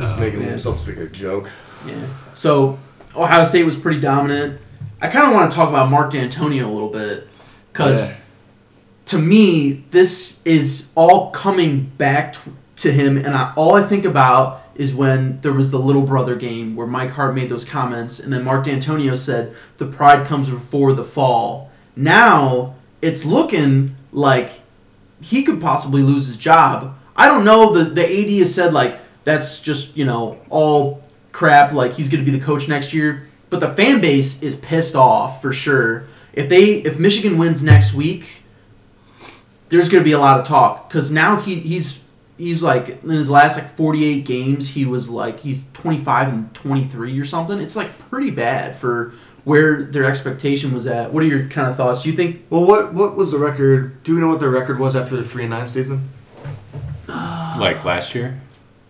Just 0.00 0.16
Oh, 0.16 0.20
making 0.20 0.40
himself 0.40 0.86
like 0.86 0.96
a 0.96 1.06
joke. 1.06 1.50
Yeah. 1.86 1.94
So 2.34 2.78
Ohio 3.14 3.44
State 3.44 3.64
was 3.64 3.76
pretty 3.76 4.00
dominant. 4.00 4.60
I 5.02 5.08
kind 5.08 5.26
of 5.26 5.32
want 5.34 5.50
to 5.50 5.54
talk 5.56 5.68
about 5.68 5.90
Mark 5.90 6.12
Dantonio 6.12 6.64
a 6.66 6.68
little 6.70 6.88
bit 6.90 7.28
because 7.72 8.08
Yeah. 8.10 8.16
to 9.06 9.18
me 9.18 9.84
this 9.90 10.40
is 10.44 10.88
all 10.94 11.30
coming 11.30 11.90
back 11.98 12.34
t- 12.34 12.40
to 12.76 12.92
him, 12.92 13.16
and 13.18 13.28
I, 13.34 13.52
all 13.56 13.74
I 13.74 13.82
think 13.82 14.04
about 14.06 14.62
is 14.74 14.94
when 14.94 15.38
there 15.42 15.52
was 15.52 15.70
the 15.70 15.78
little 15.78 16.02
brother 16.02 16.34
game 16.34 16.74
where 16.76 16.86
Mike 16.86 17.10
Hart 17.10 17.34
made 17.34 17.50
those 17.50 17.64
comments, 17.66 18.18
and 18.18 18.32
then 18.32 18.42
Mark 18.44 18.64
Dantonio 18.64 19.14
said 19.16 19.54
the 19.76 19.84
pride 19.86 20.26
comes 20.26 20.48
before 20.48 20.94
the 20.94 21.04
fall. 21.04 21.70
Now 21.94 22.74
it's 23.02 23.24
looking 23.26 23.94
like 24.12 24.60
he 25.20 25.42
could 25.42 25.60
possibly 25.60 26.02
lose 26.02 26.26
his 26.26 26.36
job. 26.38 26.94
I 27.16 27.28
don't 27.28 27.44
know. 27.44 27.72
The 27.74 27.84
the 27.84 28.02
AD 28.04 28.38
has 28.38 28.54
said 28.54 28.72
like 28.72 28.98
that's 29.24 29.60
just 29.60 29.96
you 29.96 30.04
know 30.04 30.40
all 30.48 31.02
crap. 31.32 31.72
Like 31.72 31.94
he's 31.94 32.08
going 32.08 32.24
to 32.24 32.30
be 32.30 32.36
the 32.36 32.44
coach 32.44 32.68
next 32.68 32.92
year. 32.92 33.28
But 33.48 33.60
the 33.60 33.74
fan 33.74 34.00
base 34.00 34.42
is 34.42 34.54
pissed 34.56 34.94
off 34.94 35.42
for 35.42 35.52
sure. 35.52 36.06
If 36.32 36.48
they 36.48 36.74
if 36.82 36.98
Michigan 36.98 37.38
wins 37.38 37.62
next 37.62 37.92
week, 37.92 38.42
there's 39.68 39.88
going 39.88 40.02
to 40.02 40.04
be 40.04 40.12
a 40.12 40.18
lot 40.18 40.38
of 40.38 40.46
talk 40.46 40.88
because 40.88 41.10
now 41.10 41.36
he 41.36 41.56
he's 41.56 42.02
he's 42.38 42.62
like 42.62 43.02
in 43.02 43.10
his 43.10 43.28
last 43.28 43.58
like 43.58 43.76
48 43.76 44.24
games 44.24 44.70
he 44.70 44.86
was 44.86 45.10
like 45.10 45.40
he's 45.40 45.62
25 45.74 46.28
and 46.28 46.54
23 46.54 47.18
or 47.18 47.24
something. 47.24 47.58
It's 47.58 47.76
like 47.76 47.98
pretty 48.10 48.30
bad 48.30 48.76
for 48.76 49.12
where 49.44 49.84
their 49.84 50.04
expectation 50.04 50.72
was 50.72 50.86
at. 50.86 51.12
What 51.12 51.22
are 51.24 51.26
your 51.26 51.48
kind 51.48 51.68
of 51.68 51.76
thoughts? 51.76 52.02
Do 52.02 52.10
you 52.10 52.16
think 52.16 52.42
Well, 52.50 52.64
what 52.64 52.94
what 52.94 53.16
was 53.16 53.32
the 53.32 53.38
record? 53.38 54.02
Do 54.04 54.14
we 54.14 54.20
know 54.20 54.28
what 54.28 54.38
their 54.38 54.50
record 54.50 54.78
was 54.78 54.94
after 54.94 55.16
the 55.16 55.24
three 55.24 55.42
and 55.42 55.50
nine 55.50 55.66
season? 55.66 56.08
Like 57.08 57.84
last 57.84 58.14
year? 58.14 58.40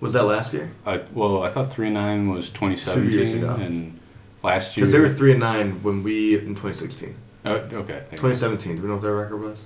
Was 0.01 0.15
that 0.15 0.25
last 0.25 0.53
year? 0.53 0.71
I, 0.87 1.03
well, 1.13 1.43
I 1.43 1.51
thought 1.51 1.73
three 1.73 1.91
nine 1.91 2.31
was 2.31 2.49
2017, 2.51 3.39
ago. 3.39 3.55
and 3.55 4.01
last 4.43 4.77
year 4.77 4.87
Because 4.87 4.93
they 4.93 5.01
were 5.01 5.15
three 5.15 5.33
and 5.33 5.41
nine 5.41 5.83
when 5.83 6.03
we 6.03 6.39
in 6.39 6.55
2016. 6.55 7.15
Oh, 7.45 7.53
okay. 7.55 8.05
2017. 8.11 8.77
Do 8.77 8.83
we 8.83 8.89
know 8.89 8.95
what 8.95 9.03
their 9.03 9.15
record 9.15 9.41
was? 9.43 9.65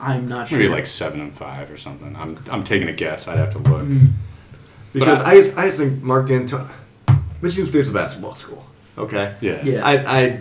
I'm 0.00 0.28
not 0.28 0.48
sure. 0.48 0.58
Maybe 0.58 0.68
like 0.68 0.86
seven 0.86 1.20
and 1.20 1.36
five 1.36 1.70
or 1.70 1.76
something. 1.76 2.14
I'm 2.16 2.42
I'm 2.50 2.64
taking 2.64 2.88
a 2.88 2.92
guess. 2.92 3.28
I'd 3.28 3.38
have 3.38 3.52
to 3.52 3.58
look. 3.58 3.82
Mm. 3.82 4.10
Because 4.92 5.20
But 5.20 5.28
I, 5.28 5.34
just, 5.40 5.56
I 5.56 5.66
just 5.66 5.78
think 5.78 6.02
Mark 6.02 6.26
Dantonio, 6.26 6.68
Michigan 7.40 7.66
State's 7.66 7.88
a 7.88 7.92
basketball 7.92 8.34
school. 8.34 8.66
Okay. 8.98 9.34
Yeah. 9.40 9.64
Yeah. 9.64 9.86
I 9.86 10.20
I 10.20 10.40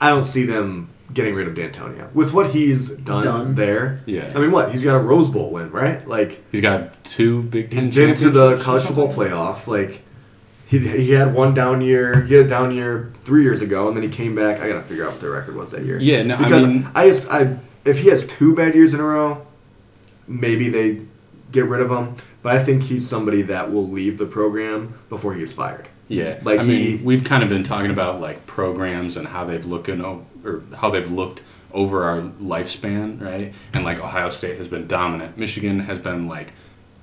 I 0.00 0.10
don't 0.10 0.24
see 0.24 0.44
them 0.44 0.91
getting 1.12 1.34
rid 1.34 1.46
of 1.48 1.54
Dantonio 1.54 2.12
with 2.14 2.32
what 2.32 2.50
he's 2.50 2.88
done, 2.88 3.24
Done. 3.24 3.54
there. 3.54 4.00
Yeah. 4.06 4.32
I 4.34 4.38
mean, 4.40 4.50
what 4.50 4.72
he's 4.72 4.82
got 4.84 4.96
a 4.96 5.00
Rose 5.00 5.28
Bowl 5.28 5.50
win, 5.50 5.70
right? 5.70 6.06
Like 6.06 6.42
He's 6.52 6.60
got 6.62 7.02
two 7.04 7.42
Big 7.44 7.70
Ten. 7.70 7.86
he's 7.86 7.94
been 7.94 8.14
to 8.16 8.30
the 8.30 8.56
championships 8.56 8.60
or 8.60 8.64
college 8.64 8.84
football 8.84 9.12
playoff. 9.12 9.66
Like 9.66 10.02
he 10.66 10.78
he 10.78 11.10
had 11.12 11.34
one 11.34 11.54
down 11.54 11.80
year. 11.82 12.22
He 12.22 12.34
had 12.34 12.46
a 12.46 12.48
down 12.48 12.74
year 12.74 13.12
three 13.20 13.42
years 13.42 13.60
ago, 13.62 13.88
and 13.88 13.96
then 13.96 14.02
he 14.04 14.08
came 14.10 14.34
back. 14.34 14.60
I 14.60 14.68
gotta 14.68 14.82
figure 14.82 15.04
out 15.04 15.12
what 15.12 15.20
their 15.20 15.30
record 15.30 15.56
was 15.56 15.70
that 15.72 15.84
year. 15.84 15.98
Yeah, 15.98 16.22
no, 16.22 16.36
I 16.36 16.38
because 16.38 16.66
mean- 16.66 16.88
I 16.94 17.08
just 17.08 17.28
I 17.30 17.56
if 17.84 17.98
he 18.00 18.08
has 18.08 18.26
two 18.26 18.54
bad 18.54 18.74
years 18.74 18.94
in 18.94 19.00
a 19.00 19.04
row, 19.04 19.46
maybe 20.26 20.68
they 20.68 21.02
get 21.50 21.64
rid 21.66 21.80
of 21.80 21.90
him. 21.90 22.16
But 22.42 22.56
I 22.56 22.64
think 22.64 22.82
he's 22.84 23.08
somebody 23.08 23.42
that 23.42 23.70
will 23.72 23.88
leave 23.88 24.18
the 24.18 24.26
program 24.26 24.94
before 25.08 25.34
he 25.34 25.40
gets 25.40 25.52
fired. 25.52 25.88
Yeah, 26.08 26.38
Like 26.42 26.60
I 26.60 26.64
he- 26.64 26.68
mean, 26.96 27.04
we've 27.04 27.22
kind 27.24 27.42
of 27.42 27.48
been 27.48 27.62
talking 27.64 27.90
about 27.90 28.20
like 28.20 28.46
programs 28.46 29.16
and 29.16 29.28
how 29.28 29.44
they've 29.44 29.64
looking 29.64 30.00
o- 30.04 30.26
or 30.44 30.62
how 30.76 30.90
they've 30.90 31.10
looked 31.10 31.42
over 31.72 32.04
our 32.04 32.20
lifespan, 32.40 33.20
right? 33.20 33.52
And 33.72 33.84
like 33.84 33.98
Ohio 33.98 34.30
State 34.30 34.58
has 34.58 34.68
been 34.68 34.86
dominant. 34.86 35.38
Michigan 35.38 35.80
has 35.80 35.98
been 35.98 36.28
like 36.28 36.52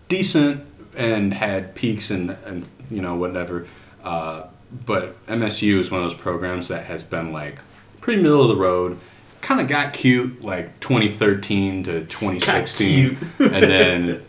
decent 0.07 0.63
and 0.95 1.33
had 1.33 1.75
peaks 1.75 2.09
and 2.11 2.31
and 2.45 2.67
you 2.91 3.01
know 3.01 3.15
whatever. 3.15 3.67
Uh, 4.03 4.43
but 4.85 5.23
MSU 5.27 5.79
is 5.79 5.89
one 5.91 6.03
of 6.03 6.09
those 6.09 6.19
programs 6.19 6.67
that 6.67 6.85
has 6.85 7.03
been 7.03 7.31
like 7.33 7.57
pretty 8.01 8.21
middle 8.21 8.41
of 8.43 8.49
the 8.49 8.55
road. 8.61 8.99
Kind 9.41 9.61
of 9.61 9.67
got 9.67 9.93
cute 9.93 10.43
like 10.43 10.79
2013 10.81 11.83
to 11.85 12.01
2016, 12.05 13.17
and 13.39 13.63
then 13.63 14.23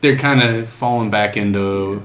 they're 0.00 0.16
kind 0.16 0.42
of 0.42 0.68
falling 0.68 1.10
back 1.10 1.36
into 1.36 2.02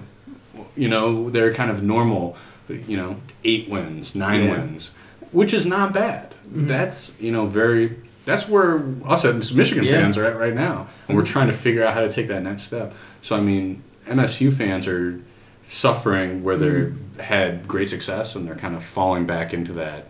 you 0.75 0.89
know 0.89 1.29
they're 1.29 1.53
kind 1.53 1.71
of 1.71 1.81
normal 1.81 2.35
you 2.69 2.97
know 2.97 3.15
eight 3.43 3.69
wins 3.69 4.13
nine 4.13 4.43
Yeah. 4.43 4.51
wins 4.51 4.91
which 5.31 5.53
is 5.53 5.65
not 5.65 5.93
bad. 5.93 6.31
Mm-hmm. 6.47 6.67
That's 6.67 7.19
you 7.19 7.31
know 7.31 7.47
very 7.47 7.97
that's 8.25 8.47
where 8.47 8.83
us 9.05 9.23
as 9.23 9.53
michigan 9.53 9.85
Yeah. 9.85 10.01
fans 10.01 10.17
are 10.17 10.25
at 10.25 10.37
right 10.37 10.53
now. 10.53 10.87
And 11.07 11.15
we're 11.15 11.23
mm-hmm. 11.23 11.33
trying 11.33 11.47
to 11.47 11.53
figure 11.53 11.83
out 11.83 11.93
how 11.93 12.01
to 12.01 12.11
take 12.11 12.27
that 12.27 12.43
next 12.43 12.63
step. 12.63 12.93
So 13.21 13.35
i 13.35 13.41
mean 13.41 13.83
msu 14.05 14.53
fans 14.53 14.87
are 14.87 15.21
suffering 15.65 16.43
where 16.43 16.55
they're 16.57 16.85
mm-hmm. 16.87 17.19
had 17.19 17.67
great 17.67 17.89
success 17.89 18.35
and 18.35 18.47
they're 18.47 18.55
kind 18.55 18.75
of 18.75 18.83
falling 18.83 19.25
back 19.25 19.53
into 19.53 19.73
that 19.73 20.07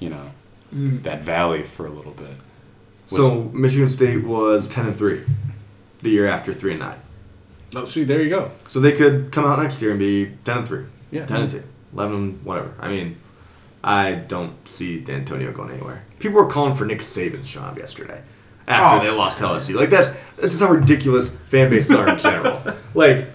you 0.00 0.08
know 0.08 0.30
Mm. 0.74 1.02
that 1.04 1.22
valley 1.22 1.62
for 1.62 1.86
a 1.86 1.90
little 1.90 2.12
bit. 2.12 2.32
So 3.06 3.44
Michigan 3.54 3.88
State 3.88 4.24
was 4.24 4.68
ten 4.68 4.86
and 4.86 4.96
three, 4.96 5.22
the 6.02 6.10
year 6.10 6.26
after 6.26 6.52
three 6.52 6.72
and 6.72 6.80
nine. 6.80 6.98
oh 7.76 7.86
see 7.86 8.02
there 8.02 8.20
you 8.20 8.28
go. 8.28 8.50
So 8.66 8.80
they 8.80 8.92
could 8.92 9.30
come 9.30 9.44
out 9.44 9.60
next 9.60 9.80
year 9.80 9.92
and 9.92 10.00
be 10.00 10.32
ten 10.44 10.58
and 10.58 10.68
three, 10.68 10.86
yeah. 11.12 11.24
Ten 11.26 11.42
and 11.42 11.50
two, 11.50 11.62
eleven, 11.92 12.40
whatever. 12.42 12.74
I 12.80 12.88
mean, 12.88 13.16
I 13.86 14.16
don't 14.16 14.52
see 14.68 15.00
Dantonio 15.00 15.54
going 15.54 15.70
anywhere. 15.70 16.02
People 16.18 16.42
were 16.42 16.50
calling 16.50 16.74
for 16.74 16.84
Nick 16.84 16.98
Saban's 17.00 17.48
job 17.48 17.78
yesterday 17.78 18.20
after 18.66 19.00
Oh. 19.00 19.08
they 19.08 19.16
lost 19.16 19.38
to 19.38 19.44
LSU. 19.44 19.76
Like 19.76 19.90
that's 19.90 20.10
this 20.36 20.52
is 20.52 20.60
how 20.60 20.68
ridiculous 20.70 21.30
fan 21.30 21.70
bases 21.70 21.94
are 21.94 22.08
in 22.08 22.18
general. 22.18 22.60
Like 22.94 23.26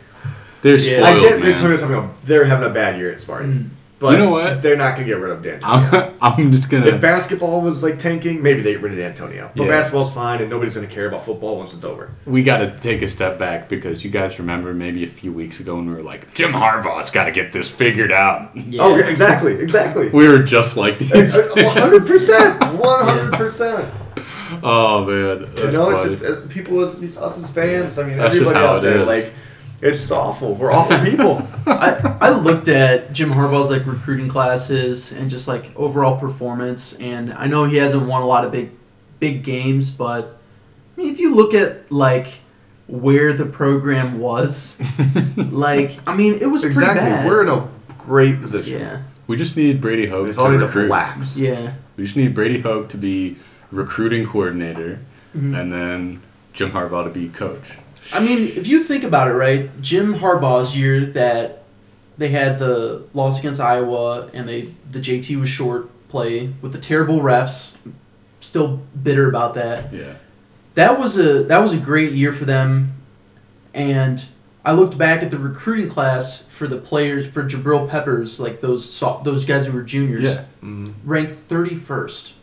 they're 0.61 0.75
Yeah. 0.75 1.03
I 1.05 1.19
get 1.19 1.39
man. 1.39 1.53
Dantonio's 1.53 1.81
having 1.81 1.95
a 1.97 2.09
they're 2.25 2.45
having 2.45 2.69
a 2.69 2.73
bad 2.73 2.97
year 2.99 3.09
at 3.11 3.17
Sparty, 3.19 3.45
Mm. 3.45 3.69
But 4.01 4.13
You 4.13 4.17
know 4.17 4.31
what? 4.31 4.61
They're 4.63 4.75
not 4.75 4.95
gonna 4.95 5.05
get 5.07 5.19
rid 5.19 5.31
of 5.31 5.43
Dantonio. 5.43 6.15
I'm, 6.21 6.37
I'm 6.39 6.51
just 6.51 6.69
gonna 6.71 6.87
if 6.87 6.99
basketball 6.99 7.61
was 7.61 7.83
like 7.83 7.99
tanking, 7.99 8.41
maybe 8.41 8.61
they 8.61 8.73
get 8.73 8.81
rid 8.81 8.91
of 8.91 8.97
Dantonio. 8.97 9.51
But 9.55 9.63
Yeah. 9.65 9.69
basketball's 9.69 10.11
fine, 10.11 10.41
and 10.41 10.49
nobody's 10.49 10.73
gonna 10.73 10.87
care 10.87 11.07
about 11.07 11.23
football 11.23 11.57
once 11.57 11.73
it's 11.75 11.83
over. 11.83 12.09
we 12.25 12.41
got 12.41 12.57
to 12.57 12.77
take 12.79 13.01
a 13.03 13.07
step 13.07 13.37
back 13.37 13.69
because 13.69 14.03
you 14.03 14.09
guys 14.09 14.39
remember 14.39 14.73
maybe 14.73 15.03
a 15.03 15.07
few 15.07 15.31
weeks 15.31 15.59
ago 15.59 15.75
when 15.75 15.87
we 15.87 15.93
were 15.93 16.01
like, 16.01 16.33
Jim 16.33 16.51
Harbaugh's 16.51 17.11
got 17.11 17.25
to 17.25 17.31
get 17.31 17.53
this 17.53 17.69
figured 17.69 18.11
out. 18.11 18.51
Yeah. 18.57 18.81
Oh, 18.83 18.95
exactly, 18.97 19.53
exactly. 19.53 20.09
We 20.09 20.27
were 20.27 20.41
just 20.43 20.75
like 20.77 20.97
these. 20.97 21.35
One 21.35 21.77
hundred 21.77 22.07
percent, 22.07 22.59
one 22.79 23.05
hundred 23.05 23.33
percent. 23.33 23.85
oh 24.63 25.05
man, 25.05 25.41
that's 25.53 25.61
You 25.61 25.71
know, 25.71 25.91
funny. 25.95 26.11
it's 26.13 26.21
just 26.21 26.43
uh, 26.43 26.47
people, 26.47 26.81
as 26.81 27.01
it's 27.01 27.17
us 27.17 27.37
as 27.37 27.49
fans. 27.51 27.97
I 27.99 28.03
mean, 28.07 28.17
That's 28.17 28.33
everybody 28.35 28.57
how 28.57 28.65
out 28.65 28.77
it 28.79 28.81
there. 28.81 28.97
is. 28.97 29.05
Like, 29.07 29.33
It's 29.81 29.99
just 29.99 30.11
awful. 30.11 30.53
We're 30.55 30.71
awful 30.71 30.99
people. 31.09 31.47
I, 31.65 32.17
I 32.21 32.29
looked 32.29 32.67
at 32.67 33.13
Jim 33.13 33.29
Harbaugh's 33.31 33.71
like 33.71 33.85
recruiting 33.87 34.27
classes 34.27 35.11
and 35.11 35.29
just 35.29 35.47
like 35.47 35.75
overall 35.75 36.17
performance, 36.19 36.93
and 36.99 37.33
I 37.33 37.47
know 37.47 37.65
he 37.65 37.77
hasn't 37.77 38.05
won 38.05 38.21
a 38.21 38.27
lot 38.27 38.45
of 38.45 38.51
big 38.51 38.71
big 39.19 39.43
games, 39.43 39.91
but 39.91 40.37
I 40.97 41.01
mean, 41.01 41.11
if 41.11 41.19
you 41.19 41.33
look 41.35 41.53
at 41.53 41.91
like 41.91 42.27
where 42.87 43.33
the 43.33 43.45
program 43.45 44.19
was, 44.19 44.79
like 45.35 45.97
I 46.07 46.15
mean, 46.15 46.35
it 46.35 46.47
was 46.47 46.61
pretty 46.61 46.77
exactly. 46.79 47.01
bad. 47.09 47.25
We're 47.27 47.41
in 47.43 47.49
a 47.49 47.67
great 47.97 48.41
position. 48.41 48.79
yeah, 48.79 49.01
We 49.27 49.37
just 49.37 49.55
need 49.57 49.79
Brady 49.81 50.03
We 50.03 50.09
Hoke 50.09 50.33
to 50.33 50.41
all 50.41 50.51
recruit. 50.51 50.83
relax. 50.83 51.39
yeah. 51.39 51.73
We 51.97 52.03
just 52.05 52.15
need 52.17 52.33
Brady 52.33 52.59
Hoke 52.61 52.89
to 52.89 52.97
be 52.97 53.37
recruiting 53.71 54.25
coordinator, 54.25 54.99
Mhm. 55.37 55.59
and 55.59 55.71
then 55.71 56.21
Jim 56.53 56.71
Harbaugh 56.71 57.03
to 57.05 57.09
be 57.09 57.29
coach. 57.29 57.77
I 58.13 58.19
mean, 58.19 58.47
if 58.57 58.67
you 58.67 58.83
think 58.83 59.03
about 59.03 59.27
it, 59.29 59.33
right? 59.33 59.69
Jim 59.81 60.15
Harbaugh's 60.15 60.75
year 60.75 61.05
that 61.07 61.63
they 62.17 62.29
had 62.29 62.59
the 62.59 63.03
loss 63.13 63.39
against 63.39 63.59
Iowa 63.59 64.29
and 64.33 64.47
they 64.47 64.69
the 64.89 64.99
JT 64.99 65.39
was 65.39 65.49
short 65.49 65.89
play 66.09 66.53
with 66.61 66.71
the 66.73 66.77
terrible 66.77 67.19
refs. 67.19 67.75
Still 68.41 68.81
bitter 69.01 69.29
about 69.29 69.53
that. 69.53 69.93
Yeah. 69.93 70.13
That 70.73 70.99
was 70.99 71.17
a 71.17 71.43
that 71.43 71.59
was 71.59 71.73
a 71.73 71.77
great 71.77 72.11
year 72.13 72.31
for 72.33 72.45
them, 72.45 72.93
and 73.73 74.25
I 74.65 74.73
looked 74.73 74.97
back 74.97 75.21
at 75.23 75.31
the 75.31 75.37
recruiting 75.39 75.89
class 75.89 76.41
for 76.43 76.65
the 76.67 76.77
players 76.77 77.27
for 77.29 77.43
Jabril 77.43 77.89
Peppers, 77.89 78.39
like 78.39 78.61
those 78.61 78.99
those 79.23 79.45
guys 79.45 79.65
who 79.67 79.73
were 79.73 79.81
juniors, 79.83 80.23
Yeah. 80.25 80.43
Mhm. 80.63 80.93
ranked 81.05 81.33
thirty 81.33 81.75
first. 81.75 82.33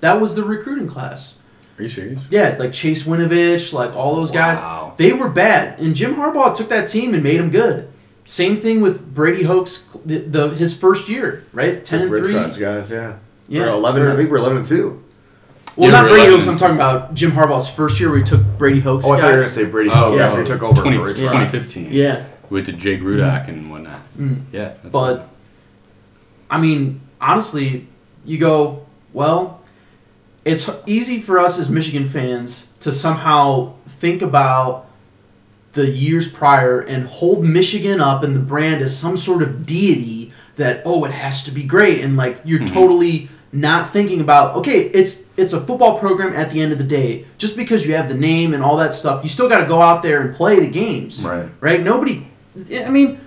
That 0.00 0.20
was 0.20 0.34
the 0.34 0.44
recruiting 0.44 0.86
class. 0.88 1.38
Are 1.82 1.86
you 1.86 1.88
serious? 1.88 2.24
Yeah, 2.30 2.54
like 2.60 2.70
Chase 2.72 3.02
Winovich, 3.08 3.72
like 3.72 3.92
all 3.96 4.14
those 4.14 4.30
guys. 4.30 4.60
They 4.98 5.12
were 5.12 5.28
bad, 5.28 5.80
and 5.80 5.96
Jim 5.96 6.14
Harbaugh 6.14 6.54
took 6.54 6.68
that 6.68 6.86
team 6.86 7.12
and 7.12 7.24
made 7.24 7.40
them 7.40 7.50
good. 7.50 7.88
Same 8.24 8.56
thing 8.56 8.80
with 8.80 9.12
Brady 9.12 9.42
Hoke's 9.42 9.84
the, 10.06 10.18
the 10.18 10.48
his 10.50 10.76
first 10.76 11.08
year, 11.08 11.44
right? 11.52 11.84
Ten 11.84 12.02
and 12.02 12.10
Rich 12.12 12.22
three. 12.22 12.34
Rods 12.36 12.56
guys, 12.56 12.88
yeah. 12.92 13.16
Yeah, 13.48 13.62
We're 13.62 13.68
eleven. 13.70 14.02
or- 14.02 14.12
I 14.12 14.16
think 14.16 14.30
we're 14.30 14.36
eleven 14.36 14.58
and 14.58 14.66
two. 14.66 15.02
Well, 15.76 15.88
Yeah, 15.90 15.96
not 15.96 16.04
we're 16.04 16.10
Brady 16.10 16.26
11 16.28 16.34
Hoke's. 16.38 16.46
I'm 16.48 16.58
talking 16.58 16.76
about 16.76 17.14
Jim 17.14 17.32
Harbaugh's 17.32 17.68
first 17.68 17.98
year 17.98 18.10
where 18.10 18.18
he 18.18 18.24
took 18.24 18.42
Brady 18.58 18.78
Hoke's 18.78 19.06
Oh, 19.06 19.12
I 19.14 19.16
thought 19.20 19.26
you 19.28 19.32
were 19.32 19.38
gonna 19.40 19.50
say 19.50 19.64
Brady 19.64 19.90
Oh, 19.90 19.94
Hoke 19.94 20.18
yeah. 20.18 20.28
after 20.28 20.42
he 20.42 20.46
took 20.46 20.62
over 20.62 20.80
20, 20.82 20.96
for 20.98 21.04
Rich 21.06 21.16
Yeah. 21.18 21.24
2015. 21.24 21.88
Yeah, 21.92 22.24
With 22.48 22.66
the 22.66 22.72
Jake 22.72 23.00
Rudock 23.00 23.48
and 23.48 23.70
whatnot. 23.72 24.00
Mm. 24.16 24.42
Yeah. 24.52 24.74
That's 24.82 24.92
but 24.92 25.28
I 26.48 26.60
mean, 26.60 27.00
honestly, 27.20 27.88
you 28.24 28.38
go 28.38 28.86
well. 29.12 29.61
It's 30.44 30.68
easy 30.86 31.20
for 31.20 31.38
us 31.38 31.58
as 31.58 31.70
Michigan 31.70 32.06
fans 32.08 32.68
to 32.80 32.90
somehow 32.92 33.74
think 33.86 34.22
about 34.22 34.86
the 35.72 35.88
years 35.88 36.26
prior 36.30 36.80
and 36.80 37.06
hold 37.06 37.44
Michigan 37.44 38.00
up 38.00 38.22
and 38.24 38.34
the 38.36 38.40
brand 38.40 38.82
as 38.82 38.96
some 38.96 39.16
sort 39.16 39.42
of 39.42 39.64
deity 39.64 40.32
that 40.56 40.82
oh 40.84 41.04
it 41.04 41.12
has 41.12 41.42
to 41.44 41.50
be 41.50 41.62
great 41.62 42.00
and 42.04 42.16
like 42.16 42.38
you're 42.44 42.60
Mhm. 42.60 42.72
totally 42.72 43.30
not 43.54 43.90
thinking 43.90 44.20
about 44.20 44.54
okay 44.56 44.90
it's 44.92 45.24
it's 45.38 45.54
a 45.54 45.60
football 45.60 45.98
program 45.98 46.34
at 46.34 46.50
the 46.50 46.60
end 46.60 46.72
of 46.72 46.78
the 46.78 46.84
day 46.84 47.24
just 47.38 47.56
because 47.56 47.86
you 47.86 47.94
have 47.94 48.08
the 48.08 48.14
name 48.14 48.52
and 48.52 48.62
all 48.62 48.76
that 48.76 48.92
stuff 48.92 49.22
you 49.22 49.28
still 49.30 49.48
got 49.48 49.60
to 49.62 49.66
go 49.66 49.80
out 49.80 50.02
there 50.02 50.20
and 50.20 50.34
play 50.34 50.60
the 50.60 50.68
games 50.68 51.24
Right. 51.24 51.48
right 51.60 51.82
nobody 51.82 52.26
I 52.84 52.90
mean 52.90 53.18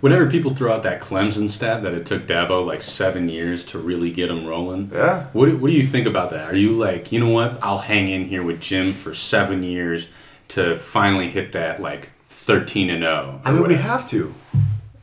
Whenever 0.00 0.30
people 0.30 0.54
throw 0.54 0.72
out 0.72 0.82
that 0.84 1.00
Clemson 1.00 1.50
stat 1.50 1.82
that 1.82 1.92
it 1.92 2.06
took 2.06 2.26
Dabo 2.26 2.64
like 2.64 2.82
seven 2.82 3.28
years 3.28 3.64
to 3.66 3.78
really 3.78 4.10
get 4.12 4.30
him 4.30 4.46
rolling, 4.46 4.90
Yeah. 4.94 5.24
what 5.32 5.46
do, 5.46 5.56
what 5.56 5.68
do 5.68 5.74
you 5.74 5.82
think 5.82 6.06
about 6.06 6.30
that? 6.30 6.52
Are 6.52 6.56
you 6.56 6.72
like, 6.72 7.10
you 7.10 7.18
know 7.20 7.30
what? 7.30 7.58
I'll 7.62 7.78
hang 7.78 8.08
in 8.08 8.26
here 8.26 8.42
with 8.42 8.60
Jim 8.60 8.92
for 8.92 9.12
seven 9.14 9.62
years 9.62 10.08
to 10.48 10.76
finally 10.78 11.28
hit 11.30 11.52
that 11.52 11.80
like 11.82 12.10
thirteen 12.28 12.88
and 12.90 13.02
oh, 13.04 13.22
zero. 13.22 13.40
I 13.44 13.52
mean, 13.52 13.66
we 13.66 13.74
have 13.74 14.08
to. 14.10 14.34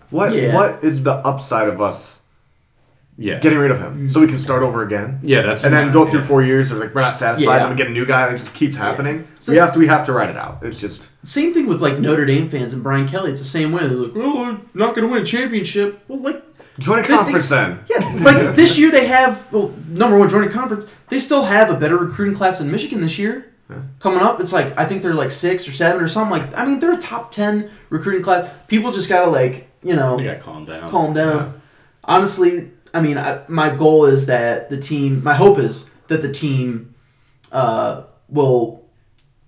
What 0.10 0.34
Yeah. 0.34 0.56
What 0.56 0.84
is 0.84 1.04
the 1.04 1.14
upside 1.14 1.68
of 1.68 1.82
us 1.82 2.22
yeah, 3.18 3.40
getting 3.40 3.60
rid 3.60 3.72
of 3.72 3.80
him 3.80 4.10
so 4.10 4.20
we 4.20 4.28
can 4.28 4.38
start 4.38 4.62
over 4.64 4.84
again? 4.84 5.20
yeah. 5.24 5.42
That's 5.42 5.64
and 5.64 5.74
then 5.74 5.92
go 5.92 6.06
through 6.06 6.22
yeah. 6.22 6.26
four 6.28 6.44
years, 6.44 6.72
or 6.72 6.76
like 6.76 6.94
we're 6.94 7.02
not 7.02 7.14
satisfied, 7.16 7.58
Yeah. 7.58 7.62
and 7.68 7.70
we 7.70 7.78
get 7.78 7.88
a 7.88 7.92
new 7.92 8.06
guy, 8.06 8.28
and 8.28 8.36
it 8.36 8.40
just 8.40 8.54
keeps 8.54 8.76
happening. 8.76 9.28
So- 9.40 9.52
we 9.52 9.58
have 9.58 9.72
to. 9.74 9.80
We 9.80 9.88
have 9.88 10.06
to 10.08 10.12
write 10.14 10.30
it 10.30 10.38
out. 10.38 10.64
It's 10.64 10.80
just 10.80 11.10
Same 11.24 11.54
thing 11.54 11.66
with 11.68 11.82
like 11.82 11.98
Notre 12.00 12.26
Dame 12.26 12.50
fans 12.50 12.74
and 12.74 12.84
Brian 12.84 13.08
Kelly. 13.08 13.32
It's 13.32 13.40
the 13.40 13.46
same 13.46 13.72
way. 13.72 13.88
They're 13.88 13.98
like, 13.98 14.12
"Oh, 14.16 14.36
we're 14.44 14.58
not 14.74 14.96
going 14.96 15.08
to 15.08 15.14
win 15.14 15.22
a 15.22 15.26
championship." 15.26 16.04
Well, 16.08 16.20
like, 16.20 16.44
join 16.80 17.00
a 17.00 17.04
conference 17.08 17.50
they- 17.50 17.56
then. 17.56 17.80
yeah, 17.90 18.24
like 18.24 18.56
this 18.56 18.78
year 18.78 18.92
they 18.92 19.08
have 19.08 19.52
well, 19.54 19.74
number 19.88 20.18
one 20.18 20.28
joining 20.30 20.50
conference. 20.50 20.86
They 21.10 21.20
still 21.20 21.44
have 21.44 21.70
a 21.70 21.76
better 21.80 21.98
recruiting 21.98 22.36
class 22.36 22.60
in 22.62 22.70
Michigan 22.72 23.02
this 23.02 23.18
year. 23.18 23.52
Coming 24.00 24.20
up, 24.22 24.40
it's 24.40 24.54
like 24.54 24.78
I 24.78 24.86
think 24.86 25.02
they're 25.02 25.16
like 25.16 25.32
six 25.32 25.68
or 25.68 25.72
seven 25.72 26.00
or 26.04 26.08
something. 26.08 26.38
Like, 26.40 26.56
I 26.56 26.66
mean, 26.66 26.80
they're 26.80 26.94
a 26.94 26.98
top 26.98 27.32
ten 27.32 27.72
recruiting 27.90 28.22
class. 28.22 28.48
People 28.68 28.92
just 28.92 29.10
gotta 29.10 29.32
like, 29.32 29.68
you 29.84 29.96
know, 29.96 30.20
You 30.20 30.26
gotta 30.26 30.40
calm 30.40 30.66
down. 30.66 30.92
calm 30.92 31.14
down. 31.14 31.62
Honestly, 32.04 32.72
I 32.96 33.02
mean, 33.02 33.18
I, 33.18 33.42
my 33.48 33.70
goal 33.76 34.06
is 34.06 34.26
that 34.28 34.70
the 34.70 34.80
team. 34.80 35.24
My 35.24 35.34
hope 35.34 35.58
is 35.60 35.90
that 36.08 36.22
the 36.22 36.32
team 36.32 36.96
uh, 37.52 38.04
will 38.30 38.86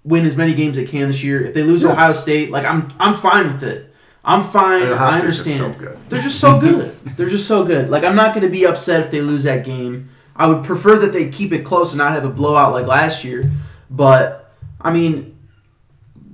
win 0.04 0.26
as 0.26 0.36
many 0.36 0.54
games 0.54 0.78
as 0.78 0.84
they 0.86 0.90
can 0.90 1.08
this 1.08 1.24
year. 1.24 1.42
If 1.42 1.54
they 1.54 1.64
lose 1.64 1.84
Yeah. 1.84 1.92
Ohio 1.92 2.14
State, 2.14 2.52
like 2.52 2.66
I'm, 2.66 2.94
I'm 3.00 3.16
fine 3.18 3.52
with 3.52 3.64
it. 3.64 3.94
I'm 4.24 4.44
fine. 4.44 4.82
And 4.84 4.92
Ohio 4.92 5.08
I 5.08 5.20
State's 5.20 5.38
just 5.38 5.48
understand. 5.60 5.76
so 5.76 5.80
good. 5.80 6.10
They're 6.10 6.22
just 6.22 6.40
so 6.40 6.60
good. 6.60 6.96
They're 7.18 7.30
just 7.30 7.48
so 7.48 7.64
good. 7.66 7.90
Like 7.90 8.04
I'm 8.04 8.16
not 8.16 8.34
going 8.34 8.46
to 8.46 8.52
be 8.52 8.66
upset 8.66 9.04
if 9.06 9.12
they 9.12 9.22
lose 9.22 9.44
that 9.44 9.66
game. 9.66 10.10
I 10.36 10.48
would 10.48 10.64
prefer 10.64 10.98
that 11.00 11.14
they 11.14 11.30
keep 11.30 11.52
it 11.54 11.66
close 11.66 11.92
and 11.92 11.98
not 11.98 12.12
have 12.14 12.26
a 12.26 12.30
blowout 12.30 12.74
like 12.74 12.86
last 12.88 13.24
year. 13.24 13.50
But 13.90 14.54
I 14.82 14.92
mean, 14.92 15.38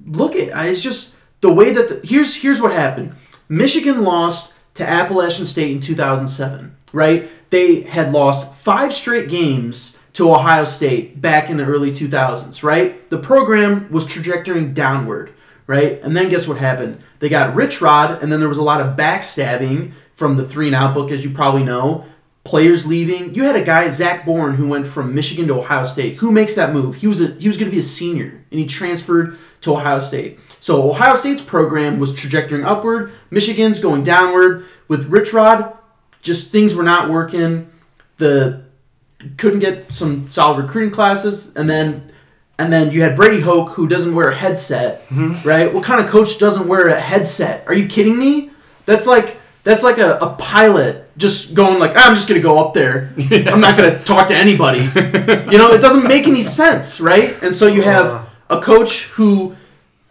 look 0.05 0.33
at 0.35 0.47
it. 0.49 0.69
it's 0.69 0.81
just 0.83 1.15
the 1.41 1.51
way 1.51 1.71
that 1.71 1.89
the, 1.89 2.07
here's 2.07 2.35
here's 2.35 2.59
what 2.61 2.71
happened. 2.73 3.15
Michigan 3.49 4.03
lost 4.03 4.53
to 4.75 4.87
Appalachian 4.89 5.45
State 5.45 5.71
in 5.71 5.79
2007, 5.79 6.72
right? 6.93 7.29
They 7.49 7.81
had 7.81 8.13
lost 8.13 8.53
five 8.55 8.93
straight 8.93 9.27
games 9.27 9.97
to 10.13 10.31
Ohio 10.31 10.63
State 10.63 11.19
back 11.19 11.49
in 11.49 11.57
the 11.57 11.65
early 11.65 11.91
2000s, 11.91 12.63
right? 12.63 13.09
The 13.09 13.17
program 13.17 13.91
was 13.91 14.05
trajectorying 14.05 14.73
downward, 14.73 15.33
right? 15.67 15.99
And 16.01 16.15
then 16.15 16.29
guess 16.29 16.47
what 16.47 16.59
happened? 16.59 17.03
They 17.19 17.29
got 17.29 17.55
Rich 17.55 17.81
Rod, 17.81 18.21
and 18.21 18.31
then 18.31 18.39
there 18.39 18.49
was 18.49 18.59
a 18.59 18.63
lot 18.63 18.79
of 18.79 18.95
backstabbing 18.95 19.91
from 20.13 20.37
the 20.37 20.45
three 20.45 20.67
and 20.67 20.75
out 20.75 20.93
book, 20.93 21.11
as 21.11 21.23
you 21.25 21.31
probably 21.31 21.63
know. 21.63 22.05
Players 22.43 22.85
leaving. 22.85 23.33
You 23.33 23.45
had 23.45 23.55
a 23.55 23.63
guy, 23.63 23.89
Zach 23.89 24.25
Boren, 24.25 24.55
who 24.55 24.67
went 24.67 24.85
from 24.85 25.15
Michigan 25.15 25.47
to 25.47 25.59
Ohio 25.59 25.85
State. 25.85 26.15
Who 26.15 26.29
makes 26.29 26.55
that 26.55 26.73
move? 26.73 26.95
He 26.95 27.07
was 27.07 27.21
a 27.21 27.27
he 27.39 27.47
was 27.47 27.55
going 27.55 27.69
to 27.69 27.73
be 27.73 27.79
a 27.79 27.83
senior, 27.83 28.43
and 28.51 28.59
he 28.59 28.65
transferred 28.65 29.37
to 29.61 29.73
Ohio 29.73 29.99
State. 29.99 30.39
So 30.59 30.89
Ohio 30.89 31.15
State's 31.15 31.41
program 31.41 31.99
was 31.99 32.13
trajectorying 32.13 32.65
upward. 32.65 33.13
Michigan's 33.31 33.79
going 33.79 34.03
downward. 34.03 34.65
With 34.89 35.07
Rich 35.07 35.31
Rod, 35.31 35.77
just 36.23 36.51
things 36.51 36.73
were 36.73 36.83
not 36.83 37.09
working. 37.09 37.69
The 38.17 38.63
couldn't 39.37 39.59
get 39.59 39.91
some 39.91 40.29
solid 40.29 40.63
recruiting 40.63 40.91
classes, 40.91 41.55
and 41.55 41.69
then 41.69 42.11
and 42.57 42.71
then 42.71 42.91
you 42.91 43.01
had 43.01 43.15
Brady 43.15 43.41
Hoke 43.41 43.69
who 43.71 43.87
doesn't 43.87 44.15
wear 44.15 44.29
a 44.29 44.35
headset, 44.35 45.07
mm-hmm. 45.09 45.47
right? 45.47 45.71
What 45.71 45.83
kind 45.83 46.03
of 46.03 46.09
coach 46.09 46.39
doesn't 46.39 46.67
wear 46.67 46.87
a 46.87 46.99
headset? 46.99 47.67
Are 47.67 47.73
you 47.73 47.87
kidding 47.87 48.17
me? 48.17 48.51
That's 48.85 49.05
like 49.05 49.37
that's 49.63 49.83
like 49.83 49.97
a, 49.97 50.17
a 50.17 50.35
pilot 50.35 51.09
just 51.17 51.53
going 51.53 51.79
like 51.79 51.91
ah, 51.95 52.09
I'm 52.09 52.15
just 52.15 52.27
gonna 52.27 52.41
go 52.41 52.65
up 52.65 52.73
there. 52.73 53.13
I'm 53.17 53.61
not 53.61 53.77
gonna 53.77 54.01
talk 54.03 54.27
to 54.29 54.35
anybody. 54.35 54.79
you 54.79 55.57
know, 55.57 55.71
it 55.71 55.81
doesn't 55.81 56.07
make 56.07 56.27
any 56.27 56.41
sense, 56.41 56.99
right? 56.99 57.41
And 57.43 57.53
so 57.53 57.67
you 57.67 57.81
have 57.83 58.29
a 58.49 58.61
coach 58.61 59.03
who 59.05 59.55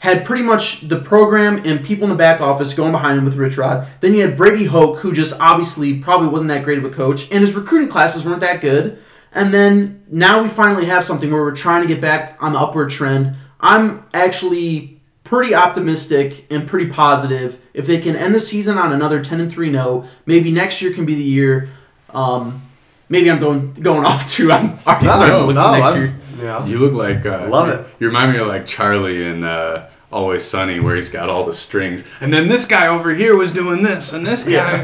had 0.03 0.25
pretty 0.25 0.43
much 0.43 0.81
the 0.89 0.99
program 0.99 1.63
and 1.65 1.85
people 1.85 2.03
in 2.03 2.11
the 2.11 2.17
back 2.17 2.41
office 2.41 2.75
going 2.75 2.91
behind 2.91 3.17
him 3.17 3.25
with 3.25 3.37
Rich 3.37 3.57
Rod. 3.57 3.87
Then 4.01 4.15
you 4.15 4.27
had 4.27 4.37
Brady 4.37 4.65
Hoke, 4.65 4.99
who 4.99 5.13
just 5.13 5.33
obviously 5.41 5.99
probably 6.01 6.27
wasn't 6.27 6.49
that 6.49 6.65
great 6.65 6.77
of 6.79 6.85
a 6.85 6.91
coach, 6.91 7.31
and 7.31 7.41
his 7.41 7.55
recruiting 7.55 7.89
classes 7.89 8.25
weren't 8.25 8.41
that 8.41 8.61
good. 8.61 8.99
And 9.33 9.55
then 9.55 10.03
now 10.11 10.43
we 10.43 10.49
finally 10.49 10.87
have 10.87 11.05
something 11.05 11.31
where 11.31 11.43
we're 11.43 11.55
trying 11.55 11.83
to 11.83 11.89
get 11.89 12.01
back 12.01 12.37
on 12.41 12.53
the 12.53 12.59
upward 12.59 12.91
trend. 12.91 13.37
I'm 13.61 14.05
actually 14.13 15.01
pretty 15.23 15.55
optimistic 15.55 16.47
and 16.51 16.67
pretty 16.67 16.91
positive 16.91 17.61
if 17.73 17.87
they 17.87 18.01
can 18.01 18.17
end 18.17 18.35
the 18.35 18.41
season 18.41 18.77
on 18.79 18.93
another 18.93 19.23
10 19.23 19.41
and 19.41 19.49
3 19.51 19.71
note. 19.71 20.07
Maybe 20.27 20.51
next 20.51 20.83
year 20.83 20.93
can 20.93 21.07
be 21.07 21.15
the 21.15 21.23
year. 21.23 21.69
Um, 22.11 22.61
maybe 23.09 23.31
I'm 23.31 23.39
going 23.39 23.73
going 23.75 24.05
off 24.11 24.29
too. 24.29 24.51
I'm 24.51 24.81
already 24.85 25.07
No, 25.07 25.13
starting 25.13 25.37
to 25.39 25.45
look 25.47 25.55
no, 25.55 25.63
to 25.63 25.71
next 25.79 25.87
I'm- 25.87 25.97
year. 25.97 26.15
Yeah. 26.41 26.67
You 26.67 26.79
look 26.79 26.93
like 26.93 27.25
uh, 27.25 27.47
Love 27.49 27.69
you, 27.69 27.75
it. 27.75 27.87
You 28.01 28.07
remind 28.09 28.33
me 28.33 28.39
of 28.39 28.49
like 28.49 28.67
Charlie 28.67 29.29
and 29.29 29.45
uh, 29.45 29.87
Always 30.13 30.45
Sunny, 30.45 30.79
where 30.79 30.95
he's 30.95 31.09
got 31.09 31.29
all 31.31 31.47
the 31.47 31.55
strings, 31.55 32.05
and 32.21 32.33
then 32.33 32.49
this 32.49 32.67
guy 32.67 32.87
over 32.89 33.11
here 33.15 33.37
was 33.37 33.51
doing 33.53 33.83
this, 33.83 34.13
and 34.13 34.27
this 34.27 34.45
guy. 34.47 34.83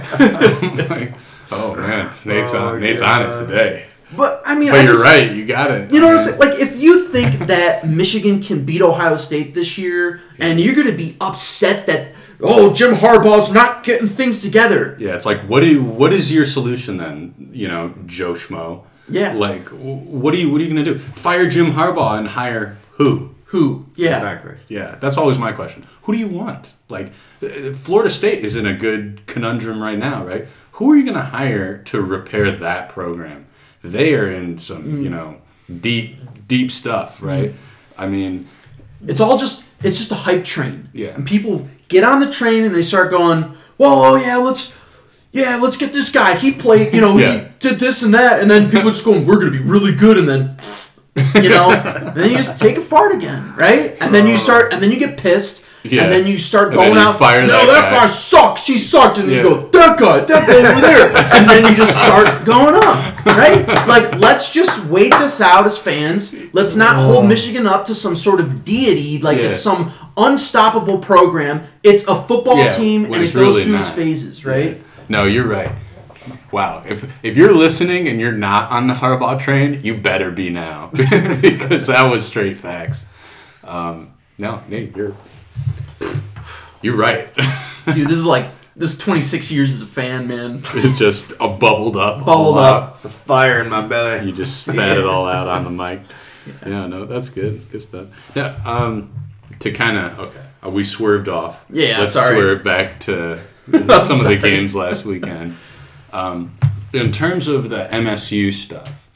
Like, 0.88 1.12
oh 1.52 1.74
man, 1.76 2.12
Nate's 2.24 2.54
Oh, 2.54 2.68
on 2.68 2.80
Nate's 2.80 3.02
on 3.02 3.22
it 3.22 3.46
today. 3.46 3.84
But 4.16 4.42
I 4.46 4.58
mean, 4.58 4.70
But 4.70 4.80
I 4.80 4.82
you're 4.84 4.92
just, 4.94 5.04
right, 5.04 5.30
you 5.30 5.44
got 5.44 5.70
it. 5.70 5.92
You 5.92 6.00
know 6.00 6.06
what 6.06 6.16
I'm 6.16 6.24
saying? 6.24 6.38
Like, 6.38 6.58
if 6.58 6.76
you 6.80 7.08
think 7.08 7.46
that 7.46 7.86
Michigan 7.86 8.40
can 8.40 8.64
beat 8.64 8.80
Ohio 8.80 9.16
State 9.16 9.52
this 9.52 9.76
year, 9.76 10.22
and 10.38 10.58
you're 10.58 10.74
going 10.74 10.86
to 10.86 10.96
be 10.96 11.14
upset 11.20 11.86
that 11.88 12.14
oh 12.40 12.72
Jim 12.72 12.94
Harbaugh's 12.94 13.52
not 13.52 13.84
getting 13.84 14.08
things 14.08 14.38
together, 14.38 14.96
Yeah, 14.98 15.14
it's 15.14 15.26
like 15.26 15.42
what 15.42 15.60
do 15.60 15.66
you, 15.66 15.84
what 15.84 16.14
is 16.14 16.32
your 16.32 16.46
solution 16.46 16.96
then? 16.96 17.50
You 17.52 17.68
know, 17.68 17.94
Joe 18.06 18.32
Schmo. 18.32 18.84
Yeah. 19.10 19.32
Like, 19.34 19.68
what 19.68 20.32
are 20.32 20.36
you 20.38 20.50
what 20.50 20.60
are 20.60 20.64
you 20.64 20.70
gonna 20.70 20.84
do? 20.84 20.98
Fire 20.98 21.46
Jim 21.46 21.72
Harbaugh 21.72 22.18
and 22.18 22.28
hire 22.28 22.78
who? 22.92 23.34
Who? 23.48 23.86
Yeah. 23.96 24.16
Exactly. 24.16 24.54
Yeah, 24.68 24.96
that's 25.00 25.16
always 25.16 25.38
my 25.38 25.52
question. 25.52 25.86
Who 26.02 26.12
do 26.12 26.18
you 26.18 26.28
want? 26.28 26.72
Like, 26.88 27.12
uh, 27.42 27.72
Florida 27.74 28.10
State 28.10 28.44
is 28.44 28.56
in 28.56 28.66
a 28.66 28.74
good 28.74 29.22
conundrum 29.26 29.82
right 29.82 29.98
now, 29.98 30.24
right? 30.24 30.46
Who 30.72 30.92
are 30.92 30.96
you 30.96 31.02
going 31.04 31.16
to 31.16 31.22
hire 31.22 31.78
to 31.84 32.00
repair 32.02 32.50
that 32.52 32.90
program? 32.90 33.46
They 33.82 34.14
are 34.14 34.30
in 34.30 34.58
some, 34.58 34.84
Mm. 34.84 35.02
you 35.02 35.10
know, 35.10 35.36
deep, 35.80 36.18
deep 36.46 36.70
stuff, 36.70 37.22
right? 37.22 37.52
I 37.96 38.06
mean, 38.06 38.46
It's 39.06 39.20
all 39.20 39.38
just 39.38 39.64
it's 39.82 39.96
just 39.96 40.10
a 40.10 40.16
hype 40.16 40.42
train. 40.42 40.88
Yeah. 40.92 41.14
And 41.14 41.24
people 41.24 41.68
get 41.86 42.02
on 42.02 42.18
the 42.18 42.28
train 42.30 42.64
and 42.64 42.74
they 42.74 42.82
start 42.82 43.10
going, 43.12 43.44
"Whoa, 43.76 44.16
yeah, 44.16 44.36
let's 44.38 44.76
yeah, 45.32 45.58
let's 45.62 45.76
get 45.76 45.92
this 45.92 46.10
guy. 46.10 46.34
He 46.34 46.50
played, 46.50 46.92
you 46.92 47.00
know, 47.00 47.16
Yeah. 47.16 47.32
he 47.32 47.42
did 47.60 47.78
this 47.78 48.02
and 48.02 48.12
that." 48.14 48.40
And 48.40 48.50
then 48.50 48.70
people 48.72 48.90
just 48.90 49.04
going, 49.04 49.24
"We're 49.24 49.36
going 49.38 49.52
to 49.52 49.56
be 49.58 49.62
really 49.64 49.94
good." 49.94 50.18
And 50.18 50.28
then 50.28 50.56
you 51.42 51.48
know, 51.50 51.70
then 52.14 52.30
you 52.30 52.36
just 52.36 52.58
take 52.58 52.76
a 52.76 52.80
fart 52.80 53.14
again, 53.14 53.54
right? 53.56 53.96
And 54.00 54.14
then 54.14 54.26
you 54.26 54.34
oh. 54.34 54.36
start 54.36 54.72
and 54.72 54.82
then 54.82 54.90
you 54.90 54.98
get 54.98 55.18
pissed. 55.18 55.64
Yeah. 55.84 56.02
And 56.04 56.12
then 56.12 56.26
you 56.26 56.38
start 56.38 56.72
going 56.72 56.94
you 56.94 56.98
out. 56.98 57.20
no, 57.20 57.46
that 57.46 57.66
that, 57.66 57.90
guy." 57.90 58.00
guy. 58.00 58.06
sucks. 58.06 58.66
He 58.66 58.76
sucked. 58.78 59.18
And 59.18 59.30
Yeah. 59.30 59.36
you 59.38 59.42
go, 59.42 59.68
that 59.68 59.98
guy, 59.98 60.20
that 60.20 60.46
guy 60.46 60.56
over 60.56 60.80
there. 60.80 61.16
and 61.34 61.48
then 61.48 61.66
you 61.66 61.76
just 61.76 61.92
start 61.92 62.44
going 62.44 62.74
up, 62.74 63.24
right? 63.26 63.66
Like, 63.86 64.18
let's 64.18 64.50
just 64.50 64.84
wait 64.86 65.12
this 65.12 65.40
out 65.40 65.66
as 65.66 65.78
fans. 65.78 66.34
Let's 66.52 66.74
not 66.76 66.96
hold 66.96 67.24
oh. 67.24 67.26
Michigan 67.26 67.66
up 67.66 67.84
to 67.86 67.94
some 67.94 68.16
sort 68.16 68.40
of 68.40 68.64
deity, 68.64 69.18
like 69.18 69.38
Yeah. 69.38 69.46
it's 69.46 69.60
some 69.60 69.92
unstoppable 70.16 70.98
program. 70.98 71.62
It's 71.82 72.06
a 72.08 72.14
football 72.14 72.68
team, 72.68 73.04
and 73.06 73.16
it 73.16 73.32
goes 73.32 73.34
really 73.34 73.64
through 73.64 73.78
its 73.78 73.90
phases, 73.90 74.44
right? 74.44 74.82
no, 75.08 75.24
you're 75.24 75.46
right. 75.46 75.70
Wow, 76.52 76.82
if 76.86 77.08
if 77.22 77.36
you're 77.36 77.52
listening 77.52 78.08
and 78.08 78.20
you're 78.20 78.32
not 78.32 78.70
on 78.70 78.86
the 78.86 78.94
Harbaugh 78.94 79.38
train, 79.38 79.80
you 79.82 79.96
better 79.96 80.30
be 80.30 80.50
now 80.50 80.90
because 80.92 81.86
that 81.86 82.10
was 82.10 82.26
straight 82.26 82.56
facts. 82.58 83.04
Um, 83.64 84.12
no, 84.38 84.62
Nate, 84.68 84.96
you're 84.96 85.14
you're 86.82 86.96
right. 86.96 87.28
Dude, 87.92 88.08
this 88.08 88.18
is 88.18 88.24
like 88.24 88.46
this 88.76 88.96
26 88.96 89.50
years 89.50 89.74
as 89.74 89.82
a 89.82 89.86
fan, 89.86 90.28
man. 90.28 90.62
it's 90.74 90.98
just 90.98 91.32
a 91.40 91.48
bubbled 91.48 91.96
up, 91.96 92.24
Bubbled 92.24 92.56
a 92.56 92.60
up. 92.60 93.02
The 93.02 93.08
fire 93.08 93.60
in 93.60 93.68
my 93.68 93.86
belly. 93.86 94.26
You 94.26 94.32
just 94.32 94.62
spat 94.62 94.96
it 94.98 95.04
all 95.04 95.26
out 95.26 95.48
on 95.48 95.64
the 95.64 95.70
mic. 95.70 96.00
Yeah, 96.64 96.86
no, 96.86 97.04
that's 97.04 97.28
good. 97.28 97.70
Good 97.70 97.82
stuff. 97.82 98.06
Yeah, 98.34 98.58
um, 98.64 99.12
to 99.60 99.72
kind 99.72 99.98
of 99.98 100.20
okay, 100.20 100.40
uh, 100.64 100.70
we 100.70 100.84
swerved 100.84 101.28
off. 101.28 101.66
Yeah, 101.70 101.98
let's 101.98 102.12
sorry. 102.12 102.34
swerve 102.36 102.64
back 102.64 103.00
to 103.00 103.38
some 103.70 103.80
of 104.20 104.24
the 104.24 104.38
games 104.40 104.74
last 104.74 105.04
weekend. 105.04 105.56
Um, 106.12 106.56
in 106.92 107.12
terms 107.12 107.48
of 107.48 107.68
the 107.68 107.88
MSU 107.90 108.52
stuff, 108.52 109.08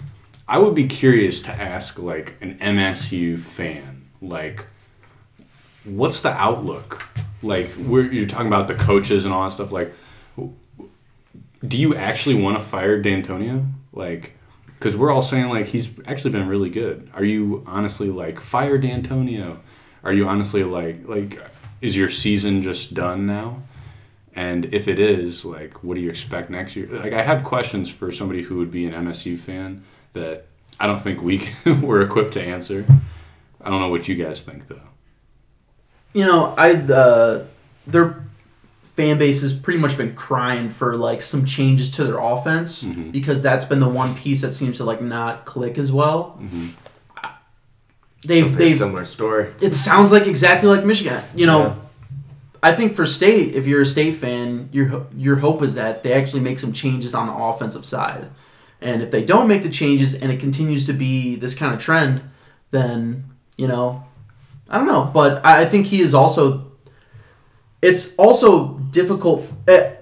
I 0.49 0.59
would 0.59 0.75
be 0.75 0.87
curious 0.87 1.41
to 1.43 1.51
ask 1.51 1.99
like 1.99 2.37
an 2.41 2.59
MSU 2.59 3.39
fan, 3.39 4.09
like, 4.21 4.67
what's 5.85 6.21
the 6.21 6.31
outlook? 6.31 7.05
Like, 7.43 7.71
you're 7.77 8.27
talking 8.27 8.47
about 8.47 8.69
the 8.69 8.75
coaches 8.75 9.25
and 9.25 9.35
all 9.35 9.45
that 9.45 9.53
stuff. 9.53 9.73
Like, 9.73 9.93
do 11.67 11.77
you 11.77 11.95
actually 11.95 12.41
want 12.41 12.59
to 12.59 12.65
fire 12.65 13.03
Dantonio? 13.03 13.71
Like, 13.93 14.33
because 14.83 14.97
we're 14.97 15.13
all 15.13 15.23
saying 15.23 15.49
like 15.49 15.67
he's 15.67 15.91
actually 16.07 16.33
been 16.33 16.49
really 16.49 16.71
good. 16.71 17.09
Are 17.15 17.25
you 17.25 17.63
honestly 17.69 18.09
like 18.09 18.41
fire 18.41 18.79
Dantonio? 18.79 19.59
Are 20.03 20.13
you 20.13 20.27
honestly 20.27 20.65
like 20.65 21.07
like 21.07 21.41
is 21.81 21.97
your 21.97 22.11
season 22.11 22.63
just 22.63 22.93
done 22.93 23.25
now? 23.25 23.63
And 24.35 24.73
if 24.75 24.89
it 24.89 24.99
is, 24.99 25.45
like, 25.45 25.85
what 25.85 25.95
do 25.95 26.01
you 26.01 26.09
expect 26.11 26.49
next 26.51 26.75
year? 26.75 26.87
Like, 26.87 27.13
I 27.13 27.23
have 27.23 27.45
questions 27.45 27.91
for 27.91 28.11
somebody 28.11 28.43
who 28.43 28.57
would 28.59 28.71
be 28.71 28.87
an 28.87 28.93
MSU 28.95 29.39
fan 29.39 29.85
that 30.15 30.47
I 30.81 30.87
don't 30.87 31.03
think 31.03 31.23
we 31.23 31.39
can, 31.39 31.83
we're 31.83 32.01
equipped 32.01 32.33
to 32.35 32.43
answer. 32.43 32.87
I 33.61 33.69
don't 33.71 33.81
know 33.81 33.89
what 33.91 34.09
you 34.09 34.15
guys 34.15 34.43
think 34.43 34.69
though. 34.69 34.81
You 36.15 36.25
know, 36.27 36.55
I 36.57 36.73
uh, 36.75 37.45
their 37.87 38.25
fan 38.83 39.19
base 39.19 39.41
has 39.43 39.53
pretty 39.55 39.79
much 39.79 39.97
been 39.97 40.15
crying 40.15 40.69
for 40.69 40.97
like 40.97 41.23
some 41.23 41.45
changes 41.45 41.91
to 41.93 42.05
their 42.05 42.19
offense 42.19 42.83
Mm-hmm. 42.83 43.11
because 43.11 43.43
that's 43.43 43.65
been 43.65 43.81
the 43.81 43.89
one 43.89 44.15
piece 44.15 44.41
that 44.43 44.53
seems 44.53 44.77
to 44.79 44.85
like 44.85 45.01
not 45.01 45.45
click 45.45 45.79
as 45.79 45.93
well. 45.93 46.39
Mm-hmm. 46.43 46.69
They've 48.25 48.55
they've 48.57 48.77
similar 48.79 49.05
story. 49.05 49.53
it 49.61 49.73
sounds 49.75 50.13
like 50.13 50.27
exactly 50.27 50.69
like 50.69 50.85
Michigan. 50.85 51.21
You 51.35 51.47
know, 51.47 51.61
Yeah. 51.61 51.75
I 52.63 52.73
think 52.73 52.95
for 52.95 53.05
state, 53.07 53.55
if 53.55 53.67
you're 53.67 53.83
a 53.83 53.87
state 53.87 54.15
fan, 54.15 54.69
your 54.73 55.07
your 55.17 55.37
hope 55.37 55.63
is 55.63 55.75
that 55.75 56.03
they 56.03 56.13
actually 56.13 56.41
make 56.43 56.59
some 56.59 56.73
changes 56.73 57.15
on 57.15 57.27
the 57.27 57.33
offensive 57.35 57.85
side, 57.85 58.31
and 58.81 59.03
if 59.03 59.11
they 59.11 59.25
don't 59.25 59.49
make 59.49 59.63
the 59.65 59.69
changes 59.71 60.15
and 60.15 60.31
it 60.31 60.39
continues 60.41 60.87
to 60.87 60.93
be 60.93 61.35
this 61.37 61.55
kind 61.55 61.75
of 61.75 61.81
trend, 61.81 62.23
then 62.71 63.25
you 63.57 63.67
know, 63.67 64.05
I 64.71 64.79
don't 64.79 64.87
know. 64.87 65.11
But 65.13 65.45
I 65.45 65.63
I 65.63 65.65
think 65.67 65.87
he 65.87 66.01
is 66.01 66.15
also. 66.15 66.69
It's 67.81 68.15
also 68.15 68.79
difficult. 68.91 69.53
eh, 69.67 69.97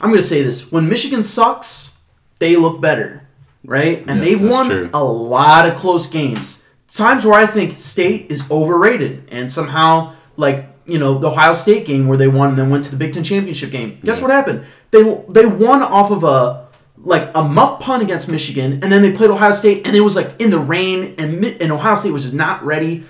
I'm 0.00 0.08
going 0.10 0.20
to 0.20 0.26
say 0.26 0.42
this: 0.42 0.72
when 0.72 0.88
Michigan 0.88 1.22
sucks, 1.22 1.96
they 2.40 2.56
look 2.56 2.80
better, 2.80 3.28
right? 3.64 3.98
And 4.08 4.18
Yeah, 4.18 4.24
they've 4.24 4.42
won 4.42 4.68
true. 4.68 4.90
a 4.92 5.04
lot 5.04 5.66
of 5.68 5.76
close 5.76 6.08
games. 6.08 6.64
Times 6.88 7.24
where 7.24 7.34
I 7.34 7.46
think 7.46 7.78
State 7.78 8.30
is 8.30 8.50
overrated, 8.50 9.28
and 9.30 9.50
somehow, 9.50 10.14
like 10.36 10.66
you 10.86 10.98
know, 10.98 11.18
the 11.18 11.28
Ohio 11.28 11.52
State 11.52 11.86
game 11.86 12.06
where 12.08 12.18
they 12.18 12.28
won 12.28 12.48
and 12.50 12.58
then 12.58 12.70
went 12.70 12.84
to 12.84 12.90
the 12.90 12.96
Big 12.96 13.12
Ten 13.12 13.22
championship 13.24 13.70
game. 13.70 13.98
Guess 14.04 14.20
what 14.22 14.30
happened? 14.30 14.64
They 14.90 15.02
they 15.28 15.46
won 15.46 15.82
off 15.82 16.10
of 16.10 16.24
a 16.24 16.68
like 16.98 17.30
a 17.34 17.42
muff 17.42 17.80
punt 17.80 18.02
against 18.02 18.28
Michigan, 18.28 18.74
and 18.74 18.90
then 18.92 19.02
they 19.02 19.12
played 19.12 19.30
Ohio 19.30 19.52
State, 19.52 19.86
and 19.86 19.96
it 19.96 20.00
was 20.00 20.14
like 20.16 20.40
in 20.40 20.50
the 20.50 20.58
rain, 20.58 21.14
and 21.18 21.44
and 21.44 21.72
Ohio 21.72 21.94
State 21.94 22.12
was 22.12 22.22
just 22.22 22.34
not 22.34 22.64
ready. 22.64 23.04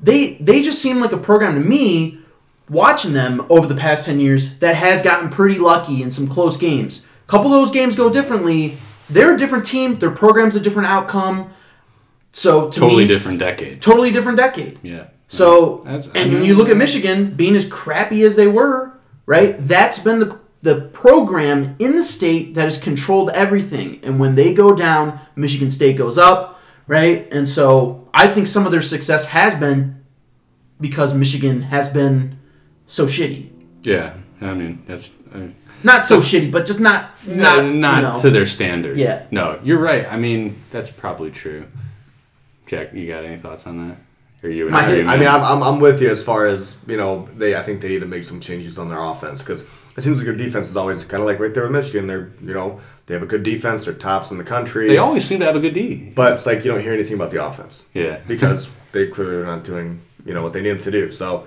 They 0.00 0.34
they 0.34 0.62
just 0.62 0.80
seem 0.82 1.00
like 1.00 1.12
a 1.12 1.16
program 1.18 1.54
to 1.54 1.60
me 1.60 2.18
watching 2.68 3.12
them 3.12 3.46
over 3.48 3.66
the 3.66 3.74
past 3.76 4.04
10 4.04 4.18
years 4.18 4.58
that 4.58 4.74
has 4.74 5.00
gotten 5.00 5.28
pretty 5.30 5.56
lucky 5.58 6.02
in 6.02 6.10
some 6.10 6.26
close 6.26 6.56
games. 6.56 7.06
A 7.26 7.30
couple 7.30 7.46
of 7.46 7.52
those 7.52 7.70
games 7.70 7.94
go 7.94 8.10
differently. 8.10 8.76
They're 9.08 9.34
a 9.34 9.38
different 9.38 9.64
team. 9.64 9.96
Their 9.98 10.10
program's 10.10 10.56
a 10.56 10.60
different 10.60 10.88
outcome. 10.88 11.50
So 12.32 12.68
to 12.68 12.80
Totally 12.80 13.04
me, 13.04 13.08
different 13.08 13.38
decade. 13.38 13.80
totally 13.80 14.10
different 14.10 14.36
decade. 14.38 14.78
Yeah. 14.82 15.06
So 15.28 15.82
That's- 15.84 16.08
and 16.14 16.32
when 16.32 16.44
you 16.44 16.54
look 16.54 16.68
at 16.68 16.76
Michigan 16.76 17.32
being 17.34 17.56
as 17.56 17.64
crappy 17.66 18.22
as 18.22 18.36
they 18.36 18.46
were, 18.46 18.92
right? 19.26 19.56
That's 19.58 19.98
been 19.98 20.18
the 20.20 20.38
the 20.60 20.80
program 20.92 21.76
in 21.78 21.94
the 21.94 22.02
state 22.02 22.54
that 22.54 22.64
has 22.64 22.78
controlled 22.82 23.30
everything. 23.30 24.00
And 24.02 24.18
when 24.18 24.34
they 24.34 24.52
go 24.52 24.74
down, 24.74 25.20
Michigan 25.36 25.70
State 25.70 25.96
goes 25.96 26.18
up, 26.18 26.58
right? 26.88 27.28
And 27.32 27.46
so 27.46 28.08
I 28.12 28.26
think 28.26 28.46
some 28.48 28.64
of 28.66 28.72
their 28.72 28.82
success 28.82 29.26
has 29.26 29.54
been 29.54 30.02
because 30.80 31.14
Michigan 31.14 31.62
has 31.62 31.88
been 31.88 32.38
so 32.86 33.06
shitty. 33.06 33.50
Yeah. 33.82 34.14
I 34.40 34.54
mean, 34.54 34.82
that's. 34.86 35.08
I 35.32 35.38
mean, 35.38 35.54
Not 35.84 36.04
so 36.04 36.18
shitty, 36.18 36.50
but 36.50 36.66
just 36.66 36.80
not 36.80 37.10
not 37.26 37.64
not 37.64 37.74
not 37.74 37.96
you 37.96 38.02
know. 38.08 38.20
to 38.22 38.30
their 38.30 38.46
standard. 38.46 38.96
Yeah. 38.96 39.24
No, 39.30 39.60
you're 39.62 39.78
right. 39.78 40.10
I 40.10 40.16
mean, 40.16 40.56
that's 40.70 40.90
probably 40.90 41.30
true. 41.30 41.66
Jack, 42.66 42.92
you 42.92 43.06
got 43.06 43.24
any 43.24 43.36
thoughts 43.36 43.66
on 43.66 43.88
that? 43.88 43.96
You? 44.50 44.68
Are 44.68 44.72
I 44.74 45.16
mean, 45.16 45.28
I'm, 45.28 45.42
I'm, 45.42 45.62
I'm 45.62 45.80
with 45.80 46.00
you 46.02 46.10
as 46.10 46.22
far 46.22 46.46
as 46.46 46.76
you 46.86 46.96
know. 46.96 47.28
They 47.36 47.54
I 47.54 47.62
think 47.62 47.80
they 47.80 47.88
need 47.88 48.00
to 48.00 48.06
make 48.06 48.24
some 48.24 48.40
changes 48.40 48.78
on 48.78 48.88
their 48.88 49.02
offense 49.02 49.40
because 49.40 49.64
it 49.96 50.02
seems 50.02 50.18
like 50.18 50.26
their 50.26 50.36
defense 50.36 50.68
is 50.68 50.76
always 50.76 51.04
kind 51.04 51.20
of 51.22 51.26
like 51.26 51.38
right 51.38 51.52
there 51.54 51.62
with 51.64 51.72
Michigan. 51.72 52.06
They're 52.06 52.30
you 52.42 52.54
know 52.54 52.80
they 53.06 53.14
have 53.14 53.22
a 53.22 53.26
good 53.26 53.42
defense. 53.42 53.84
They're 53.84 53.94
tops 53.94 54.30
in 54.30 54.38
the 54.38 54.44
country. 54.44 54.88
they 54.88 54.98
always 54.98 55.24
seem 55.24 55.38
to 55.40 55.46
have 55.46 55.56
a 55.56 55.60
good 55.60 55.74
D. 55.74 56.12
but 56.14 56.34
it's 56.34 56.46
like 56.46 56.64
you 56.64 56.72
don't 56.72 56.80
hear 56.82 56.92
anything 56.92 57.14
about 57.14 57.30
the 57.30 57.44
offense 57.44 57.86
Yeah. 57.94 58.18
because 58.26 58.72
they 58.92 59.06
clearly 59.06 59.36
are 59.36 59.46
not 59.46 59.64
doing 59.64 60.00
you 60.24 60.34
know 60.34 60.42
what 60.42 60.52
they 60.52 60.60
need 60.60 60.70
them 60.70 60.82
to 60.82 60.90
do. 60.90 61.12
So 61.12 61.46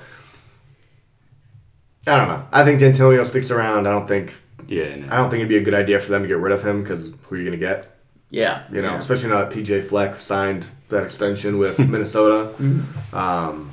I 2.07 2.15
don't 2.15 2.27
know. 2.27 2.45
I 2.51 2.63
think 2.63 2.79
Dantonio 2.79 3.25
sticks 3.25 3.51
around. 3.51 3.87
I 3.87 3.91
don't 3.91 4.07
think 4.07 4.33
Yeah. 4.67 4.95
No. 4.95 5.07
I 5.11 5.17
don't 5.17 5.29
think 5.29 5.39
it'd 5.41 5.49
be 5.49 5.57
a 5.57 5.63
good 5.63 5.73
idea 5.73 5.99
for 5.99 6.11
them 6.11 6.21
to 6.23 6.27
get 6.27 6.37
rid 6.37 6.53
of 6.53 6.63
him 6.65 6.81
because 6.81 7.13
who 7.23 7.35
are 7.35 7.37
you 7.37 7.45
going 7.45 7.59
to 7.59 7.65
get? 7.65 7.98
Yeah, 8.31 8.63
You 8.71 8.81
know, 8.83 8.91
yeah. 8.91 8.97
especially 8.97 9.29
now 9.29 9.39
that 9.45 9.51
PJ 9.51 9.85
Fleck 9.85 10.15
signed 10.17 10.67
that 10.89 11.03
extension 11.03 11.57
with 11.57 11.79
Minnesota. 11.93 12.53
Um, 13.11 13.71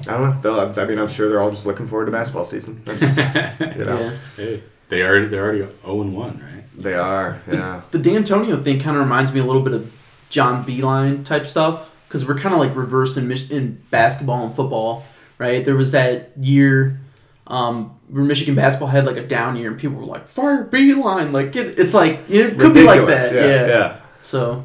I 0.00 0.10
don't 0.10 0.22
know. 0.22 0.40
They'll, 0.42 0.80
I 0.80 0.86
mean, 0.86 0.98
I'm 0.98 1.08
sure 1.08 1.28
they're 1.28 1.40
all 1.40 1.50
just 1.52 1.66
looking 1.66 1.86
forward 1.86 2.06
to 2.06 2.10
basketball 2.12 2.44
season. 2.44 2.82
Just, 2.84 3.18
you 3.76 3.84
know, 3.84 4.00
yeah. 4.00 4.16
Hey, 4.36 4.62
they 4.88 5.02
are. 5.02 5.26
They're 5.26 5.42
already 5.44 5.58
zero 5.60 6.00
and 6.00 6.16
one, 6.16 6.40
right? 6.40 6.64
they 6.76 6.94
are. 6.94 7.40
Yeah. 7.50 7.82
The 7.92 7.98
Dantonio 7.98 8.62
thing 8.62 8.80
kind 8.80 8.96
of 8.96 9.02
reminds 9.04 9.32
me 9.32 9.38
a 9.38 9.44
little 9.44 9.62
bit 9.62 9.72
of 9.72 9.94
John 10.30 10.64
Beilein 10.64 11.24
type 11.24 11.46
stuff 11.46 11.94
because 12.08 12.26
we're 12.26 12.38
kind 12.38 12.54
of 12.54 12.60
like 12.60 12.74
reversed 12.74 13.16
in 13.16 13.30
in 13.30 13.80
basketball 13.90 14.44
and 14.44 14.52
football, 14.52 15.06
right? 15.38 15.64
There 15.64 15.76
was 15.76 15.92
that 15.92 16.32
year 16.36 16.98
um, 17.46 17.93
where 18.08 18.24
Michigan 18.24 18.54
basketball 18.54 18.88
had 18.88 19.06
like 19.06 19.16
a 19.16 19.26
down 19.26 19.56
year 19.56 19.70
and 19.70 19.78
people 19.80 19.96
were 19.96 20.04
like, 20.04 20.26
"Fire 20.28 20.64
Beilein!" 20.64 21.32
Like 21.32 21.54
it, 21.56 21.78
it's 21.78 21.94
like 21.94 22.20
it 22.28 22.58
could 22.58 22.74
be 22.74 22.82
like 22.84 23.06
that, 23.06 23.32
Yeah. 23.34 23.44
yeah. 23.46 23.66
yeah. 23.66 23.96
So 24.22 24.64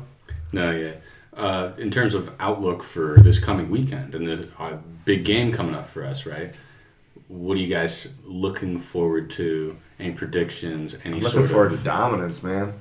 No, 0.51 0.71
yeah. 0.71 0.91
Uh, 1.35 1.71
in 1.77 1.89
terms 1.89 2.13
of 2.15 2.31
outlook 2.39 2.83
for 2.83 3.17
this 3.21 3.39
coming 3.39 3.69
weekend 3.69 4.13
and 4.13 4.27
the 4.27 4.49
uh, 4.59 4.77
big 5.05 5.23
game 5.23 5.51
coming 5.53 5.73
up 5.73 5.87
for 5.89 6.03
us, 6.05 6.25
right? 6.25 6.53
What 7.29 7.55
are 7.55 7.59
you 7.61 7.67
guys 7.67 8.07
looking 8.25 8.79
forward 8.79 9.29
to? 9.31 9.77
Any 9.99 10.11
predictions? 10.13 10.95
Any 11.03 11.19
Looking 11.19 11.39
sort 11.45 11.49
forward 11.49 11.71
of? 11.73 11.79
to 11.79 11.83
dominance, 11.85 12.41
man. 12.43 12.73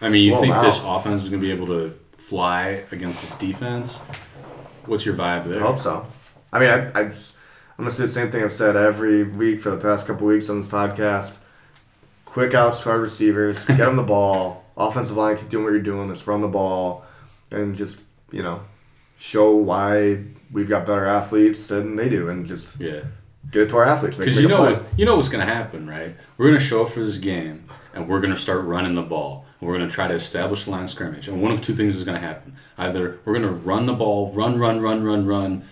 I 0.00 0.08
mean, 0.08 0.24
you 0.24 0.32
Blow 0.32 0.40
think 0.42 0.54
'em 0.54 0.64
this 0.64 0.80
offense 0.84 1.22
is 1.22 1.28
going 1.30 1.40
to 1.40 1.46
be 1.46 1.52
able 1.52 1.66
to 1.68 1.96
fly 2.16 2.84
against 2.92 3.22
this 3.22 3.34
defense? 3.38 3.98
what's 4.86 5.04
your 5.06 5.14
vibe 5.14 5.48
there? 5.48 5.60
I 5.60 5.66
hope 5.66 5.78
so. 5.78 6.06
I 6.52 6.58
mean, 6.58 6.68
I, 6.70 7.00
I 7.00 7.04
just, 7.04 7.34
I'm 7.80 7.84
gonna 7.84 7.92
say 7.92 8.02
the 8.02 8.08
same 8.08 8.30
thing 8.30 8.42
I've 8.44 8.52
said 8.52 8.76
every 8.76 9.22
week 9.22 9.58
for 9.58 9.70
the 9.70 9.78
past 9.78 10.06
couple 10.06 10.26
weeks 10.26 10.50
on 10.50 10.58
this 10.60 10.68
podcast. 10.68 11.38
Quick 12.26 12.52
outs 12.52 12.82
to 12.82 12.90
our 12.90 12.98
receivers, 13.00 13.64
get 13.66 13.78
them 13.78 13.96
the 13.96 14.02
ball. 14.02 14.66
Offensive 14.76 15.16
line, 15.16 15.38
keep 15.38 15.48
doing 15.48 15.64
what 15.64 15.70
you're 15.70 15.80
doing. 15.80 16.06
Let's 16.06 16.26
run 16.26 16.42
the 16.42 16.48
ball, 16.48 17.06
and 17.50 17.74
just 17.74 18.02
you 18.30 18.42
know, 18.42 18.60
show 19.16 19.56
why 19.56 20.24
we've 20.52 20.68
got 20.68 20.84
better 20.84 21.06
athletes 21.06 21.68
than 21.68 21.96
they 21.96 22.10
do, 22.10 22.28
and 22.28 22.44
just 22.44 22.78
Yeah. 22.78 23.00
get 23.50 23.62
it 23.62 23.68
to 23.70 23.78
our 23.78 23.84
athletes. 23.86 24.18
Because 24.18 24.36
you 24.36 24.46
know 24.46 24.60
what 24.60 24.84
you 24.98 25.06
know 25.06 25.16
what's 25.16 25.30
gonna 25.30 25.46
happen, 25.46 25.88
right? 25.88 26.14
We're 26.36 26.48
gonna 26.48 26.60
show 26.60 26.84
up 26.84 26.90
for 26.90 27.00
this 27.00 27.16
game 27.16 27.64
and 27.94 28.10
we're 28.10 28.20
gonna 28.20 28.36
start 28.36 28.62
running 28.66 28.94
the 28.94 29.00
ball. 29.00 29.46
And 29.58 29.66
we're 29.70 29.78
gonna 29.78 29.88
try 29.88 30.06
to 30.06 30.14
establish 30.14 30.64
the 30.66 30.70
line 30.72 30.84
of 30.84 30.90
scrimmage. 30.90 31.28
And 31.28 31.40
one 31.40 31.50
of 31.50 31.62
two 31.62 31.74
things 31.74 31.96
is 31.96 32.04
gonna 32.04 32.18
happen. 32.20 32.56
Either 32.76 33.20
we're 33.24 33.32
gonna 33.32 33.48
run 33.52 33.86
the 33.86 33.94
ball, 33.94 34.30
run, 34.34 34.58
run, 34.58 34.82
run, 34.82 35.02
run, 35.02 35.26
run, 35.26 35.64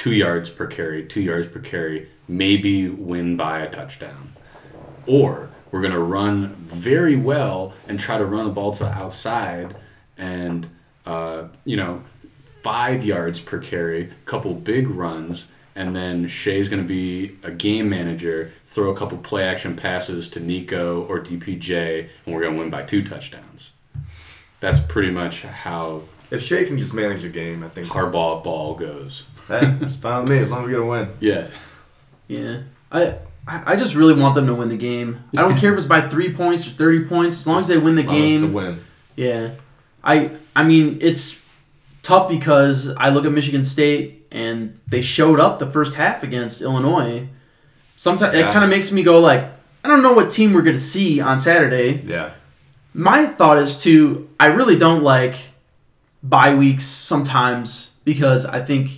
two 0.00 0.12
yards 0.12 0.48
per 0.48 0.66
carry, 0.66 1.04
two 1.04 1.20
yards 1.20 1.46
per 1.46 1.60
carry, 1.60 2.08
maybe 2.26 2.88
win 2.88 3.36
by 3.36 3.60
a 3.60 3.68
touchdown. 3.68 4.32
Or 5.06 5.50
we're 5.70 5.82
gonna 5.82 6.00
run 6.00 6.54
very 6.54 7.16
well 7.16 7.74
and 7.86 8.00
try 8.00 8.16
to 8.16 8.24
run 8.24 8.46
the 8.46 8.50
ball 8.50 8.72
to 8.76 8.84
the 8.84 8.90
outside 8.90 9.76
and 10.16 10.70
uh, 11.04 11.48
you 11.66 11.76
know, 11.76 12.02
five 12.62 13.04
yards 13.04 13.40
per 13.40 13.58
carry, 13.58 14.04
A 14.04 14.24
couple 14.24 14.54
big 14.54 14.88
runs, 14.88 15.46
and 15.74 15.94
then 15.94 16.28
Shea's 16.28 16.70
going 16.70 16.82
to 16.82 16.88
be 16.88 17.36
a 17.42 17.50
game 17.50 17.90
manager, 17.90 18.52
throw 18.64 18.88
a 18.90 18.96
couple 18.96 19.18
play 19.18 19.42
action 19.44 19.76
passes 19.76 20.28
to 20.30 20.40
Nico 20.40 21.04
or 21.06 21.20
DPJ, 21.20 22.08
and 22.24 22.34
we're 22.34 22.42
going 22.42 22.54
to 22.54 22.58
win 22.58 22.70
by 22.70 22.82
two 22.82 23.02
touchdowns. 23.02 23.72
That's 24.60 24.80
pretty 24.80 25.10
much 25.10 25.42
how 25.42 26.02
If 26.30 26.42
Shea 26.42 26.64
can 26.64 26.78
just 26.78 26.94
manage 26.94 27.22
the 27.22 27.28
game, 27.28 27.62
I 27.62 27.68
think 27.68 27.88
hardball 27.88 28.44
ball 28.44 28.74
goes. 28.74 29.24
Hey, 29.50 29.76
it's 29.80 29.96
fine 29.96 30.24
with 30.24 30.32
me 30.32 30.38
as 30.38 30.50
long 30.50 30.60
as 30.60 30.66
we 30.66 30.72
get 30.72 30.80
a 30.80 30.84
win. 30.84 31.08
Yeah. 31.20 31.46
Yeah. 32.28 32.62
I 32.92 33.16
I 33.46 33.72
I 33.72 33.76
just 33.76 33.94
really 33.94 34.14
want 34.14 34.34
them 34.34 34.46
to 34.46 34.54
win 34.54 34.68
the 34.68 34.76
game. 34.76 35.22
I 35.36 35.42
don't 35.42 35.56
care 35.58 35.72
if 35.72 35.78
it's 35.78 35.86
by 35.86 36.02
three 36.08 36.32
points 36.32 36.66
or 36.66 36.70
thirty 36.70 37.04
points, 37.04 37.38
as 37.38 37.46
long 37.46 37.58
as 37.58 37.68
they 37.68 37.78
win 37.78 37.94
the 37.96 38.02
As 38.02 38.08
long 38.08 38.16
it's 38.16 38.42
game. 38.42 38.52
win. 38.52 38.84
Yeah. 39.16 39.50
I 40.02 40.30
I 40.56 40.64
mean 40.64 40.98
it's 41.00 41.38
tough 42.02 42.28
because 42.28 42.88
I 42.96 43.10
look 43.10 43.24
at 43.26 43.32
Michigan 43.32 43.64
State 43.64 44.26
and 44.32 44.78
they 44.88 45.00
showed 45.02 45.40
up 45.40 45.58
the 45.58 45.66
first 45.66 45.94
half 45.94 46.22
against 46.22 46.62
Illinois. 46.62 47.28
Sometimes 47.96 48.34
it 48.34 48.46
kind 48.46 48.64
of 48.64 48.70
makes 48.70 48.90
me 48.92 49.02
go 49.02 49.20
like, 49.20 49.44
I 49.84 49.88
don't 49.88 50.02
know 50.02 50.14
what 50.14 50.30
team 50.30 50.52
we're 50.54 50.62
going 50.62 50.76
to 50.76 50.80
see 50.82 51.20
on 51.20 51.38
Saturday. 51.38 52.00
Yeah. 52.06 52.30
My 52.94 53.26
thought 53.26 53.58
is 53.58 53.76
to 53.82 54.28
I 54.38 54.46
really 54.46 54.78
don't 54.78 55.02
like 55.02 55.34
bye 56.22 56.54
weeks 56.54 56.84
sometimes 56.84 57.90
because 58.04 58.46
I 58.46 58.60
think 58.62 58.90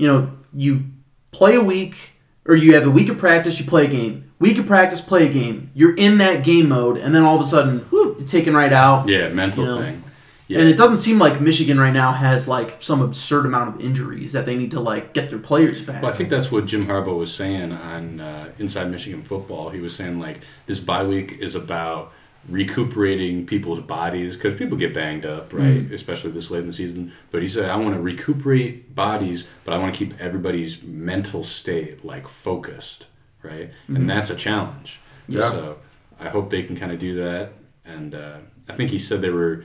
you 0.00 0.08
know 0.08 0.32
you 0.54 0.84
play 1.30 1.54
a 1.54 1.62
week 1.62 2.12
or 2.46 2.56
you 2.56 2.74
have 2.74 2.86
a 2.86 2.90
week 2.90 3.08
of 3.10 3.18
practice, 3.18 3.60
you 3.60 3.66
play 3.66 3.84
a 3.84 3.88
game. 3.88 4.24
Week 4.38 4.56
of 4.56 4.66
practice, 4.66 5.00
play 5.00 5.28
a 5.28 5.32
game. 5.32 5.70
You're 5.74 5.94
in 5.94 6.16
that 6.18 6.42
game 6.42 6.70
mode, 6.70 6.96
and 6.96 7.14
then 7.14 7.22
all 7.22 7.34
of 7.34 7.40
a 7.42 7.44
sudden, 7.44 7.80
whoop, 7.90 8.18
you're 8.18 8.26
taken 8.26 8.54
right 8.54 8.72
out. 8.72 9.06
Yeah, 9.06 9.28
mental 9.28 9.62
You 9.64 9.70
know, 9.70 9.82
thing. 9.82 10.04
Yeah. 10.48 10.60
And 10.60 10.68
it 10.68 10.76
doesn't 10.76 10.96
seem 10.96 11.18
like 11.18 11.40
Michigan 11.40 11.78
right 11.78 11.92
now 11.92 12.12
has 12.12 12.48
like 12.48 12.82
some 12.82 13.02
absurd 13.02 13.46
amount 13.46 13.76
of 13.76 13.84
injuries 13.84 14.32
that 14.32 14.46
they 14.46 14.56
need 14.56 14.72
to 14.72 14.80
like 14.80 15.12
get 15.12 15.28
their 15.30 15.38
players 15.38 15.80
back. 15.82 16.02
Well, 16.02 16.10
I 16.10 16.14
think 16.14 16.28
that's 16.30 16.50
what 16.50 16.66
Jim 16.66 16.86
Harbaugh 16.86 17.16
was 17.16 17.32
saying 17.32 17.70
on 17.70 18.18
uh, 18.18 18.50
Inside 18.58 18.90
Michigan 18.90 19.22
Football. 19.22 19.70
He 19.70 19.78
was 19.78 19.94
saying 19.94 20.18
like 20.18 20.40
this 20.66 20.80
bye 20.80 21.04
week 21.04 21.36
is 21.38 21.54
about 21.54 22.12
recuperating 22.48 23.46
people's 23.46 23.80
bodies 23.80 24.36
because 24.36 24.58
people 24.58 24.76
get 24.76 24.94
banged 24.94 25.26
up, 25.26 25.52
right? 25.52 25.92
Especially 25.92 26.30
this 26.30 26.50
late 26.50 26.60
in 26.60 26.66
the 26.66 26.72
season. 26.72 27.12
But 27.30 27.42
he 27.42 27.48
said, 27.48 27.68
I 27.68 27.76
want 27.76 27.94
to 27.94 28.00
recuperate 28.00 28.94
bodies, 28.94 29.46
but 29.64 29.74
I 29.74 29.78
want 29.78 29.94
to 29.94 29.98
keep 29.98 30.18
everybody's 30.20 30.82
mental 30.82 31.44
state 31.44 32.04
like 32.04 32.26
focused, 32.26 33.06
right? 33.42 33.70
And 33.88 34.08
that's 34.08 34.30
a 34.30 34.36
challenge. 34.36 35.00
Yeah. 35.28 35.50
So 35.50 35.78
I 36.18 36.28
hope 36.28 36.50
they 36.50 36.62
can 36.62 36.76
kind 36.76 36.92
of 36.92 36.98
do 36.98 37.14
that. 37.22 37.52
And 37.84 38.14
uh, 38.14 38.38
I 38.68 38.74
think 38.74 38.90
he 38.90 38.98
said 38.98 39.20
they 39.20 39.30
were 39.30 39.64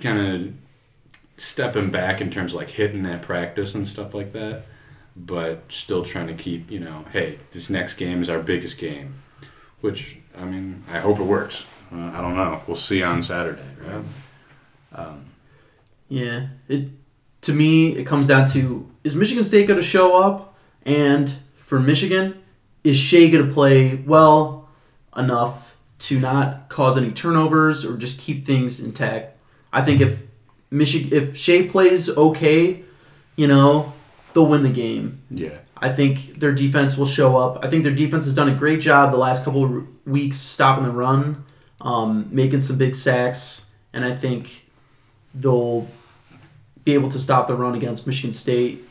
kind 0.00 0.18
of 0.18 0.54
stepping 1.36 1.90
back 1.90 2.20
in 2.20 2.30
terms 2.30 2.52
of 2.52 2.58
like 2.58 2.70
hitting 2.70 3.02
that 3.04 3.22
practice 3.22 3.74
and 3.74 3.88
stuff 3.88 4.14
like 4.14 4.32
that, 4.32 4.64
but 5.16 5.62
still 5.68 6.04
trying 6.04 6.26
to 6.26 6.34
keep, 6.34 6.70
you 6.70 6.78
know, 6.78 7.06
hey, 7.12 7.38
this 7.52 7.70
next 7.70 7.94
game 7.94 8.22
is 8.22 8.28
our 8.28 8.40
biggest 8.40 8.78
game, 8.78 9.22
which 9.80 10.19
I 10.38 10.44
mean, 10.44 10.84
I 10.90 10.98
hope 10.98 11.18
it 11.18 11.24
works. 11.24 11.64
Uh, 11.92 11.96
I 12.14 12.20
don't 12.20 12.36
know. 12.36 12.60
We'll 12.66 12.76
see 12.76 13.02
on 13.02 13.22
Saturday, 13.22 13.62
right? 13.84 14.04
Um, 14.92 15.24
Yeah, 16.08 16.48
it 16.68 16.88
to 17.42 17.52
me 17.52 17.96
it 17.96 18.06
comes 18.06 18.26
down 18.26 18.46
to 18.48 18.88
is 19.04 19.16
Michigan 19.16 19.44
State 19.44 19.66
going 19.66 19.80
to 19.80 19.86
show 19.86 20.22
up, 20.22 20.56
and 20.84 21.32
for 21.54 21.80
Michigan, 21.80 22.42
is 22.84 22.96
Shea 22.96 23.30
going 23.30 23.46
to 23.46 23.52
play 23.52 23.96
well 23.96 24.68
enough 25.16 25.76
to 26.00 26.18
not 26.18 26.68
cause 26.68 26.96
any 26.96 27.10
turnovers 27.10 27.84
or 27.84 27.96
just 27.96 28.18
keep 28.18 28.46
things 28.46 28.80
intact? 28.80 29.38
I 29.72 29.82
think 29.82 30.00
if 30.00 30.24
Michigan 30.70 31.10
if 31.12 31.36
Shea 31.36 31.68
plays 31.68 32.08
okay, 32.08 32.82
you 33.36 33.46
know, 33.46 33.92
they'll 34.32 34.46
win 34.46 34.62
the 34.62 34.70
game. 34.70 35.22
yeah, 35.30 35.58
I 35.80 35.88
think 35.88 36.38
their 36.38 36.52
defense 36.52 36.96
will 36.96 37.06
show 37.06 37.36
up. 37.36 37.64
I 37.64 37.68
think 37.68 37.84
their 37.84 37.94
defense 37.94 38.26
has 38.26 38.34
done 38.34 38.48
a 38.48 38.54
great 38.54 38.80
job 38.80 39.10
the 39.10 39.18
last 39.18 39.44
couple 39.44 39.64
of 39.64 40.06
weeks 40.06 40.36
stopping 40.36 40.84
the 40.84 40.90
run, 40.90 41.44
um, 41.80 42.28
making 42.30 42.60
some 42.60 42.76
big 42.76 42.94
sacks, 42.94 43.64
and 43.94 44.04
I 44.04 44.14
think 44.14 44.68
they'll 45.34 45.88
be 46.84 46.92
able 46.92 47.08
to 47.08 47.18
stop 47.18 47.46
the 47.46 47.54
run 47.54 47.74
against 47.74 48.06
Michigan 48.06 48.32
State. 48.32 48.84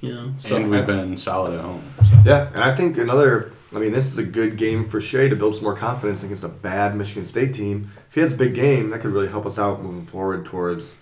You 0.00 0.14
know, 0.14 0.34
so 0.38 0.56
and 0.56 0.70
we've 0.70 0.86
been 0.86 1.16
solid 1.16 1.54
at 1.54 1.60
home. 1.60 1.82
So. 1.98 2.22
Yeah, 2.24 2.48
and 2.54 2.62
I 2.62 2.74
think 2.74 2.96
another. 2.96 3.52
I 3.74 3.80
mean, 3.80 3.92
this 3.92 4.06
is 4.06 4.16
a 4.16 4.22
good 4.22 4.56
game 4.56 4.88
for 4.88 5.00
Shea 5.00 5.28
to 5.28 5.34
build 5.34 5.56
some 5.56 5.64
more 5.64 5.74
confidence 5.74 6.22
against 6.22 6.44
a 6.44 6.48
bad 6.48 6.96
Michigan 6.96 7.24
State 7.24 7.52
team. 7.52 7.90
If 8.08 8.14
he 8.14 8.20
has 8.20 8.32
a 8.32 8.36
big 8.36 8.54
game, 8.54 8.90
that 8.90 9.00
could 9.00 9.10
really 9.10 9.28
help 9.28 9.44
us 9.44 9.58
out 9.58 9.82
moving 9.82 10.06
forward 10.06 10.46
towards 10.46 10.96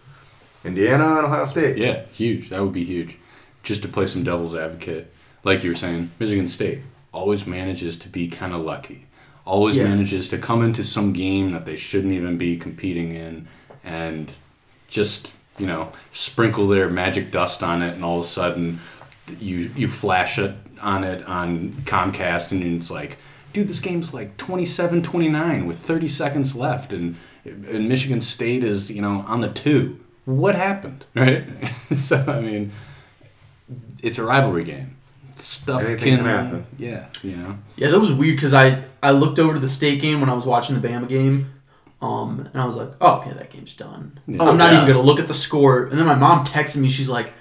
Indiana 0.65 1.17
and 1.17 1.27
Ohio 1.27 1.45
State. 1.45 1.77
Yeah, 1.77 2.07
huge. 2.07 2.49
That 2.49 2.63
would 2.63 2.73
be 2.73 2.85
huge. 2.85 3.19
Just 3.63 3.83
to 3.83 3.89
play 3.89 4.07
some 4.07 4.25
devil's 4.25 4.55
advocate, 4.55 5.13
like 5.45 5.63
you 5.63 5.71
were 5.71 5.77
saying, 5.77 6.11
Michigan 6.19 6.49
State 6.49 6.81
always 7.13 7.47
manages 7.47 7.97
to 7.99 8.09
be 8.09 8.29
kind 8.29 8.53
of 8.53 8.63
lucky. 8.63 9.07
Always 9.47 9.77
Yeah. 9.77 9.85
manages 9.85 10.29
to 10.29 10.39
come 10.39 10.63
into 10.65 10.83
some 10.83 11.13
game 11.13 11.53
that 11.53 11.67
they 11.67 11.77
shouldn't 11.77 12.13
even 12.15 12.39
be 12.39 12.57
competing 12.57 13.15
in, 13.15 13.47
and 13.85 14.31
just 14.89 15.33
you 15.59 15.67
know 15.67 15.93
sprinkle 16.11 16.67
their 16.67 16.89
magic 16.91 17.31
dust 17.31 17.63
on 17.63 17.83
it, 17.83 17.95
and 17.95 18.05
all 18.05 18.21
of 18.21 18.25
a 18.25 18.29
sudden 18.29 18.81
you 19.41 19.71
you 19.77 19.87
flash 19.89 20.39
it 20.39 20.55
on 20.83 21.05
it 21.05 21.25
on 21.27 21.71
Comcast, 21.85 22.51
and 22.53 22.63
it's 22.81 22.91
like, 22.91 23.17
dude, 23.53 23.69
this 23.69 23.81
game's 23.81 24.13
like 24.13 24.37
27-29 24.39 25.67
with 25.67 25.79
30 25.79 26.09
seconds 26.09 26.55
left, 26.55 26.93
and 26.93 27.17
and 27.45 27.89
Michigan 27.89 28.21
State 28.23 28.65
is 28.65 28.91
you 28.91 29.03
know 29.03 29.25
on 29.29 29.41
the 29.43 29.49
two. 29.51 29.99
What 30.25 30.55
happened, 30.55 31.05
right? 31.15 31.45
so 31.95 32.25
I 32.27 32.41
mean, 32.41 32.73
it's 34.03 34.17
a 34.19 34.25
rivalry 34.25 34.65
game. 34.65 34.97
Stuff 35.39 35.83
Anything 35.83 36.17
can, 36.17 36.17
can 36.19 36.27
happen. 36.27 36.67
Yeah, 36.79 37.07
you 37.23 37.37
know. 37.37 37.59
yeah, 37.77 37.91
that 37.91 37.99
was 37.99 38.13
weird 38.13 38.37
because 38.37 38.55
I 38.55 38.85
I 39.03 39.11
looked 39.11 39.39
over 39.39 39.55
to 39.55 39.61
the 39.61 39.69
state 39.69 40.01
game 40.01 40.21
when 40.21 40.31
I 40.31 40.35
was 40.35 40.47
watching 40.47 40.81
the 40.81 40.87
Bama 40.87 41.09
game. 41.09 41.51
Um, 42.01 42.51
and 42.53 42.61
I 42.61 42.67
was 42.67 42.77
like, 42.77 42.91
oh, 43.01 43.21
okay, 43.21 43.33
that 43.33 43.51
game's 43.51 43.73
done. 43.73 44.19
Yeah. 44.27 44.43
I'm 44.43 44.59
not 44.59 44.73
yeah. 44.73 44.83
even 44.83 44.93
going 44.93 45.01
to 45.01 45.07
look 45.07 45.19
at 45.19 45.27
the 45.27 45.35
score. 45.35 45.87
And 45.87 45.99
then 45.99 46.05
my 46.05 46.15
mom 46.15 46.45
texted 46.45 46.77
me. 46.77 46.91
She's 46.91 47.09
like, 47.09 47.33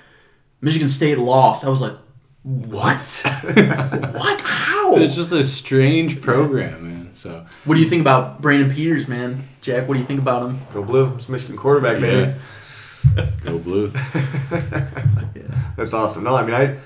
Michigan 0.61 0.87
State 0.87 1.17
lost. 1.17 1.65
I 1.65 1.69
was 1.69 1.81
like, 1.81 1.97
what? 2.43 3.21
what? 3.23 4.39
How? 4.41 4.95
It's 4.95 5.15
just 5.15 5.31
a 5.31 5.43
strange 5.43 6.21
program, 6.21 6.87
man. 6.87 7.11
So 7.13 7.45
What 7.65 7.75
do 7.75 7.81
you 7.81 7.89
think 7.89 8.01
about 8.01 8.41
Brandon 8.41 8.69
Peters, 8.69 9.07
man? 9.07 9.47
Jack, 9.61 9.87
what 9.87 9.95
do 9.95 9.99
you 9.99 10.05
think 10.05 10.19
about 10.19 10.49
him? 10.49 10.61
Go 10.73 10.83
blue. 10.83 11.13
It's 11.15 11.29
Michigan 11.29 11.57
quarterback, 11.57 11.99
baby. 11.99 12.33
Yeah. 13.15 13.29
go 13.43 13.57
blue. 13.57 13.91
yeah. 14.13 15.71
That's 15.77 15.93
awesome. 15.93 16.23
No, 16.23 16.35
I 16.35 16.43
mean, 16.45 16.55
I, 16.55 16.77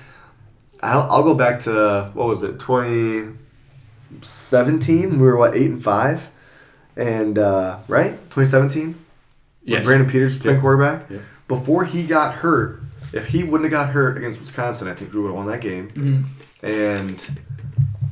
I'll, 0.82 1.02
I'll 1.10 1.22
go 1.24 1.34
back 1.34 1.60
to 1.62 2.10
what 2.14 2.28
was 2.28 2.42
it, 2.42 2.58
2017? 2.60 5.10
We 5.10 5.16
were 5.18 5.36
what 5.36 5.54
eight 5.56 5.70
and 5.70 5.82
five, 5.82 6.30
and 6.96 7.38
uh, 7.38 7.78
right, 7.88 8.12
2017. 8.30 8.94
Yes. 9.64 9.84
Brandon 9.84 10.08
Peters 10.08 10.38
playing 10.38 10.56
Yep. 10.56 10.62
quarterback. 10.62 11.10
Yep. 11.10 11.20
Before 11.48 11.84
he 11.84 12.06
got 12.06 12.34
hurt, 12.36 12.80
if 13.12 13.26
he 13.28 13.42
wouldn't 13.44 13.70
have 13.70 13.86
got 13.86 13.92
hurt 13.92 14.16
against 14.16 14.40
Wisconsin, 14.40 14.88
I 14.88 14.94
think 14.94 15.12
we 15.12 15.20
would 15.20 15.28
have 15.28 15.36
won 15.36 15.46
that 15.48 15.60
game. 15.60 15.88
Mhm. 15.90 16.24
And 16.62 17.38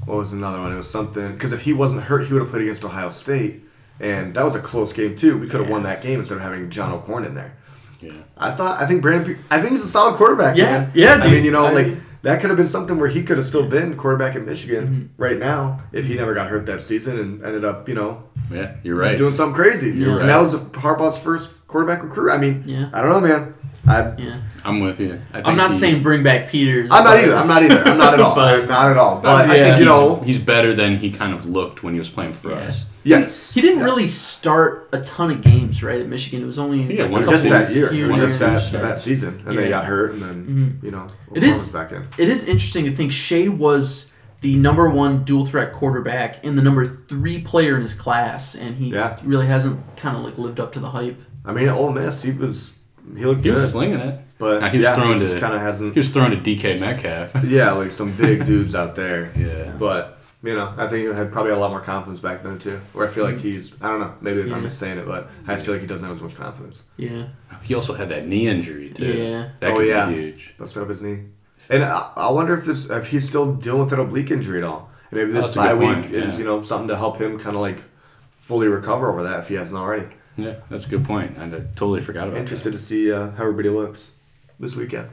what 0.04 0.18
was 0.18 0.32
another 0.32 0.60
one? 0.60 0.72
It 0.72 0.76
was 0.76 0.90
something 0.90 1.32
because 1.32 1.52
if 1.52 1.62
he 1.62 1.72
wasn't 1.72 2.02
hurt, 2.02 2.26
he 2.26 2.32
would 2.32 2.40
have 2.42 2.50
played 2.50 2.62
against 2.62 2.84
Ohio 2.84 3.10
State, 3.10 3.62
and 4.00 4.34
that 4.34 4.44
was 4.44 4.54
a 4.54 4.60
close 4.60 4.92
game 4.92 5.16
too. 5.16 5.38
We 5.38 5.48
could 5.48 5.60
have 5.60 5.70
won 5.70 5.82
that 5.84 6.02
game 6.02 6.18
instead 6.20 6.36
of 6.36 6.42
having 6.42 6.68
John 6.70 6.92
O'Korn 6.92 7.24
in 7.24 7.34
there. 7.34 7.54
Yeah. 8.02 8.12
I 8.36 8.50
thought 8.50 8.80
I 8.80 8.86
think 8.86 9.00
Brandon. 9.02 9.38
I 9.50 9.60
think 9.60 9.72
he's 9.72 9.84
a 9.84 9.88
solid 9.88 10.16
quarterback. 10.16 10.56
Yeah, 10.56 10.80
man. 10.80 10.90
yeah, 10.94 11.20
I 11.22 11.30
mean, 11.30 11.44
you 11.44 11.50
know, 11.52 11.64
I- 11.66 11.72
like 11.72 11.96
that 12.22 12.40
could 12.40 12.50
have 12.50 12.56
been 12.56 12.66
something 12.66 12.98
where 12.98 13.08
he 13.08 13.22
could 13.22 13.36
have 13.36 13.46
still 13.46 13.68
been 13.68 13.96
quarterback 13.96 14.34
at 14.36 14.44
Michigan 14.44 14.86
Mm-hmm. 14.86 15.22
right 15.22 15.38
now 15.38 15.80
if 15.92 16.06
he 16.06 16.14
never 16.14 16.34
got 16.34 16.48
hurt 16.48 16.66
that 16.66 16.80
season 16.80 17.18
and 17.18 17.44
ended 17.44 17.64
up, 17.64 17.88
you 17.88 17.94
know, 17.94 18.22
Yeah, 18.50 18.74
you're 18.82 18.96
right. 18.96 19.16
doing 19.16 19.32
something 19.32 19.54
crazy. 19.54 19.90
You're 19.90 20.10
and 20.10 20.18
right. 20.20 20.26
that 20.26 20.38
was 20.38 20.54
Harbaugh's 20.54 21.18
first 21.18 21.66
quarterback 21.68 22.02
recruit. 22.02 22.30
I 22.32 22.38
mean, 22.38 22.62
Yeah. 22.66 22.88
I 22.92 23.02
don't 23.02 23.10
know, 23.12 23.20
man. 23.20 23.54
I, 23.86 24.14
Yeah. 24.18 24.40
I'm 24.64 24.80
with 24.80 24.98
you. 24.98 25.20
I 25.30 25.36
think 25.36 25.46
I'm 25.48 25.56
not 25.56 25.70
he- 25.70 25.76
saying 25.76 26.02
bring 26.02 26.22
back 26.24 26.48
Peters. 26.48 26.90
I'm 26.90 27.04
not 27.04 27.18
either. 27.18 27.36
I'm 27.36 27.46
not 27.46 27.62
either. 27.62 27.82
I'm 27.84 27.98
not 27.98 28.14
at 28.14 28.20
all. 28.26 28.34
But- 28.34 28.62
I'm 28.62 28.68
not 28.68 28.90
at 28.90 28.96
all. 28.96 29.20
But 29.20 29.28
I 29.28 29.44
yeah. 29.44 29.52
think 29.52 29.66
you 29.66 29.76
he's, 29.76 29.86
know. 29.86 30.16
he's 30.24 30.38
better 30.38 30.74
than 30.74 30.96
he 30.98 31.10
kind 31.12 31.32
of 31.32 31.46
looked 31.46 31.82
when 31.84 31.92
he 31.92 31.98
was 32.00 32.08
playing 32.08 32.32
for 32.34 32.50
Yeah. 32.50 32.56
us. 32.56 32.86
Yes. 33.06 33.54
He 33.54 33.60
didn't 33.60 33.78
Yes. 33.78 33.84
really 33.84 34.06
start 34.06 34.88
a 34.92 35.00
ton 35.00 35.30
of 35.30 35.40
games, 35.40 35.82
right, 35.82 36.00
at 36.00 36.08
Michigan. 36.08 36.42
It 36.42 36.46
was 36.46 36.58
only 36.58 36.82
Yeah, 36.82 37.04
like, 37.04 37.12
one 37.12 37.24
just 37.24 37.44
that 37.44 37.72
year. 37.72 37.88
here 37.92 38.08
was 38.08 38.18
and 38.18 38.28
just 38.28 38.40
that, 38.40 38.82
that 38.82 38.98
season, 38.98 39.42
and 39.46 39.56
then 39.56 39.64
he 39.64 39.70
got 39.70 39.84
hurt, 39.84 40.12
and 40.14 40.22
then 40.22 40.44
mm-hmm. 40.44 40.84
you 40.86 40.90
know 40.92 41.06
It 41.34 41.44
is- 41.44 41.66
back 41.68 41.92
in. 41.92 42.04
It 42.18 42.28
is 42.28 42.44
interesting 42.44 42.84
to 42.86 42.94
think 42.96 43.12
Shea 43.12 43.48
was 43.48 44.10
the 44.40 44.56
number 44.56 44.88
one 44.90 45.24
dual 45.24 45.46
threat 45.46 45.72
quarterback 45.72 46.44
and 46.44 46.58
the 46.58 46.62
number 46.62 46.86
three 46.86 47.38
player 47.40 47.76
in 47.76 47.82
his 47.82 47.94
class, 47.94 48.54
and 48.54 48.76
he 48.76 48.90
Yeah. 48.90 49.16
really 49.24 49.46
hasn't 49.46 49.80
kind 49.96 50.16
of 50.16 50.22
like 50.24 50.36
lived 50.36 50.60
up 50.60 50.72
to 50.72 50.80
the 50.80 50.90
hype. 50.90 51.20
I 51.44 51.52
mean, 51.52 51.68
at 51.68 51.74
Ole 51.76 51.92
Miss, 51.92 52.22
he 52.22 52.32
was 52.32 52.74
he 53.16 53.24
looked 53.24 53.44
He 53.44 53.50
was 53.50 53.60
good, 53.60 53.70
slinging 53.70 54.00
it. 54.00 54.20
but 54.36 54.60
Nah, 54.62 54.68
he 54.70 54.78
was 54.78 54.84
yeah, 54.84 54.94
throwing 54.96 55.14
he 55.14 55.20
just 55.20 55.34
to- 55.34 55.40
kind 55.40 55.54
of 55.54 55.60
hasn't. 55.60 55.94
He 55.94 56.00
was 56.00 56.08
throwing 56.10 56.32
to 56.32 56.36
DK 56.38 56.78
Metcalf. 56.80 57.44
yeah, 57.44 57.70
like 57.72 57.92
some 57.92 58.10
big 58.12 58.44
dudes 58.44 58.74
out 58.74 58.96
there. 58.96 59.30
yeah. 59.38 59.70
But 59.78 60.15
you 60.42 60.54
know, 60.54 60.74
I 60.76 60.86
think 60.88 61.08
he 61.08 61.14
had 61.14 61.32
probably 61.32 61.52
a 61.52 61.56
lot 61.58 61.70
more 61.70 61.80
confidence 61.80 62.20
back 62.20 62.42
then 62.42 62.58
too. 62.58 62.80
Where 62.92 63.06
I 63.06 63.10
feel 63.10 63.24
like 63.24 63.38
he's 63.38 63.74
I 63.82 63.88
don't 63.88 64.00
know, 64.00 64.14
maybe 64.20 64.40
if 64.42 64.52
I'm 64.52 64.62
just 64.62 64.78
saying 64.78 64.98
it, 64.98 65.06
but 65.06 65.28
I 65.46 65.54
just 65.54 65.64
feel 65.64 65.74
like 65.74 65.80
he 65.80 65.86
doesn't 65.86 66.06
have 66.06 66.16
as 66.16 66.22
much 66.22 66.34
confidence. 66.34 66.84
Yeah, 66.96 67.26
He 67.62 67.74
also 67.74 67.94
had 67.94 68.08
that 68.10 68.26
knee 68.26 68.46
injury 68.48 68.90
too. 68.90 69.12
Yeah. 69.12 69.48
That 69.60 69.72
Oh, 69.72 69.76
could 69.76 69.88
yeah. 69.88 70.08
be 70.08 70.14
huge. 70.14 70.54
Busted 70.58 70.82
up 70.82 70.88
his 70.88 71.02
knee, 71.02 71.24
and 71.70 71.82
I, 71.84 72.12
I 72.16 72.30
wonder 72.30 72.56
if 72.56 72.64
this 72.66 72.88
if 72.90 73.08
he's 73.08 73.26
still 73.26 73.54
dealing 73.54 73.80
with 73.80 73.90
that 73.90 73.98
oblique 74.00 74.30
injury 74.30 74.58
at 74.58 74.64
all. 74.64 74.90
And 75.10 75.18
maybe 75.20 75.30
Oh, 75.30 75.34
this 75.34 75.54
that's 75.54 75.56
a 75.56 75.58
bye 75.58 75.74
week 75.74 76.02
point, 76.02 76.14
is 76.14 76.38
you 76.38 76.44
know 76.44 76.62
something 76.62 76.88
to 76.88 76.96
help 76.96 77.18
him 77.20 77.38
kind 77.38 77.56
of 77.56 77.62
like 77.62 77.82
fully 78.30 78.68
recover 78.68 79.10
over 79.10 79.22
that 79.24 79.40
if 79.40 79.48
he 79.48 79.54
hasn't 79.54 79.78
already. 79.80 80.06
Yeah, 80.36 80.56
that's 80.68 80.86
a 80.86 80.88
good 80.90 81.04
point. 81.04 81.38
And 81.38 81.54
I 81.54 81.60
totally 81.74 82.00
forgot 82.02 82.28
about 82.28 82.38
Interested 82.38 82.72
to 82.72 82.78
see 82.78 83.10
uh, 83.10 83.30
how 83.30 83.42
everybody 83.44 83.70
looks 83.70 84.12
this 84.60 84.74
weekend. 84.76 85.08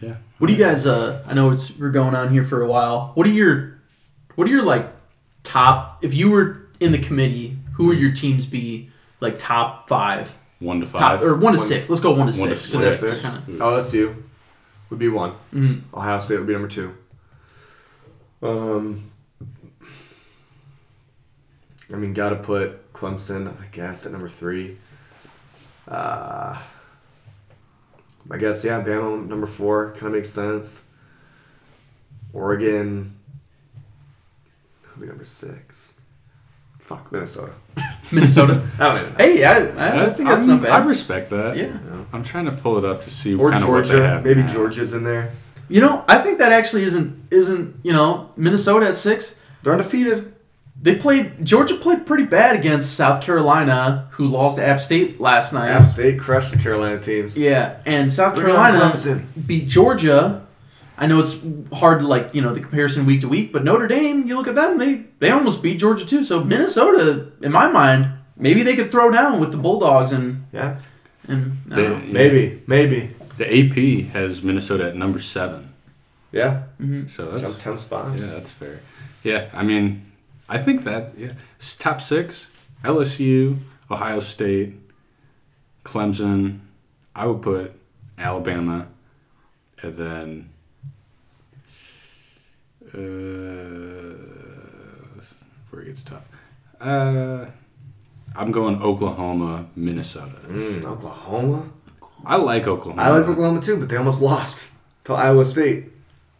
Yeah. 0.00 0.16
What 0.38 0.48
do 0.48 0.52
you 0.52 0.58
guys? 0.58 0.86
Uh, 0.86 1.22
I 1.26 1.34
know 1.34 1.50
it's 1.50 1.76
we're 1.78 1.90
going 1.90 2.14
on 2.14 2.30
here 2.32 2.42
for 2.44 2.60
a 2.62 2.66
while. 2.68 3.12
What 3.14 3.26
are 3.26 3.30
your, 3.30 3.71
what 4.34 4.46
are 4.46 4.50
your 4.50 4.62
like 4.62 4.88
top? 5.42 5.98
If 6.02 6.14
you 6.14 6.30
were 6.30 6.66
in 6.80 6.92
the 6.92 6.98
committee, 6.98 7.56
who 7.74 7.86
would 7.88 7.98
your 7.98 8.12
teams 8.12 8.46
be? 8.46 8.90
Like 9.20 9.38
top 9.38 9.88
five, 9.88 10.36
One 10.58 10.80
to 10.80 10.86
top 10.86 10.98
five. 11.00 11.22
or 11.22 11.34
one 11.36 11.52
to 11.52 11.58
One- 11.58 11.66
six. 11.68 11.88
Let's 11.88 12.00
go 12.02 12.10
one 12.10 12.30
to 12.32 12.40
one 12.40 12.48
to 12.50 12.56
six. 12.56 12.66
'cause 12.66 12.74
One 12.74 12.82
to 12.84 12.90
that's 12.90 13.22
six. 13.22 13.44
kinda- 13.46 13.64
LSU 13.64 14.16
would 14.90 14.98
be 14.98 15.08
one. 15.08 15.32
Mhm. 15.54 15.82
Ohio 15.94 16.18
State 16.18 16.38
would 16.38 16.46
be 16.48 16.52
number 16.54 16.66
two. 16.68 16.92
Um, 18.42 19.10
I 21.92 21.96
mean, 21.96 22.14
got 22.14 22.30
to 22.30 22.36
put 22.36 22.92
Clemson, 22.92 23.48
I 23.60 23.66
guess, 23.70 24.06
at 24.06 24.12
number 24.12 24.28
three. 24.28 24.78
Uh, 25.86 26.58
I 28.30 28.36
guess 28.38 28.64
yeah, 28.64 28.82
Bama 28.82 29.26
number 29.28 29.46
four 29.46 29.90
kind 29.92 30.06
of 30.06 30.12
makes 30.12 30.30
sense. 30.30 30.84
Oregon, 32.32 33.14
who'd 34.94 35.00
be 35.02 35.06
number 35.08 35.24
six? 35.24 35.94
Fuck 36.78 37.12
Minnesota. 37.12 37.52
Minnesota. 38.12 38.66
I 38.78 38.88
don't 38.88 38.98
even 38.98 39.12
know. 39.12 39.18
hey, 39.18 39.44
I, 39.44 40.06
I 40.06 40.10
think 40.10 40.28
that's 40.28 40.48
I'm- 40.48 40.60
not 40.62 40.70
I 40.70 40.84
respect 40.84 41.30
that. 41.30 41.56
Yeah. 41.56 41.66
No. 41.90 42.06
I'm 42.12 42.22
trying 42.24 42.44
to 42.46 42.52
pull 42.52 42.76
it 42.78 42.84
up 42.84 43.02
to 43.02 43.10
see 43.10 43.34
Or 43.34 43.50
kind 43.50 43.62
of 43.62 43.70
what 43.70 43.82
they 43.84 43.88
Georgia, 43.90 44.06
have. 44.06 44.24
maybe 44.24 44.42
now. 44.42 44.52
Georgia's 44.52 44.92
in 44.92 45.04
there. 45.04 45.30
You 45.68 45.80
know, 45.80 46.04
I 46.08 46.18
think 46.18 46.38
that 46.38 46.52
actually 46.52 46.82
isn't 46.82 47.28
isn't 47.30 47.76
you 47.82 47.92
know 47.92 48.30
Minnesota 48.36 48.88
at 48.88 48.96
six. 48.96 49.38
They're 49.62 49.72
undefeated. 49.72 50.34
They 50.82 50.96
played 50.96 51.44
Georgia 51.44 51.76
played 51.76 52.04
pretty 52.04 52.24
bad 52.24 52.56
against 52.56 52.94
South 52.94 53.22
Carolina, 53.22 54.08
who 54.10 54.26
lost 54.26 54.56
to 54.56 54.66
App 54.66 54.80
State 54.80 55.20
last 55.20 55.52
night. 55.52 55.70
App 55.70 55.86
State 55.86 56.18
crushed 56.18 56.50
the 56.50 56.58
Carolina 56.58 57.00
teams. 57.00 57.38
Yeah, 57.38 57.80
and 57.86 58.10
South 58.12 58.34
Look 58.34 58.44
at 58.44 58.48
Carolina 58.48 58.78
Clemson. 58.78 59.24
beat 59.46 59.68
Georgia. 59.68 60.44
I 61.02 61.06
know 61.06 61.18
it's 61.18 61.36
hard 61.72 61.98
to 62.02 62.06
like 62.06 62.26
you 62.36 62.42
know 62.44 62.52
the 62.54 62.60
comparison 62.60 63.06
week 63.06 63.20
to 63.22 63.28
week, 63.28 63.52
but 63.52 63.64
Notre 63.64 63.88
Dame, 63.88 64.18
you 64.28 64.36
look 64.36 64.46
at 64.46 64.54
them, 64.54 64.78
they 64.78 64.92
they 65.18 65.30
almost 65.30 65.62
beat 65.62 65.78
Georgia 65.80 66.06
too. 66.06 66.22
So 66.22 66.44
Minnesota, 66.44 67.06
in 67.46 67.50
my 67.50 67.66
mind, 67.80 68.02
maybe 68.36 68.62
they 68.62 68.76
could 68.76 68.90
throw 68.92 69.10
down 69.10 69.40
with 69.40 69.50
the 69.50 69.58
Bulldogs 69.58 70.12
and 70.12 70.44
Yeah, 70.52 70.78
and 71.26 71.40
I 71.70 71.74
They- 71.74 71.82
yeah. 71.82 72.12
maybe, 72.20 72.62
maybe. 72.66 73.00
The 73.38 73.46
AP 73.58 73.76
has 74.12 74.42
Minnesota 74.42 74.84
at 74.90 74.96
number 74.96 75.18
seven. 75.18 75.70
Yeah, 76.30 76.52
mm-hmm. 76.80 77.08
So 77.08 77.22
jump 77.32 77.42
that's 77.42 77.64
ten 77.64 77.78
spots. 77.78 78.20
yeah, 78.20 78.26
that's 78.34 78.50
fair. 78.52 78.78
Yeah, 79.24 79.42
I 79.52 79.62
mean, 79.64 79.86
I 80.48 80.58
think 80.58 80.84
that 80.84 81.02
yeah, 81.18 81.32
S- 81.60 81.74
top 81.76 82.00
six: 82.00 82.46
LSU, 82.84 83.58
Ohio 83.90 84.20
State, 84.20 84.74
Clemson. 85.84 86.60
I 87.14 87.26
would 87.26 87.42
put 87.42 87.72
Alabama, 88.18 88.86
and 89.82 89.96
then 89.96 90.48
uh, 92.94 92.98
where 95.70 95.82
it 95.82 95.86
gets 95.86 96.02
tough. 96.02 96.22
Uh, 96.80 97.46
I'm 98.34 98.50
going 98.52 98.80
Oklahoma, 98.82 99.66
Minnesota. 99.76 100.32
Mm, 100.46 100.84
Oklahoma. 100.84 101.68
I 102.24 102.36
like 102.36 102.66
Oklahoma. 102.66 103.02
I 103.02 103.10
like 103.10 103.28
Oklahoma 103.28 103.60
too, 103.60 103.76
but 103.78 103.88
they 103.88 103.96
almost 103.96 104.20
lost 104.22 104.68
to 105.04 105.12
Iowa 105.14 105.44
State 105.44 105.86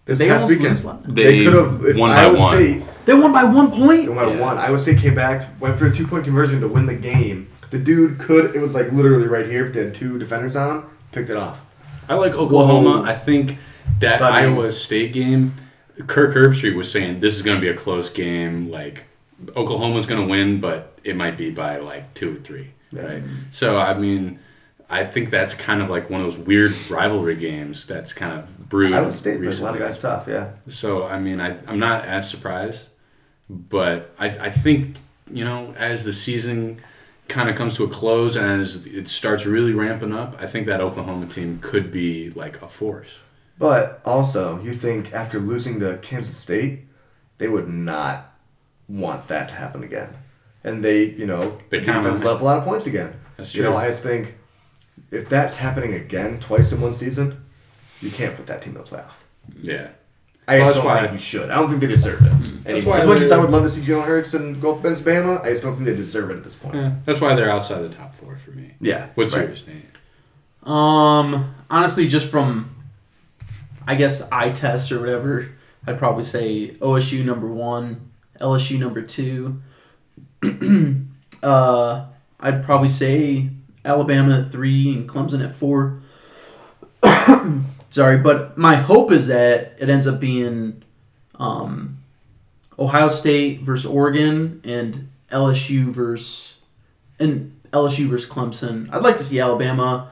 this 0.04 0.18
they 0.18 0.28
past 0.28 0.42
almost 0.44 0.84
weekend. 0.84 1.16
They, 1.16 1.38
They, 1.38 1.44
could 1.44 1.54
have 1.54 1.84
if 1.84 1.96
won 1.96 2.10
Iowa 2.10 2.34
by 2.36 2.40
one. 2.40 2.56
State. 2.56 2.82
They 3.04 3.14
won 3.14 3.32
by 3.32 3.44
one 3.44 3.70
point. 3.70 4.06
No 4.06 4.14
matter 4.14 4.34
Yeah. 4.34 4.40
one, 4.40 4.58
Iowa 4.58 4.78
State 4.78 4.98
came 4.98 5.14
back, 5.14 5.48
went 5.60 5.78
for 5.78 5.86
a 5.86 5.94
two 5.94 6.06
point 6.06 6.24
conversion 6.24 6.60
to 6.60 6.68
win 6.68 6.86
the 6.86 6.94
game. 6.94 7.48
The 7.70 7.78
dude 7.78 8.18
could. 8.18 8.54
It 8.54 8.60
was 8.60 8.74
like 8.74 8.92
literally 8.92 9.26
right 9.26 9.46
here. 9.46 9.64
But 9.64 9.74
they 9.74 9.84
had 9.84 9.94
two 9.94 10.18
defenders 10.18 10.56
on 10.56 10.76
him. 10.78 10.84
Picked 11.10 11.30
it 11.30 11.36
off. 11.36 11.60
I 12.08 12.14
like 12.14 12.34
Oklahoma. 12.34 13.00
Whoa. 13.00 13.04
I 13.04 13.14
think 13.14 13.58
that 14.00 14.18
Sudden. 14.18 14.34
Iowa 14.36 14.72
State 14.72 15.12
game, 15.12 15.54
Kirk 16.06 16.34
Herbstreit 16.34 16.74
was 16.74 16.90
saying 16.90 17.20
this 17.20 17.36
is 17.36 17.42
going 17.42 17.56
to 17.56 17.60
be 17.60 17.68
a 17.68 17.76
close 17.76 18.10
game. 18.10 18.70
Like 18.70 19.04
Oklahoma's 19.56 20.06
going 20.06 20.20
to 20.20 20.26
win, 20.26 20.60
but 20.60 20.98
it 21.04 21.16
might 21.16 21.36
be 21.36 21.50
by 21.50 21.78
like 21.78 22.14
two 22.14 22.36
or 22.36 22.40
three. 22.40 22.72
Right. 22.92 23.22
So 23.50 23.78
I 23.78 23.94
mean, 23.94 24.38
I 24.90 25.04
think 25.04 25.30
that's 25.30 25.54
kind 25.54 25.80
of 25.80 25.90
like 25.90 26.10
one 26.10 26.20
of 26.20 26.26
those 26.26 26.38
weird 26.38 26.74
rivalry 26.90 27.36
games 27.36 27.86
that's 27.86 28.12
kind 28.12 28.38
of 28.38 28.68
brewed. 28.68 28.92
Iowa 28.92 29.12
State. 29.12 29.40
There's 29.40 29.60
a 29.60 29.64
lot 29.64 29.74
of 29.74 29.80
guys 29.80 29.98
tough. 29.98 30.28
Yeah. 30.28 30.52
So 30.68 31.04
I 31.04 31.18
mean, 31.18 31.40
I 31.40 31.56
I'm 31.66 31.78
not 31.78 32.04
as 32.04 32.28
surprised, 32.30 32.88
but 33.48 34.14
I 34.18 34.28
I 34.28 34.50
think 34.50 34.96
you 35.30 35.44
know 35.44 35.74
as 35.78 36.04
the 36.04 36.12
season 36.12 36.80
kind 37.28 37.48
of 37.48 37.56
comes 37.56 37.76
to 37.76 37.84
a 37.84 37.88
close 37.88 38.36
and 38.36 38.60
as 38.60 38.84
it 38.84 39.08
starts 39.08 39.46
really 39.46 39.72
ramping 39.72 40.12
up, 40.12 40.36
I 40.38 40.46
think 40.46 40.66
that 40.66 40.80
Oklahoma 40.80 41.26
team 41.26 41.58
could 41.62 41.90
be 41.90 42.30
like 42.30 42.60
a 42.60 42.68
force. 42.68 43.20
But 43.58 44.00
also, 44.04 44.60
you 44.62 44.72
think 44.72 45.12
after 45.12 45.38
losing 45.38 45.78
to 45.80 45.98
Kansas 46.02 46.36
State, 46.36 46.80
they 47.38 47.48
would 47.48 47.68
not 47.68 48.32
want 48.88 49.28
that 49.28 49.48
to 49.48 49.54
happen 49.54 49.82
again. 49.84 50.08
And 50.64 50.82
they, 50.84 51.04
you 51.04 51.26
know, 51.26 51.58
They 51.70 51.78
the 51.78 51.84
kinda- 51.84 52.02
defense 52.02 52.24
let 52.24 52.34
up 52.36 52.40
a 52.40 52.44
lot 52.44 52.58
of 52.58 52.64
points 52.64 52.86
again. 52.86 53.14
That's 53.36 53.54
You 53.54 53.62
know. 53.62 53.76
I 53.76 53.88
just 53.88 54.02
think 54.02 54.36
if 55.10 55.28
that's 55.28 55.54
happening 55.56 55.94
again 55.94 56.38
twice 56.40 56.72
in 56.72 56.80
one 56.80 56.94
season, 56.94 57.44
you 58.00 58.10
can't 58.10 58.34
put 58.36 58.46
that 58.46 58.62
team 58.62 58.76
in 58.76 58.82
the 58.82 58.88
playoff. 58.88 59.22
Yeah. 59.60 59.88
I 60.48 60.58
Well, 60.58 60.66
just 60.68 60.76
don't 60.78 60.86
why- 60.86 61.00
think 61.00 61.12
you 61.12 61.18
should. 61.18 61.50
I 61.50 61.54
don't 61.56 61.68
think 61.68 61.80
they 61.80 61.86
deserve 61.86 62.20
it. 62.22 62.68
Anymore. 62.68 62.94
why 62.94 63.00
As 63.00 63.06
much 63.06 63.20
as 63.22 63.30
I 63.32 63.38
would 63.38 63.50
love 63.50 63.62
to 63.62 63.68
see 63.70 63.80
Jalen 63.80 64.04
Hurts 64.06 64.34
and 64.34 64.60
go 64.60 64.72
up 64.74 64.80
against 64.80 65.04
Bama, 65.04 65.40
I 65.44 65.50
just 65.50 65.62
don't 65.62 65.74
think 65.74 65.86
they 65.86 65.94
deserve 65.96 66.30
it 66.30 66.36
at 66.36 66.44
this 66.44 66.56
point. 66.56 66.74
Yeah. 66.74 66.92
That's 67.04 67.20
why 67.20 67.34
they're 67.36 67.50
outside 67.50 67.82
the 67.82 67.88
top 67.94 68.14
four 68.16 68.36
for 68.36 68.50
me. 68.50 68.74
Yeah. 68.80 69.06
What's 69.14 69.34
right. 69.34 69.46
yours, 69.48 69.64
Nate? 69.68 69.86
Um, 70.68 71.54
honestly, 71.70 72.08
just 72.08 72.28
from, 72.30 72.70
I 73.86 73.94
guess 73.94 74.22
eye 74.30 74.50
tests 74.50 74.92
or 74.92 75.00
whatever, 75.00 75.50
I'd 75.86 75.98
probably 75.98 76.22
say 76.22 76.68
OSU 76.80 77.24
number 77.24 77.48
one, 77.48 78.10
LSU 78.40 78.78
number 78.78 79.02
two. 79.02 79.62
uh, 81.42 82.06
I'd 82.40 82.64
probably 82.64 82.88
say 82.88 83.50
Alabama 83.84 84.40
at 84.40 84.52
three 84.52 84.92
and 84.92 85.08
Clemson 85.08 85.44
at 85.44 85.54
four. 85.54 86.00
Sorry, 87.90 88.18
but 88.18 88.56
my 88.56 88.76
hope 88.76 89.10
is 89.10 89.26
that 89.26 89.74
it 89.78 89.88
ends 89.88 90.06
up 90.06 90.18
being 90.18 90.82
um, 91.38 91.98
Ohio 92.78 93.08
State 93.08 93.60
versus 93.60 93.86
Oregon 93.86 94.60
and 94.64 95.10
LSU 95.30 95.86
versus 95.86 96.56
and 97.18 97.58
LSU 97.72 98.06
versus 98.06 98.30
Clemson. 98.30 98.88
I'd 98.92 99.02
like 99.02 99.18
to 99.18 99.24
see 99.24 99.40
Alabama. 99.40 100.10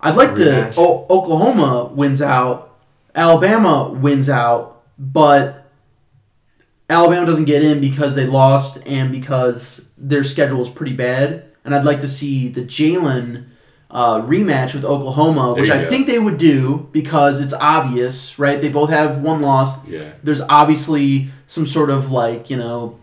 I'd 0.00 0.16
like 0.16 0.30
Rematch. 0.30 0.74
to. 0.74 0.80
Oh, 0.80 1.06
Oklahoma 1.10 1.86
wins 1.86 2.22
out. 2.22 2.67
Alabama 3.14 3.90
wins 3.90 4.28
out, 4.30 4.82
but 4.98 5.66
Alabama 6.90 7.26
doesn't 7.26 7.44
get 7.44 7.62
in 7.62 7.80
because 7.80 8.14
they 8.14 8.26
lost 8.26 8.78
and 8.86 9.12
because 9.12 9.86
their 9.96 10.24
schedule 10.24 10.60
is 10.60 10.68
pretty 10.68 10.94
bad. 10.94 11.44
And 11.64 11.74
I'd 11.74 11.84
like 11.84 12.00
to 12.00 12.08
see 12.08 12.48
the 12.48 12.62
Jalen 12.62 13.46
uh, 13.90 14.22
rematch 14.22 14.74
with 14.74 14.84
Oklahoma, 14.84 15.54
which 15.54 15.70
I 15.70 15.84
go. 15.84 15.90
think 15.90 16.06
they 16.06 16.18
would 16.18 16.38
do 16.38 16.88
because 16.92 17.40
it's 17.40 17.52
obvious, 17.52 18.38
right? 18.38 18.60
They 18.60 18.68
both 18.68 18.90
have 18.90 19.22
one 19.22 19.42
loss. 19.42 19.84
Yeah. 19.86 20.12
There's 20.22 20.40
obviously 20.42 21.30
some 21.46 21.66
sort 21.66 21.90
of 21.90 22.10
like 22.10 22.50
you 22.50 22.56
know 22.56 22.98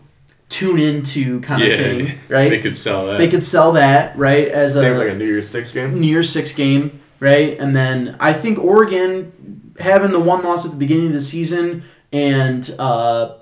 tune 0.48 0.78
into 0.78 1.40
kind 1.40 1.62
of 1.62 1.68
yeah. 1.68 1.76
thing, 1.76 2.18
right? 2.28 2.50
They 2.50 2.60
could 2.60 2.76
sell 2.76 3.06
that. 3.06 3.18
They 3.18 3.28
could 3.28 3.42
sell 3.42 3.72
that 3.72 4.16
right 4.16 4.48
as 4.48 4.74
Seems 4.74 4.86
a 4.86 4.94
like 4.94 5.08
a 5.08 5.14
New 5.14 5.26
Year's 5.26 5.48
Six 5.48 5.72
game. 5.72 6.00
New 6.00 6.08
Year's 6.08 6.30
Six 6.30 6.52
game. 6.52 7.00
right? 7.18 7.58
And 7.58 7.74
then 7.74 8.16
I 8.20 8.32
think 8.32 8.58
Oregon 8.58 9.32
having 9.78 10.12
the 10.12 10.20
one 10.20 10.42
loss 10.42 10.64
at 10.64 10.70
the 10.70 10.76
beginning 10.76 11.08
of 11.08 11.12
the 11.12 11.20
season 11.20 11.82
and 12.12 12.74
uh, 12.78 13.34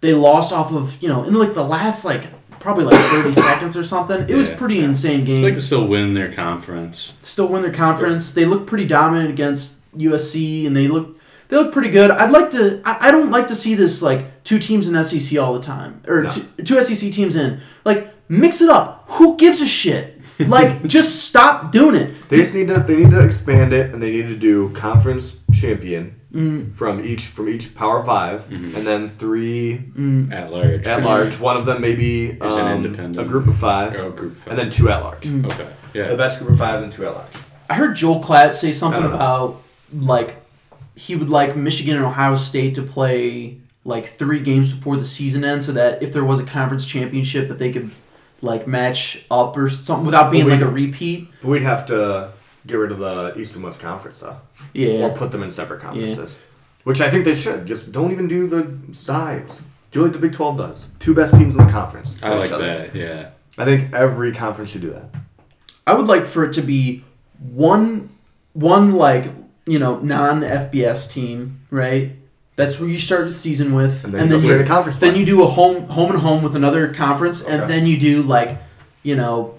they 0.00 0.12
lost 0.14 0.52
off 0.52 0.72
of 0.72 1.00
you 1.02 1.08
know 1.08 1.24
in 1.24 1.34
like 1.34 1.54
the 1.54 1.64
last 1.64 2.04
like 2.04 2.22
probably 2.60 2.84
like 2.84 2.98
30 3.12 3.32
seconds 3.46 3.76
or 3.76 3.84
something. 3.84 4.28
It 4.28 4.34
was 4.34 4.48
Yeah. 4.48 4.56
pretty 4.56 4.80
insane 4.80 5.20
It's 5.20 5.26
game. 5.28 5.42
like 5.44 5.54
to 5.54 5.60
still 5.60 5.86
win 5.86 6.14
their 6.14 6.32
conference. 6.32 7.12
Still 7.20 7.46
win 7.48 7.62
their 7.62 7.72
conference. 7.72 8.32
They 8.32 8.44
look 8.44 8.66
pretty 8.66 8.84
dominant 8.86 9.30
against 9.30 9.76
USC 9.96 10.66
and 10.66 10.74
they 10.76 10.88
look 10.88 11.16
they 11.48 11.56
look 11.56 11.72
pretty 11.72 11.88
good. 11.90 12.10
I'd 12.10 12.30
like 12.32 12.50
to 12.50 12.80
I, 12.84 13.08
I 13.08 13.10
don't 13.10 13.30
like 13.30 13.48
to 13.48 13.54
see 13.54 13.74
this 13.74 14.02
like 14.02 14.42
two 14.44 14.58
teams 14.58 14.88
in 14.88 15.02
SEC 15.04 15.38
all 15.38 15.54
the 15.54 15.62
time 15.62 16.02
or 16.08 16.24
No. 16.24 16.30
two, 16.30 16.42
two 16.64 16.82
SEC 16.82 17.12
teams 17.12 17.36
in. 17.36 17.60
Like 17.84 18.12
mix 18.28 18.60
it 18.60 18.68
up. 18.68 19.04
Who 19.12 19.36
gives 19.36 19.60
a 19.62 19.66
shit? 19.66 20.17
Like 20.38 20.84
just 20.86 21.24
stop 21.24 21.72
doing 21.72 21.94
it. 21.94 22.28
They 22.28 22.38
just 22.38 22.54
need 22.54 22.68
to 22.68 22.80
they 22.80 22.96
need 22.96 23.10
to 23.10 23.24
expand 23.24 23.72
it 23.72 23.92
and 23.92 24.02
they 24.02 24.10
need 24.10 24.28
to 24.28 24.36
do 24.36 24.70
conference 24.70 25.40
champion 25.52 26.20
mm. 26.32 26.72
from 26.72 27.04
each 27.04 27.26
from 27.26 27.48
each 27.48 27.74
Power 27.74 28.04
5 28.04 28.48
mm-hmm. 28.48 28.76
and 28.76 28.86
then 28.86 29.08
three 29.08 29.78
mm. 29.96 30.32
At 30.32 30.52
large. 30.52 30.86
at 30.86 31.02
large. 31.02 31.40
One 31.40 31.56
of 31.56 31.66
them 31.66 31.80
maybe 31.80 32.32
There's 32.32 32.56
an 32.56 32.66
um, 32.66 32.84
independent. 32.84 33.18
a 33.18 33.28
group 33.28 33.46
of 33.48 33.56
five, 33.56 33.96
Oh, 33.96 34.10
group 34.10 34.36
five. 34.36 34.48
and 34.48 34.58
then 34.58 34.70
two 34.70 34.88
at 34.88 35.02
large. 35.02 35.22
Mm. 35.22 35.46
Okay. 35.46 35.68
Yeah, 35.94 36.08
the 36.08 36.16
best 36.16 36.38
group 36.38 36.50
of 36.50 36.58
five 36.58 36.82
and 36.82 36.92
two 36.92 37.06
at 37.06 37.14
large. 37.14 37.32
I 37.70 37.74
heard 37.74 37.96
Joel 37.96 38.22
Klatt 38.22 38.54
say 38.54 38.72
something 38.72 39.00
I 39.00 39.02
don't 39.02 39.12
know. 39.12 39.16
about 39.16 39.62
like 39.92 40.36
he 40.96 41.14
would 41.14 41.28
like 41.28 41.56
Michigan 41.56 41.96
and 41.96 42.04
Ohio 42.04 42.34
State 42.34 42.74
to 42.74 42.82
play 42.82 43.58
like 43.84 44.06
three 44.06 44.40
games 44.40 44.72
before 44.72 44.96
the 44.96 45.04
season 45.04 45.44
ends, 45.44 45.66
so 45.66 45.72
that 45.72 46.02
if 46.02 46.12
there 46.12 46.24
was 46.24 46.40
a 46.40 46.44
conference 46.44 46.84
championship, 46.86 47.48
that 47.48 47.58
they 47.58 47.72
could 47.72 47.90
like 48.40 48.66
match 48.66 49.24
up 49.30 49.56
or 49.56 49.68
something 49.68 50.06
without 50.06 50.30
being 50.30 50.48
like 50.48 50.60
a 50.60 50.68
repeat. 50.68 51.28
But 51.42 51.48
we'd 51.48 51.62
have 51.62 51.86
to 51.86 52.30
get 52.66 52.74
rid 52.76 52.92
of 52.92 52.98
the 52.98 53.34
East 53.38 53.54
and 53.54 53.64
West 53.64 53.80
Conference 53.80 54.20
though, 54.20 54.36
Yeah. 54.74 55.06
or 55.06 55.10
put 55.10 55.32
them 55.32 55.42
in 55.42 55.50
separate 55.50 55.80
conferences, 55.80 56.38
which 56.84 57.00
I 57.00 57.10
think 57.10 57.24
they 57.24 57.34
should. 57.34 57.66
Just 57.66 57.92
don't 57.92 58.12
even 58.12 58.28
do 58.28 58.46
the 58.46 58.94
sides. 58.94 59.62
Do 59.90 60.02
like 60.02 60.12
the 60.12 60.18
Big 60.18 60.32
Twelve 60.32 60.58
does. 60.58 60.88
Two 60.98 61.14
best 61.14 61.34
teams 61.34 61.56
in 61.56 61.64
the 61.66 61.72
conference. 61.72 62.16
I 62.22 62.34
like 62.36 62.50
that. 62.50 62.94
Yeah. 62.94 63.30
I 63.56 63.64
think 63.64 63.92
every 63.94 64.32
conference 64.32 64.70
should 64.70 64.82
do 64.82 64.90
that. 64.90 65.06
I 65.86 65.94
would 65.94 66.06
like 66.06 66.26
for 66.26 66.44
it 66.44 66.52
to 66.54 66.62
be 66.62 67.04
one 67.40 68.10
one 68.52 68.92
like 68.94 69.26
you 69.66 69.78
know 69.78 69.98
non 70.00 70.42
FBS 70.42 71.10
team, 71.10 71.62
right? 71.70 72.12
That's 72.58 72.80
where 72.80 72.88
you 72.88 72.98
start 72.98 73.28
the 73.28 73.32
season 73.32 73.72
with, 73.72 74.02
And 74.02 74.12
then 74.12 74.24
you 74.24 74.30
go 74.30 74.40
straight 74.40 74.58
you, 74.58 74.66
conference 74.66 74.98
then 74.98 75.14
you 75.14 75.24
do 75.24 75.44
a 75.44 75.46
home 75.46 75.86
home 75.86 76.10
and 76.10 76.20
home 76.20 76.42
with 76.42 76.56
another 76.56 76.92
conference, 76.92 77.40
and 77.40 77.62
then 77.70 77.86
you 77.86 77.96
do 77.96 78.20
like 78.20 78.60
you 79.04 79.14
know 79.14 79.54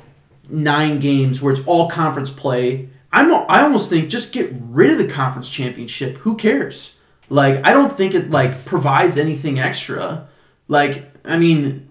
nine 0.49 0.99
games 0.99 1.41
where 1.41 1.53
it's 1.53 1.65
all 1.65 1.89
conference 1.89 2.29
play. 2.29 2.89
I'm 3.13 3.33
I 3.47 3.61
almost 3.61 3.89
think 3.89 4.09
just 4.09 4.33
get 4.33 4.51
rid 4.53 4.91
of 4.91 4.97
the 4.97 5.07
conference 5.07 5.49
championship. 5.49 6.17
Who 6.17 6.35
cares? 6.35 6.97
Like 7.29 7.65
I 7.65 7.71
don't 7.71 7.89
think 7.89 8.15
it 8.15 8.31
like 8.31 8.65
provides 8.65 9.15
anything 9.15 9.59
extra. 9.59 10.27
Like 10.67 11.09
I 11.23 11.37
mean, 11.37 11.89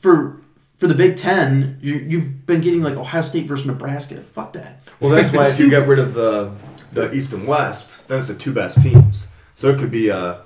for 0.00 0.38
for 0.76 0.86
the 0.86 0.94
Big 0.94 1.16
Ten, 1.16 1.78
you, 1.80 1.94
you've 1.94 2.44
been 2.44 2.60
getting 2.60 2.82
like 2.82 2.98
Ohio 2.98 3.22
State 3.22 3.46
versus 3.46 3.64
Nebraska. 3.64 4.16
Fuck 4.16 4.52
that. 4.52 4.82
Well, 5.00 5.12
that's 5.12 5.32
why 5.32 5.48
if 5.48 5.58
you 5.58 5.70
get 5.70 5.88
rid 5.88 5.98
of 5.98 6.12
the 6.12 6.52
the 6.92 7.10
East 7.14 7.32
and 7.32 7.46
West, 7.46 8.06
then 8.06 8.18
it's 8.18 8.28
the 8.28 8.34
two 8.34 8.52
best 8.52 8.82
teams. 8.82 9.28
So 9.56 9.70
it 9.70 9.78
could 9.78 9.90
be 9.90 10.10
uh, 10.10 10.36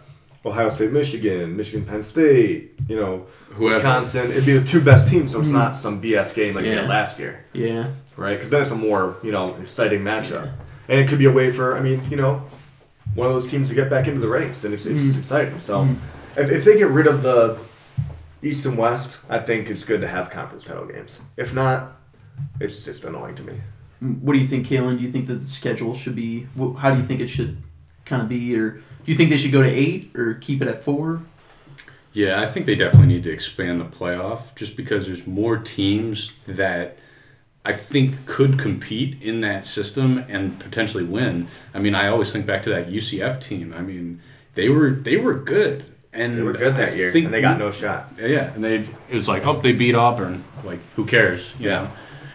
Ohio 0.46 0.68
State, 0.68 0.92
Michigan, 0.92 1.56
Michigan, 1.56 1.84
Penn 1.84 2.00
State, 2.00 2.76
you 2.86 2.94
know, 2.94 3.26
Whoever. 3.48 3.74
Wisconsin. 3.74 4.30
It'd 4.30 4.46
be 4.46 4.56
the 4.56 4.64
two 4.64 4.80
best 4.80 5.08
teams, 5.08 5.32
so 5.32 5.40
it's 5.40 5.48
mm-hmm. 5.48 5.56
not 5.56 5.76
some 5.76 6.00
BS 6.00 6.32
game 6.32 6.54
like 6.54 6.62
we 6.62 6.70
Yeah. 6.70 6.82
had 6.82 6.88
last 6.88 7.18
year, 7.18 7.44
Yeah. 7.52 7.88
right? 8.16 8.36
Because 8.36 8.50
then 8.50 8.62
it's 8.62 8.70
a 8.70 8.76
more 8.76 9.16
you 9.24 9.32
know 9.32 9.56
exciting 9.56 10.02
matchup, 10.02 10.52
and 10.88 11.00
it 11.00 11.08
could 11.08 11.18
be 11.18 11.24
a 11.24 11.32
way 11.32 11.50
for 11.50 11.76
I 11.76 11.80
mean 11.80 12.00
you 12.08 12.16
know 12.16 12.44
one 13.16 13.26
of 13.26 13.34
those 13.34 13.50
teams 13.50 13.68
to 13.68 13.74
get 13.74 13.90
back 13.90 14.06
into 14.06 14.20
the 14.20 14.28
ranks, 14.28 14.62
and 14.62 14.72
it's, 14.72 14.86
it's 14.86 15.00
just 15.00 15.12
mm-hmm. 15.12 15.20
exciting. 15.20 15.58
So 15.58 15.80
mm-hmm. 15.80 16.40
if, 16.40 16.48
if 16.48 16.64
they 16.64 16.78
get 16.78 16.86
rid 16.88 17.08
of 17.08 17.24
the 17.24 17.58
East 18.44 18.64
and 18.64 18.78
West, 18.78 19.18
I 19.28 19.40
think 19.40 19.68
it's 19.68 19.84
good 19.84 20.00
to 20.02 20.06
have 20.06 20.30
conference 20.30 20.64
title 20.64 20.86
games. 20.86 21.20
If 21.36 21.52
not, 21.52 21.96
it's 22.60 22.84
just 22.84 23.04
annoying 23.04 23.34
to 23.34 23.42
me. 23.42 23.60
Mm, 24.00 24.20
what 24.20 24.34
do 24.34 24.38
you 24.38 24.46
think, 24.46 24.68
Kalen? 24.68 24.98
Do 24.98 25.04
you 25.04 25.10
think 25.10 25.26
that 25.26 25.34
the 25.34 25.46
schedule 25.46 25.94
should 25.94 26.14
be? 26.14 26.46
wh- 26.56 26.76
How 26.78 26.92
do 26.92 26.98
you 26.98 27.04
think 27.04 27.20
it 27.20 27.28
should 27.28 27.60
kind 28.04 28.22
of 28.22 28.28
be, 28.28 28.56
or 28.56 28.80
do 29.04 29.10
you 29.12 29.16
think 29.16 29.30
they 29.30 29.36
should 29.36 29.52
go 29.52 29.62
to 29.62 29.68
eight 29.68 30.10
or 30.16 30.34
keep 30.34 30.60
it 30.62 30.68
at 30.68 30.82
four? 30.84 31.22
Yeah, 32.12 32.40
I 32.40 32.46
think 32.46 32.66
they 32.66 32.74
definitely 32.74 33.06
need 33.08 33.22
to 33.24 33.30
expand 33.30 33.80
the 33.80 33.84
playoff 33.84 34.54
just 34.56 34.76
because 34.76 35.06
there's 35.06 35.26
more 35.26 35.56
teams 35.56 36.32
that 36.46 36.96
I 37.64 37.72
think 37.74 38.26
could 38.26 38.58
compete 38.58 39.22
in 39.22 39.42
that 39.42 39.64
system 39.66 40.18
and 40.28 40.58
potentially 40.58 41.04
win. 41.04 41.46
I 41.72 41.78
mean, 41.78 41.94
I 41.94 42.08
always 42.08 42.32
think 42.32 42.46
back 42.46 42.62
to 42.64 42.70
that 42.70 42.88
UCF 42.88 43.40
team. 43.40 43.72
I 43.76 43.82
mean, 43.82 44.20
they 44.54 44.68
were 44.68 44.90
they 44.90 45.16
were 45.16 45.34
good 45.34 45.84
and 46.12 46.36
They 46.38 46.42
were 46.42 46.52
good 46.52 46.74
that 46.76 46.88
I 46.90 46.92
year, 46.94 47.12
think 47.12 47.26
and 47.26 47.34
they 47.34 47.40
got 47.40 47.58
no 47.58 47.70
shot. 47.70 48.12
Yeah, 48.18 48.52
and 48.54 48.64
they 48.64 48.76
it 49.08 49.14
was 49.14 49.28
like, 49.28 49.46
oh, 49.46 49.60
they 49.60 49.72
beat 49.72 49.94
Auburn. 49.94 50.42
Like, 50.64 50.80
who 50.96 51.04
cares? 51.06 51.52
You 51.60 51.68
Yeah. 51.68 51.82
know? 51.82 51.90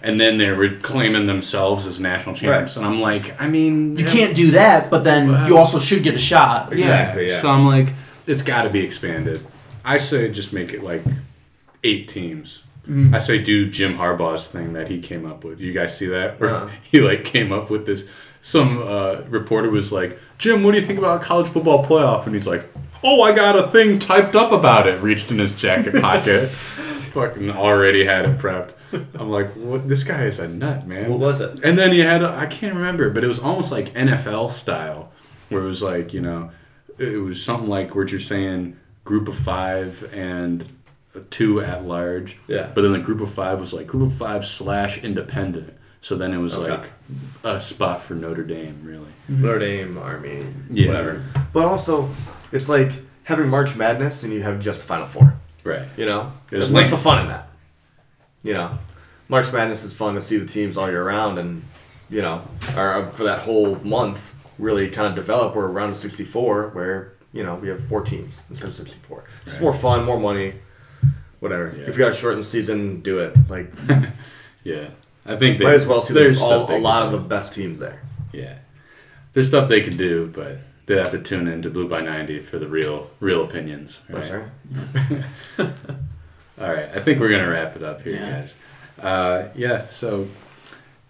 And 0.06 0.22
then 0.22 0.38
they 0.38 0.51
were 0.51 0.70
claiming 0.84 1.26
themselves 1.26 1.88
as 1.88 1.99
national 1.99 2.36
champs, 2.36 2.78
and 2.78 2.86
I'm 2.86 3.01
like, 3.01 3.41
I 3.41 3.47
mean, 3.47 3.97
You 3.97 4.06
yeah, 4.06 4.12
can't 4.12 4.36
do 4.36 4.51
that, 4.51 4.91
but 4.91 5.03
then 5.03 5.32
Wow. 5.32 5.47
you 5.47 5.58
also 5.58 5.80
should 5.80 6.03
get 6.03 6.14
a 6.14 6.20
shot. 6.20 6.72
Exactly, 6.72 7.28
yeah. 7.30 7.41
So 7.41 7.49
I'm 7.49 7.66
like, 7.66 7.88
it's 8.28 8.43
got 8.43 8.64
to 8.64 8.70
be 8.70 8.82
expanded. 8.82 9.45
I 9.84 9.97
say 9.97 10.32
just 10.32 10.53
make 10.53 10.74
it 10.74 10.84
like 10.84 11.01
eight 11.84 12.08
teams. 12.08 12.62
I 13.14 13.18
say 13.18 13.39
do 13.41 13.68
Jim 13.68 13.97
Harbaugh's 13.97 14.47
thing 14.47 14.74
that 14.74 14.89
he 14.89 15.01
came 15.01 15.26
up 15.26 15.43
with. 15.43 15.60
You 15.60 15.74
guys 15.74 15.97
see 15.97 16.06
that? 16.06 16.39
Where 16.39 16.51
Uh-huh. 16.51 16.70
he 16.91 16.99
like 17.01 17.26
came 17.26 17.51
up 17.51 17.72
with 17.72 17.88
this. 17.88 18.08
Some 18.43 18.78
uh, 18.78 19.22
reporter 19.28 19.72
was 19.72 19.91
like, 19.91 20.20
Jim, 20.38 20.62
what 20.64 20.74
do 20.76 20.80
you 20.80 20.86
think 20.86 20.99
about 20.99 21.24
college 21.24 21.47
football 21.47 21.84
playoff? 21.84 22.26
And 22.28 22.36
he's 22.36 22.45
like, 22.45 22.64
Oh, 23.03 23.24
I 23.24 23.34
got 23.34 23.58
a 23.58 23.68
thing 23.68 23.97
typed 23.97 24.36
up 24.36 24.51
about 24.51 24.86
it. 24.86 25.01
Reached 25.01 25.32
in 25.32 25.39
his 25.39 25.56
jacket 25.56 25.99
pocket. 25.99 26.41
Fucking 27.16 27.49
already 27.49 28.05
had 28.05 28.26
it 28.26 28.38
prepped. 28.38 28.74
I'm 29.18 29.30
like, 29.30 29.53
what? 29.53 29.88
This 29.89 30.03
guy 30.03 30.26
is 30.26 30.38
a 30.38 30.47
nut, 30.47 30.86
man. 30.86 31.09
What 31.09 31.20
was 31.20 31.41
it? 31.41 31.59
And 31.63 31.78
then 31.78 31.93
you 31.93 32.03
had, 32.03 32.24
I 32.24 32.45
can't 32.45 32.76
remember, 32.76 33.09
but 33.09 33.24
it 33.24 33.28
was 33.28 33.39
almost 33.39 33.72
like 33.72 33.93
NFL 33.93 34.51
style, 34.51 35.11
where 35.49 35.63
it 35.63 35.66
was 35.66 35.82
like, 35.82 36.13
you 36.13 36.22
know, 36.22 36.51
it 36.97 37.18
was 37.22 37.43
something 37.43 37.70
like 37.70 37.95
what 37.95 38.11
you're 38.11 38.20
saying, 38.20 38.78
group 39.03 39.28
of 39.28 39.36
five 39.38 40.07
and 40.13 40.66
two 41.30 41.61
at 41.61 41.86
large. 41.86 42.38
Yeah. 42.47 42.70
But 42.76 42.82
then 42.84 42.93
the 42.93 42.99
group 42.99 43.22
of 43.22 43.30
five 43.30 43.59
was 43.59 43.74
like 43.74 43.88
group 43.88 44.11
of 44.11 44.18
five 44.18 44.45
slash 44.45 45.03
independent. 45.03 45.74
So 46.01 46.16
then 46.16 46.34
it 46.34 46.38
was 46.38 46.53
Okay. 46.53 46.70
like 46.70 46.89
a 47.43 47.59
spot 47.59 48.01
for 48.01 48.13
Notre 48.13 48.43
Dame, 48.43 48.82
really. 48.84 49.07
Mm-hmm. 49.32 49.41
Notre 49.41 49.59
Dame, 49.59 49.97
Army, 49.97 50.45
Yeah. 50.70 50.88
whatever. 50.89 51.24
But 51.53 51.66
also, 51.66 52.09
it's 52.51 52.70
like 52.70 52.91
having 53.24 53.47
March 53.47 53.76
Madness 53.76 54.24
and 54.24 54.32
you 54.34 54.43
have 54.43 54.59
just 54.59 54.82
the 54.82 54.86
Final 54.86 55.05
Four. 55.07 55.36
Right. 55.66 55.86
You 55.97 56.05
know, 56.05 56.32
It's 56.51 56.70
what's 56.70 56.72
like- 56.72 56.89
the 56.91 56.97
fun 56.97 57.24
in 57.24 57.28
that? 57.28 57.49
You 58.43 58.53
know, 58.53 58.78
March 59.28 59.51
Madness 59.51 59.84
is 59.84 59.93
fun 59.93 60.13
to 60.16 60.22
see 60.22 60.38
the 60.38 60.45
teams 60.45 60.78
all 60.78 60.88
year 60.89 61.03
round, 61.03 61.39
and 61.39 61.63
you 62.09 62.22
know, 62.22 62.41
or 62.78 62.93
uh, 62.93 63.09
for 63.11 63.24
that 63.24 63.39
whole 63.39 63.76
month, 63.84 64.36
really 64.59 64.88
kind 64.89 65.07
of 65.07 65.16
develop. 65.16 65.55
We're 65.55 65.66
around 65.68 65.95
64, 65.95 66.70
where 66.70 67.13
you 67.34 67.43
know 67.43 67.55
we 67.55 67.68
have 67.70 67.84
four 67.84 68.01
teams 68.03 68.41
instead 68.49 68.68
of 68.70 68.76
64. 68.76 69.24
It's 69.47 69.59
more 69.59 69.74
fun, 69.74 70.05
more 70.05 70.20
money, 70.20 70.53
whatever. 71.39 71.74
Yeah. 71.76 71.86
If 71.89 71.97
you 71.97 72.03
got 72.05 72.11
a 72.11 72.16
shortened 72.16 72.45
season, 72.45 73.01
do 73.01 73.18
it. 73.20 73.36
Like, 73.49 73.74
Yeah. 74.63 74.89
I 75.26 75.36
think 75.38 75.57
they 75.57 75.63
might 75.66 75.74
as 75.74 75.88
well 75.88 76.03
see 76.03 76.13
there's 76.13 76.39
all, 76.39 76.72
a 76.72 76.78
lot 76.78 77.01
of 77.03 77.11
the 77.11 77.18
best 77.18 77.53
teams 77.53 77.80
there. 77.80 78.03
Yeah. 78.32 78.59
There's 79.34 79.47
stuff 79.47 79.68
they 79.70 79.82
could 79.82 79.97
do, 79.97 80.28
but 80.34 80.59
they 80.86 80.98
have 80.98 81.12
to 81.12 81.20
tune 81.20 81.48
in 81.48 81.62
to 81.64 81.70
Blue 81.70 81.88
by 81.88 82.02
90 82.02 82.42
for 82.42 82.60
the 82.60 82.68
real 82.68 83.10
real 83.20 83.44
opinions. 83.44 84.02
Right? 84.10 84.22
That's 84.24 84.32
right. 85.60 85.70
All 86.62 86.70
right, 86.74 86.90
I 86.94 87.00
think 87.02 87.20
we're 87.20 87.30
gonna 87.30 87.50
wrap 87.50 87.76
it 87.76 87.84
up 87.84 88.02
here, 88.02 88.14
Yeah. 88.16 88.30
guys. 88.42 88.54
Uh, 89.02 89.50
yeah, 89.56 89.86
so 89.86 90.28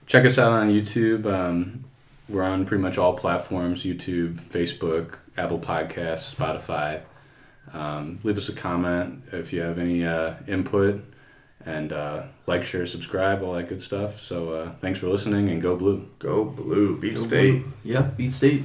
check 0.08 0.26
us 0.26 0.40
out 0.40 0.52
on 0.52 0.70
YouTube. 0.70 1.26
Um, 1.28 1.84
we're 2.28 2.42
on 2.44 2.66
pretty 2.66 2.82
much 2.82 2.98
all 2.98 3.14
platforms: 3.14 3.84
YouTube, 3.84 4.40
Facebook, 4.50 5.16
Apple 5.38 5.60
Podcasts, 5.60 6.34
Spotify. 6.34 7.02
Um, 7.74 8.20
leave 8.24 8.38
us 8.38 8.50
a 8.50 8.54
comment 8.54 9.24
if 9.32 9.54
you 9.54 9.62
have 9.62 9.78
any 9.78 10.04
uh, 10.04 10.34
input, 10.48 11.04
and 11.64 11.94
uh, 11.94 12.24
like, 12.48 12.64
share, 12.64 12.88
subscribe, 12.88 13.44
all 13.44 13.54
that 13.54 13.70
good 13.70 13.82
stuff. 13.82 14.20
So 14.20 14.54
uh, 14.54 14.72
thanks 14.80 14.98
for 14.98 15.08
listening, 15.08 15.50
and 15.50 15.62
go 15.62 15.76
blue. 15.76 16.10
Go 16.18 16.44
blue, 16.46 16.98
beat 17.00 17.16
Go 17.18 17.22
state. 17.22 17.62
Blue. 17.62 17.74
Yeah, 17.84 18.02
beat 18.02 18.34
state. 18.34 18.64